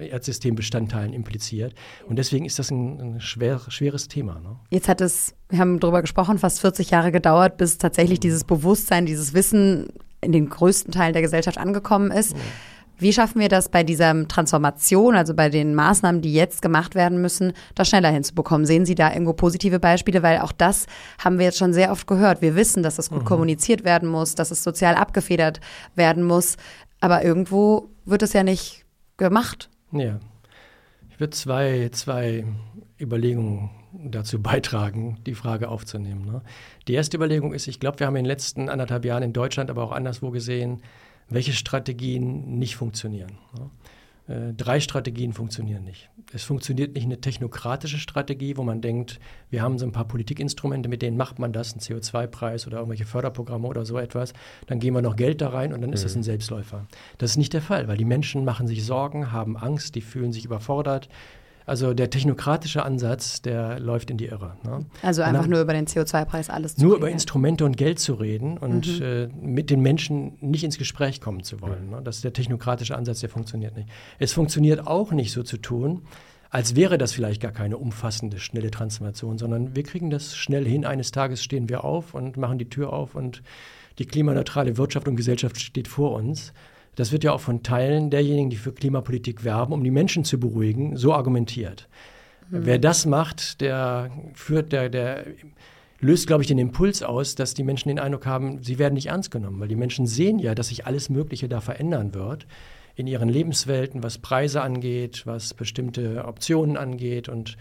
äh, 0.00 0.08
Erdsystembestandteilen 0.08 1.12
impliziert. 1.12 1.74
Und 2.08 2.18
deswegen 2.18 2.46
ist 2.46 2.58
das 2.58 2.70
ein, 2.70 3.00
ein 3.00 3.20
schwer, 3.20 3.60
schweres 3.68 4.08
Thema. 4.08 4.40
Ne? 4.40 4.56
Jetzt 4.70 4.88
hat 4.88 5.00
es, 5.02 5.34
wir 5.50 5.58
haben 5.58 5.78
darüber 5.80 6.00
gesprochen, 6.00 6.38
fast 6.38 6.60
40 6.60 6.90
Jahre 6.90 7.12
gedauert, 7.12 7.58
bis 7.58 7.76
tatsächlich 7.76 8.20
dieses 8.20 8.44
Bewusstsein, 8.44 9.04
dieses 9.04 9.34
Wissen 9.34 9.88
in 10.22 10.32
den 10.32 10.48
größten 10.48 10.92
Teilen 10.92 11.12
der 11.12 11.22
Gesellschaft 11.22 11.58
angekommen 11.58 12.10
ist. 12.10 12.34
Wie 13.00 13.14
schaffen 13.14 13.40
wir 13.40 13.48
das 13.48 13.70
bei 13.70 13.82
dieser 13.82 14.28
Transformation, 14.28 15.16
also 15.16 15.34
bei 15.34 15.48
den 15.48 15.74
Maßnahmen, 15.74 16.20
die 16.20 16.34
jetzt 16.34 16.60
gemacht 16.60 16.94
werden 16.94 17.22
müssen, 17.22 17.54
das 17.74 17.88
schneller 17.88 18.10
hinzubekommen? 18.10 18.66
Sehen 18.66 18.84
Sie 18.84 18.94
da 18.94 19.10
irgendwo 19.10 19.32
positive 19.32 19.80
Beispiele? 19.80 20.22
Weil 20.22 20.40
auch 20.40 20.52
das 20.52 20.86
haben 21.18 21.38
wir 21.38 21.46
jetzt 21.46 21.56
schon 21.56 21.72
sehr 21.72 21.92
oft 21.92 22.06
gehört. 22.06 22.42
Wir 22.42 22.56
wissen, 22.56 22.82
dass 22.82 22.98
es 22.98 23.08
gut 23.08 23.24
kommuniziert 23.24 23.84
werden 23.84 24.06
muss, 24.06 24.34
dass 24.34 24.50
es 24.50 24.62
sozial 24.62 24.96
abgefedert 24.96 25.60
werden 25.94 26.24
muss. 26.24 26.58
Aber 27.00 27.24
irgendwo 27.24 27.88
wird 28.04 28.22
es 28.22 28.34
ja 28.34 28.42
nicht 28.42 28.84
gemacht. 29.16 29.70
Ja. 29.92 30.20
Ich 31.08 31.18
würde 31.18 31.30
zwei, 31.30 31.88
zwei 31.92 32.44
Überlegungen 33.00 33.70
dazu 33.92 34.42
beitragen, 34.42 35.18
die 35.24 35.34
Frage 35.34 35.68
aufzunehmen. 35.68 36.26
Ne? 36.26 36.42
Die 36.86 36.92
erste 36.92 37.16
Überlegung 37.16 37.54
ist, 37.54 37.66
ich 37.66 37.80
glaube, 37.80 38.00
wir 38.00 38.06
haben 38.06 38.16
in 38.16 38.24
den 38.24 38.28
letzten 38.28 38.68
anderthalb 38.68 39.06
Jahren 39.06 39.22
in 39.22 39.32
Deutschland, 39.32 39.70
aber 39.70 39.82
auch 39.82 39.92
anderswo 39.92 40.30
gesehen, 40.30 40.82
welche 41.30 41.52
Strategien 41.52 42.58
nicht 42.58 42.76
funktionieren. 42.76 43.38
Äh, 44.30 44.54
drei 44.54 44.78
Strategien 44.78 45.32
funktionieren 45.32 45.82
nicht. 45.82 46.08
Es 46.32 46.44
funktioniert 46.44 46.94
nicht 46.94 47.04
eine 47.04 47.20
technokratische 47.20 47.98
Strategie, 47.98 48.56
wo 48.56 48.62
man 48.62 48.80
denkt, 48.80 49.18
wir 49.50 49.62
haben 49.62 49.78
so 49.78 49.86
ein 49.86 49.92
paar 49.92 50.06
Politikinstrumente, 50.06 50.88
mit 50.88 51.02
denen 51.02 51.16
macht 51.16 51.40
man 51.40 51.52
das, 51.52 51.72
einen 51.72 51.80
CO2-Preis 51.80 52.66
oder 52.68 52.76
irgendwelche 52.76 53.06
Förderprogramme 53.06 53.66
oder 53.66 53.84
so 53.84 53.98
etwas. 53.98 54.32
Dann 54.68 54.78
geben 54.78 54.96
wir 54.96 55.02
noch 55.02 55.16
Geld 55.16 55.40
da 55.40 55.48
rein 55.48 55.72
und 55.72 55.80
dann 55.80 55.92
ist 55.92 56.04
das 56.04 56.14
ein 56.14 56.22
Selbstläufer. 56.22 56.86
Das 57.18 57.32
ist 57.32 57.36
nicht 57.38 57.52
der 57.52 57.62
Fall, 57.62 57.88
weil 57.88 57.96
die 57.96 58.04
Menschen 58.04 58.44
machen 58.44 58.68
sich 58.68 58.84
Sorgen, 58.84 59.32
haben 59.32 59.56
Angst, 59.56 59.96
die 59.96 60.00
fühlen 60.00 60.32
sich 60.32 60.44
überfordert. 60.44 61.08
Also 61.66 61.94
der 61.94 62.10
technokratische 62.10 62.82
Ansatz, 62.84 63.42
der 63.42 63.78
läuft 63.78 64.10
in 64.10 64.16
die 64.16 64.26
Irre. 64.26 64.56
Ne? 64.64 64.86
Also 65.02 65.22
einfach 65.22 65.42
dann- 65.42 65.50
nur 65.50 65.60
über 65.60 65.72
den 65.72 65.86
CO2-Preis 65.86 66.50
alles 66.50 66.76
zu 66.76 66.82
nur 66.84 66.96
über. 66.96 67.10
Instrumente 67.10 67.64
und 67.64 67.76
Geld 67.76 67.98
zu 68.00 68.14
reden 68.14 68.58
und 68.58 69.00
äh, 69.00 69.28
mit 69.40 69.70
den 69.70 69.80
Menschen 69.80 70.36
nicht 70.40 70.64
ins 70.64 70.78
Gespräch 70.78 71.20
kommen 71.20 71.42
zu 71.44 71.60
wollen. 71.60 71.90
Ne? 71.90 72.00
Das 72.02 72.16
ist 72.16 72.24
der 72.24 72.32
technokratische 72.32 72.96
Ansatz, 72.96 73.20
der 73.20 73.28
funktioniert 73.28 73.76
nicht. 73.76 73.88
Es 74.18 74.32
funktioniert 74.32 74.86
auch 74.86 75.12
nicht 75.12 75.32
so 75.32 75.42
zu 75.42 75.58
tun, 75.58 76.02
als 76.50 76.74
wäre 76.74 76.98
das 76.98 77.12
vielleicht 77.12 77.40
gar 77.40 77.52
keine 77.52 77.76
umfassende, 77.78 78.40
schnelle 78.40 78.72
Transformation, 78.72 79.38
sondern 79.38 79.76
wir 79.76 79.84
kriegen 79.84 80.10
das 80.10 80.34
schnell 80.36 80.66
hin. 80.66 80.84
Eines 80.84 81.12
Tages 81.12 81.44
stehen 81.44 81.68
wir 81.68 81.84
auf 81.84 82.14
und 82.14 82.36
machen 82.36 82.58
die 82.58 82.68
Tür 82.68 82.92
auf 82.92 83.14
und 83.14 83.42
die 84.00 84.06
klimaneutrale 84.06 84.76
Wirtschaft 84.76 85.06
und 85.06 85.14
Gesellschaft 85.16 85.60
steht 85.60 85.86
vor 85.86 86.12
uns. 86.14 86.52
Das 86.96 87.12
wird 87.12 87.24
ja 87.24 87.32
auch 87.32 87.40
von 87.40 87.62
Teilen 87.62 88.10
derjenigen, 88.10 88.50
die 88.50 88.56
für 88.56 88.72
Klimapolitik 88.72 89.44
werben, 89.44 89.72
um 89.72 89.84
die 89.84 89.90
Menschen 89.90 90.24
zu 90.24 90.38
beruhigen, 90.38 90.96
so 90.96 91.14
argumentiert. 91.14 91.88
Wer 92.52 92.78
das 92.78 93.06
macht, 93.06 93.60
der 93.60 94.10
führt, 94.34 94.72
der, 94.72 94.88
der 94.88 95.24
löst, 96.00 96.26
glaube 96.26 96.42
ich, 96.42 96.48
den 96.48 96.58
Impuls 96.58 97.02
aus, 97.02 97.36
dass 97.36 97.54
die 97.54 97.62
Menschen 97.62 97.88
den 97.88 98.00
Eindruck 98.00 98.26
haben, 98.26 98.62
sie 98.62 98.78
werden 98.78 98.94
nicht 98.94 99.06
ernst 99.06 99.30
genommen, 99.30 99.60
weil 99.60 99.68
die 99.68 99.76
Menschen 99.76 100.06
sehen 100.06 100.40
ja, 100.40 100.54
dass 100.56 100.68
sich 100.68 100.84
alles 100.84 101.10
Mögliche 101.10 101.48
da 101.48 101.60
verändern 101.60 102.12
wird 102.12 102.46
in 102.96 103.06
ihren 103.06 103.28
Lebenswelten, 103.28 104.02
was 104.02 104.18
Preise 104.18 104.62
angeht, 104.62 105.22
was 105.26 105.54
bestimmte 105.54 106.24
Optionen 106.24 106.76
angeht 106.76 107.28
und 107.28 107.56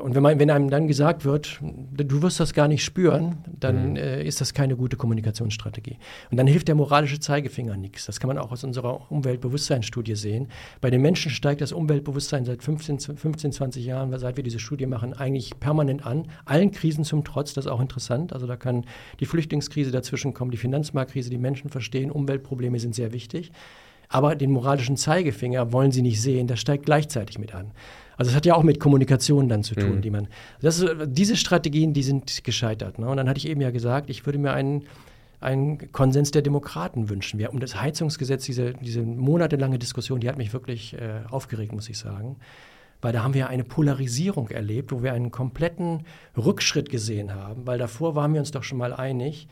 und 0.00 0.16
wenn, 0.16 0.22
man, 0.22 0.40
wenn 0.40 0.50
einem 0.50 0.68
dann 0.68 0.88
gesagt 0.88 1.24
wird, 1.24 1.60
du 1.62 2.20
wirst 2.20 2.40
das 2.40 2.52
gar 2.52 2.66
nicht 2.66 2.82
spüren, 2.82 3.38
dann 3.60 3.94
äh, 3.94 4.24
ist 4.24 4.40
das 4.40 4.52
keine 4.52 4.74
gute 4.76 4.96
Kommunikationsstrategie. 4.96 5.98
Und 6.28 6.38
dann 6.38 6.48
hilft 6.48 6.66
der 6.66 6.74
moralische 6.74 7.20
Zeigefinger 7.20 7.76
nichts. 7.76 8.06
Das 8.06 8.18
kann 8.18 8.26
man 8.26 8.36
auch 8.36 8.50
aus 8.50 8.64
unserer 8.64 9.12
Umweltbewusstseinsstudie 9.12 10.16
sehen. 10.16 10.48
Bei 10.80 10.90
den 10.90 11.02
Menschen 11.02 11.30
steigt 11.30 11.60
das 11.60 11.70
Umweltbewusstsein 11.70 12.44
seit 12.44 12.64
15, 12.64 12.98
15, 12.98 13.52
20 13.52 13.86
Jahren, 13.86 14.18
seit 14.18 14.36
wir 14.36 14.42
diese 14.42 14.58
Studie 14.58 14.86
machen, 14.86 15.14
eigentlich 15.14 15.60
permanent 15.60 16.04
an. 16.04 16.26
Allen 16.46 16.72
Krisen 16.72 17.04
zum 17.04 17.22
Trotz, 17.22 17.54
das 17.54 17.66
ist 17.66 17.70
auch 17.70 17.80
interessant. 17.80 18.32
Also 18.32 18.48
da 18.48 18.56
kann 18.56 18.86
die 19.20 19.26
Flüchtlingskrise 19.26 19.92
dazwischen 19.92 20.34
kommen, 20.34 20.50
die 20.50 20.56
Finanzmarktkrise, 20.56 21.30
die 21.30 21.38
Menschen 21.38 21.70
verstehen, 21.70 22.10
Umweltprobleme 22.10 22.80
sind 22.80 22.96
sehr 22.96 23.12
wichtig. 23.12 23.52
Aber 24.08 24.34
den 24.34 24.50
moralischen 24.50 24.96
Zeigefinger 24.96 25.72
wollen 25.72 25.92
sie 25.92 26.02
nicht 26.02 26.20
sehen, 26.20 26.48
das 26.48 26.60
steigt 26.60 26.86
gleichzeitig 26.86 27.38
mit 27.38 27.54
an. 27.54 27.72
Also 28.16 28.30
es 28.30 28.36
hat 28.36 28.46
ja 28.46 28.54
auch 28.54 28.62
mit 28.62 28.80
Kommunikation 28.80 29.48
dann 29.48 29.62
zu 29.62 29.74
tun, 29.74 30.00
die 30.00 30.10
man. 30.10 30.28
Das 30.60 30.80
ist, 30.80 30.90
diese 31.06 31.36
Strategien, 31.36 31.92
die 31.92 32.02
sind 32.02 32.44
gescheitert. 32.44 32.98
Ne? 32.98 33.08
Und 33.08 33.16
dann 33.18 33.28
hatte 33.28 33.38
ich 33.38 33.48
eben 33.48 33.60
ja 33.60 33.70
gesagt, 33.70 34.08
ich 34.08 34.24
würde 34.24 34.38
mir 34.38 34.52
einen, 34.52 34.84
einen 35.40 35.92
Konsens 35.92 36.30
der 36.30 36.42
Demokraten 36.42 37.10
wünschen. 37.10 37.38
Wir 37.38 37.52
um 37.52 37.60
das 37.60 37.80
Heizungsgesetz, 37.80 38.44
diese, 38.44 38.72
diese 38.72 39.02
monatelange 39.02 39.78
Diskussion, 39.78 40.20
die 40.20 40.28
hat 40.28 40.38
mich 40.38 40.52
wirklich 40.52 40.94
äh, 40.94 41.20
aufgeregt, 41.30 41.72
muss 41.72 41.88
ich 41.88 41.98
sagen. 41.98 42.36
Weil 43.02 43.12
da 43.12 43.22
haben 43.22 43.34
wir 43.34 43.48
eine 43.48 43.64
Polarisierung 43.64 44.48
erlebt, 44.48 44.92
wo 44.92 45.02
wir 45.02 45.12
einen 45.12 45.30
kompletten 45.30 46.04
Rückschritt 46.36 46.88
gesehen 46.88 47.34
haben. 47.34 47.66
Weil 47.66 47.78
davor 47.78 48.14
waren 48.14 48.32
wir 48.32 48.40
uns 48.40 48.50
doch 48.50 48.62
schon 48.62 48.78
mal 48.78 48.94
einig, 48.94 49.48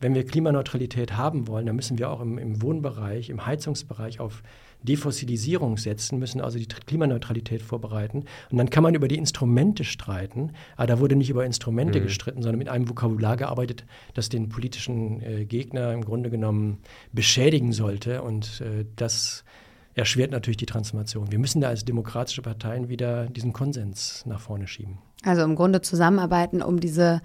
wenn 0.00 0.14
wir 0.14 0.24
Klimaneutralität 0.24 1.16
haben 1.16 1.48
wollen, 1.48 1.66
dann 1.66 1.76
müssen 1.76 1.98
wir 1.98 2.10
auch 2.10 2.20
im, 2.20 2.38
im 2.38 2.62
Wohnbereich, 2.62 3.30
im 3.30 3.46
Heizungsbereich 3.46 4.20
auf 4.20 4.42
Defossilisierung 4.84 5.76
setzen, 5.78 6.18
müssen 6.18 6.40
also 6.40 6.58
die 6.58 6.66
Klimaneutralität 6.66 7.62
vorbereiten. 7.62 8.24
Und 8.50 8.58
dann 8.58 8.70
kann 8.70 8.82
man 8.82 8.94
über 8.94 9.08
die 9.08 9.16
Instrumente 9.16 9.84
streiten. 9.84 10.52
Aber 10.76 10.86
da 10.86 11.00
wurde 11.00 11.16
nicht 11.16 11.30
über 11.30 11.44
Instrumente 11.44 12.00
gestritten, 12.00 12.42
sondern 12.42 12.58
mit 12.58 12.68
einem 12.68 12.88
Vokabular 12.88 13.36
gearbeitet, 13.36 13.84
das 14.14 14.28
den 14.28 14.48
politischen 14.48 15.22
äh, 15.22 15.44
Gegner 15.44 15.92
im 15.92 16.04
Grunde 16.04 16.30
genommen 16.30 16.78
beschädigen 17.12 17.72
sollte. 17.72 18.22
Und 18.22 18.60
äh, 18.60 18.84
das 18.96 19.44
erschwert 19.94 20.30
natürlich 20.30 20.56
die 20.56 20.66
Transformation. 20.66 21.30
Wir 21.30 21.38
müssen 21.38 21.60
da 21.60 21.68
als 21.68 21.84
demokratische 21.84 22.42
Parteien 22.42 22.88
wieder 22.88 23.26
diesen 23.26 23.52
Konsens 23.52 24.24
nach 24.26 24.40
vorne 24.40 24.66
schieben. 24.66 24.98
Also 25.22 25.42
im 25.42 25.54
Grunde 25.54 25.80
zusammenarbeiten, 25.80 26.62
um 26.62 26.80
diese 26.80 27.22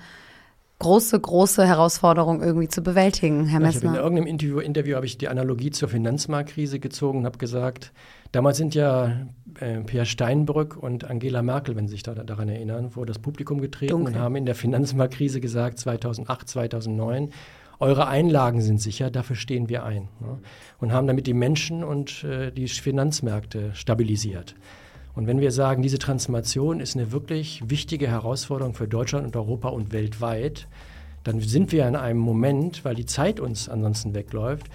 große, 0.79 1.19
große 1.19 1.65
Herausforderung 1.67 2.41
irgendwie 2.41 2.69
zu 2.69 2.81
bewältigen, 2.81 3.45
Herr 3.45 3.59
ich 3.59 3.65
habe 3.67 3.77
in 3.77 3.91
Messner. 3.91 4.01
irgendeinem 4.01 4.27
Interview, 4.27 4.59
Interview 4.59 4.95
habe 4.95 5.05
ich 5.05 5.17
die 5.17 5.27
Analogie 5.27 5.71
zur 5.71 5.89
Finanzmarktkrise 5.89 6.79
gezogen 6.79 7.19
und 7.19 7.25
habe 7.25 7.37
gesagt, 7.37 7.91
damals 8.31 8.57
sind 8.57 8.75
ja 8.75 9.27
äh, 9.59 9.81
Pierre 9.81 10.05
Steinbrück 10.05 10.77
und 10.77 11.03
Angela 11.03 11.41
Merkel, 11.41 11.75
wenn 11.75 11.87
Sie 11.87 11.91
sich 11.91 12.03
da, 12.03 12.15
daran 12.15 12.47
erinnern, 12.47 12.91
vor 12.91 13.05
das 13.05 13.19
Publikum 13.19 13.59
getreten 13.59 13.91
Dunkel. 13.91 14.15
und 14.15 14.19
haben 14.19 14.35
in 14.37 14.45
der 14.45 14.55
Finanzmarktkrise 14.55 15.41
gesagt, 15.41 15.79
2008, 15.79 16.47
2009, 16.47 17.31
eure 17.79 18.07
Einlagen 18.07 18.61
sind 18.61 18.81
sicher, 18.81 19.09
dafür 19.09 19.35
stehen 19.35 19.69
wir 19.69 19.83
ein. 19.83 20.09
Ne? 20.19 20.39
Und 20.79 20.93
haben 20.93 21.07
damit 21.07 21.27
die 21.27 21.33
Menschen 21.33 21.83
und 21.83 22.23
äh, 22.23 22.51
die 22.51 22.67
Finanzmärkte 22.67 23.71
stabilisiert. 23.73 24.55
Und 25.19 25.27
wenn 25.27 25.41
wir 25.41 25.51
sagen, 25.51 25.81
diese 25.81 25.99
Transformation 25.99 26.79
ist 26.79 26.95
eine 26.95 27.11
wirklich 27.11 27.61
wichtige 27.69 28.07
Herausforderung 28.07 28.73
für 28.73 28.87
Deutschland 28.87 29.25
und 29.25 29.35
Europa 29.35 29.67
und 29.67 29.91
weltweit, 29.91 30.69
dann 31.25 31.41
sind 31.41 31.73
wir 31.73 31.85
in 31.89 31.97
einem 31.97 32.21
Moment, 32.21 32.85
weil 32.85 32.95
die 32.95 33.05
Zeit 33.05 33.41
uns 33.41 33.67
ansonsten 33.67 34.15
wegläuft, 34.15 34.67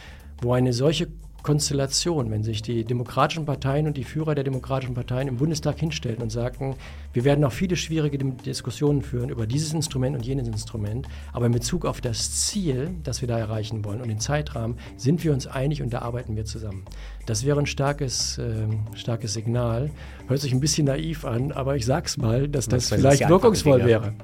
wo 0.43 0.53
eine 0.53 0.75
solche 0.75 1.09
Konstellation, 1.45 2.31
wenn 2.31 2.43
sich 2.43 2.63
die 2.63 2.85
demokratischen 2.85 3.45
Parteien 3.45 3.87
und 3.87 3.99
die 3.99 4.03
Führer 4.03 4.35
der 4.35 4.45
demokratischen 4.45 4.95
Parteien 4.95 5.29
im 5.29 5.37
Bundestag 5.37 5.79
hinstellen 5.79 6.23
und 6.23 6.31
sagen, 6.31 6.75
wir 7.13 7.25
werden 7.25 7.41
noch 7.41 7.53
viele 7.53 7.77
schwierige 7.77 8.19
Diskussionen 8.19 9.03
führen 9.03 9.29
über 9.29 9.47
dieses 9.47 9.75
Instrument 9.75 10.17
und 10.17 10.25
jenes 10.25 10.49
Instrument, 10.49 11.07
aber 11.35 11.45
in 11.47 11.53
Bezug 11.53 11.85
auf 11.85 12.01
das 12.01 12.47
Ziel, 12.47 12.91
das 13.05 13.21
wir 13.21 13.29
da 13.29 13.39
erreichen 13.39 13.85
wollen 13.85 14.01
und 14.01 14.09
den 14.09 14.21
Zeitrahmen, 14.21 14.79
sind 14.97 15.23
wir 15.23 15.35
uns 15.35 15.47
einig 15.47 15.83
und 15.83 15.93
da 15.93 16.01
arbeiten 16.01 16.35
wir 16.35 16.47
zusammen. 16.47 16.87
Das 17.27 17.45
wäre 17.45 17.61
ein 17.61 17.67
starkes, 17.67 18.39
äh, 18.39 18.67
starkes 18.95 19.35
Signal. 19.35 19.91
Hört 20.27 20.41
sich 20.41 20.53
ein 20.53 20.61
bisschen 20.61 20.87
naiv 20.87 21.27
an, 21.27 21.53
aber 21.53 21.77
ich 21.77 21.85
sag's 21.85 22.17
mal, 22.17 22.49
dass 22.49 22.69
das, 22.69 22.89
das 22.89 22.99
vielleicht 22.99 23.29
wirkungsvoll 23.29 23.85
wäre. 23.85 24.15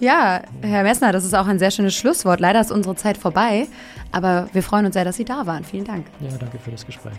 Ja, 0.00 0.42
Herr 0.62 0.82
Messner, 0.82 1.12
das 1.12 1.24
ist 1.24 1.34
auch 1.34 1.46
ein 1.46 1.58
sehr 1.58 1.70
schönes 1.70 1.94
Schlusswort. 1.94 2.40
Leider 2.40 2.60
ist 2.60 2.72
unsere 2.72 2.96
Zeit 2.96 3.16
vorbei, 3.16 3.68
aber 4.12 4.48
wir 4.52 4.62
freuen 4.62 4.86
uns 4.86 4.94
sehr, 4.94 5.04
dass 5.04 5.16
Sie 5.16 5.24
da 5.24 5.46
waren. 5.46 5.64
Vielen 5.64 5.84
Dank. 5.84 6.06
Ja, 6.20 6.36
danke 6.38 6.58
für 6.58 6.70
das 6.70 6.84
Gespräch. 6.84 7.14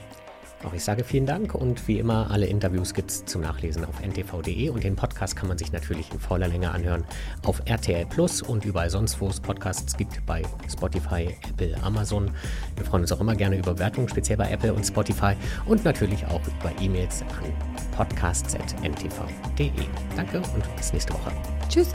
Auch 0.66 0.74
ich 0.74 0.84
sage 0.84 1.04
vielen 1.04 1.28
Dank 1.28 1.54
und 1.54 1.88
wie 1.88 2.00
immer, 2.00 2.32
alle 2.32 2.48
Interviews 2.48 2.94
gibt 2.94 3.12
es 3.12 3.26
zum 3.26 3.42
Nachlesen 3.42 3.86
auf 3.86 4.02
ntv.de 4.02 4.70
und 4.70 4.84
den 4.84 4.96
Podcast 4.96 5.36
kann 5.36 5.48
man 5.48 5.60
sich 5.60 5.72
natürlich 5.72 6.12
in 6.12 6.20
voller 6.20 6.48
Länge 6.48 6.72
anhören 6.72 7.04
auf 7.46 7.62
RTL 7.66 8.06
Plus 8.08 8.42
und 8.42 8.66
überall 8.66 8.90
sonst, 8.90 9.22
wo 9.22 9.28
es 9.28 9.40
Podcasts 9.40 9.96
gibt, 9.96 10.26
bei 10.26 10.42
Spotify, 10.68 11.38
Apple, 11.50 11.76
Amazon. 11.84 12.32
Wir 12.76 12.86
freuen 12.86 13.04
uns 13.04 13.12
auch 13.12 13.22
immer 13.22 13.36
gerne 13.36 13.58
über 13.58 13.78
Wertungen, 13.78 14.10
speziell 14.10 14.38
bei 14.38 14.50
Apple 14.50 14.74
und 14.74 14.84
Spotify 14.84 15.36
und 15.68 15.86
natürlich 15.86 16.26
auch 16.26 16.42
über 16.48 16.72
E-Mails 16.82 17.22
an 17.22 17.54
podcasts.ntv.de. 17.96 19.72
Danke 20.16 20.38
und 20.38 20.76
bis 20.78 20.94
nächste 20.94 21.14
Woche. 21.14 21.32
Tschüss. 21.70 21.94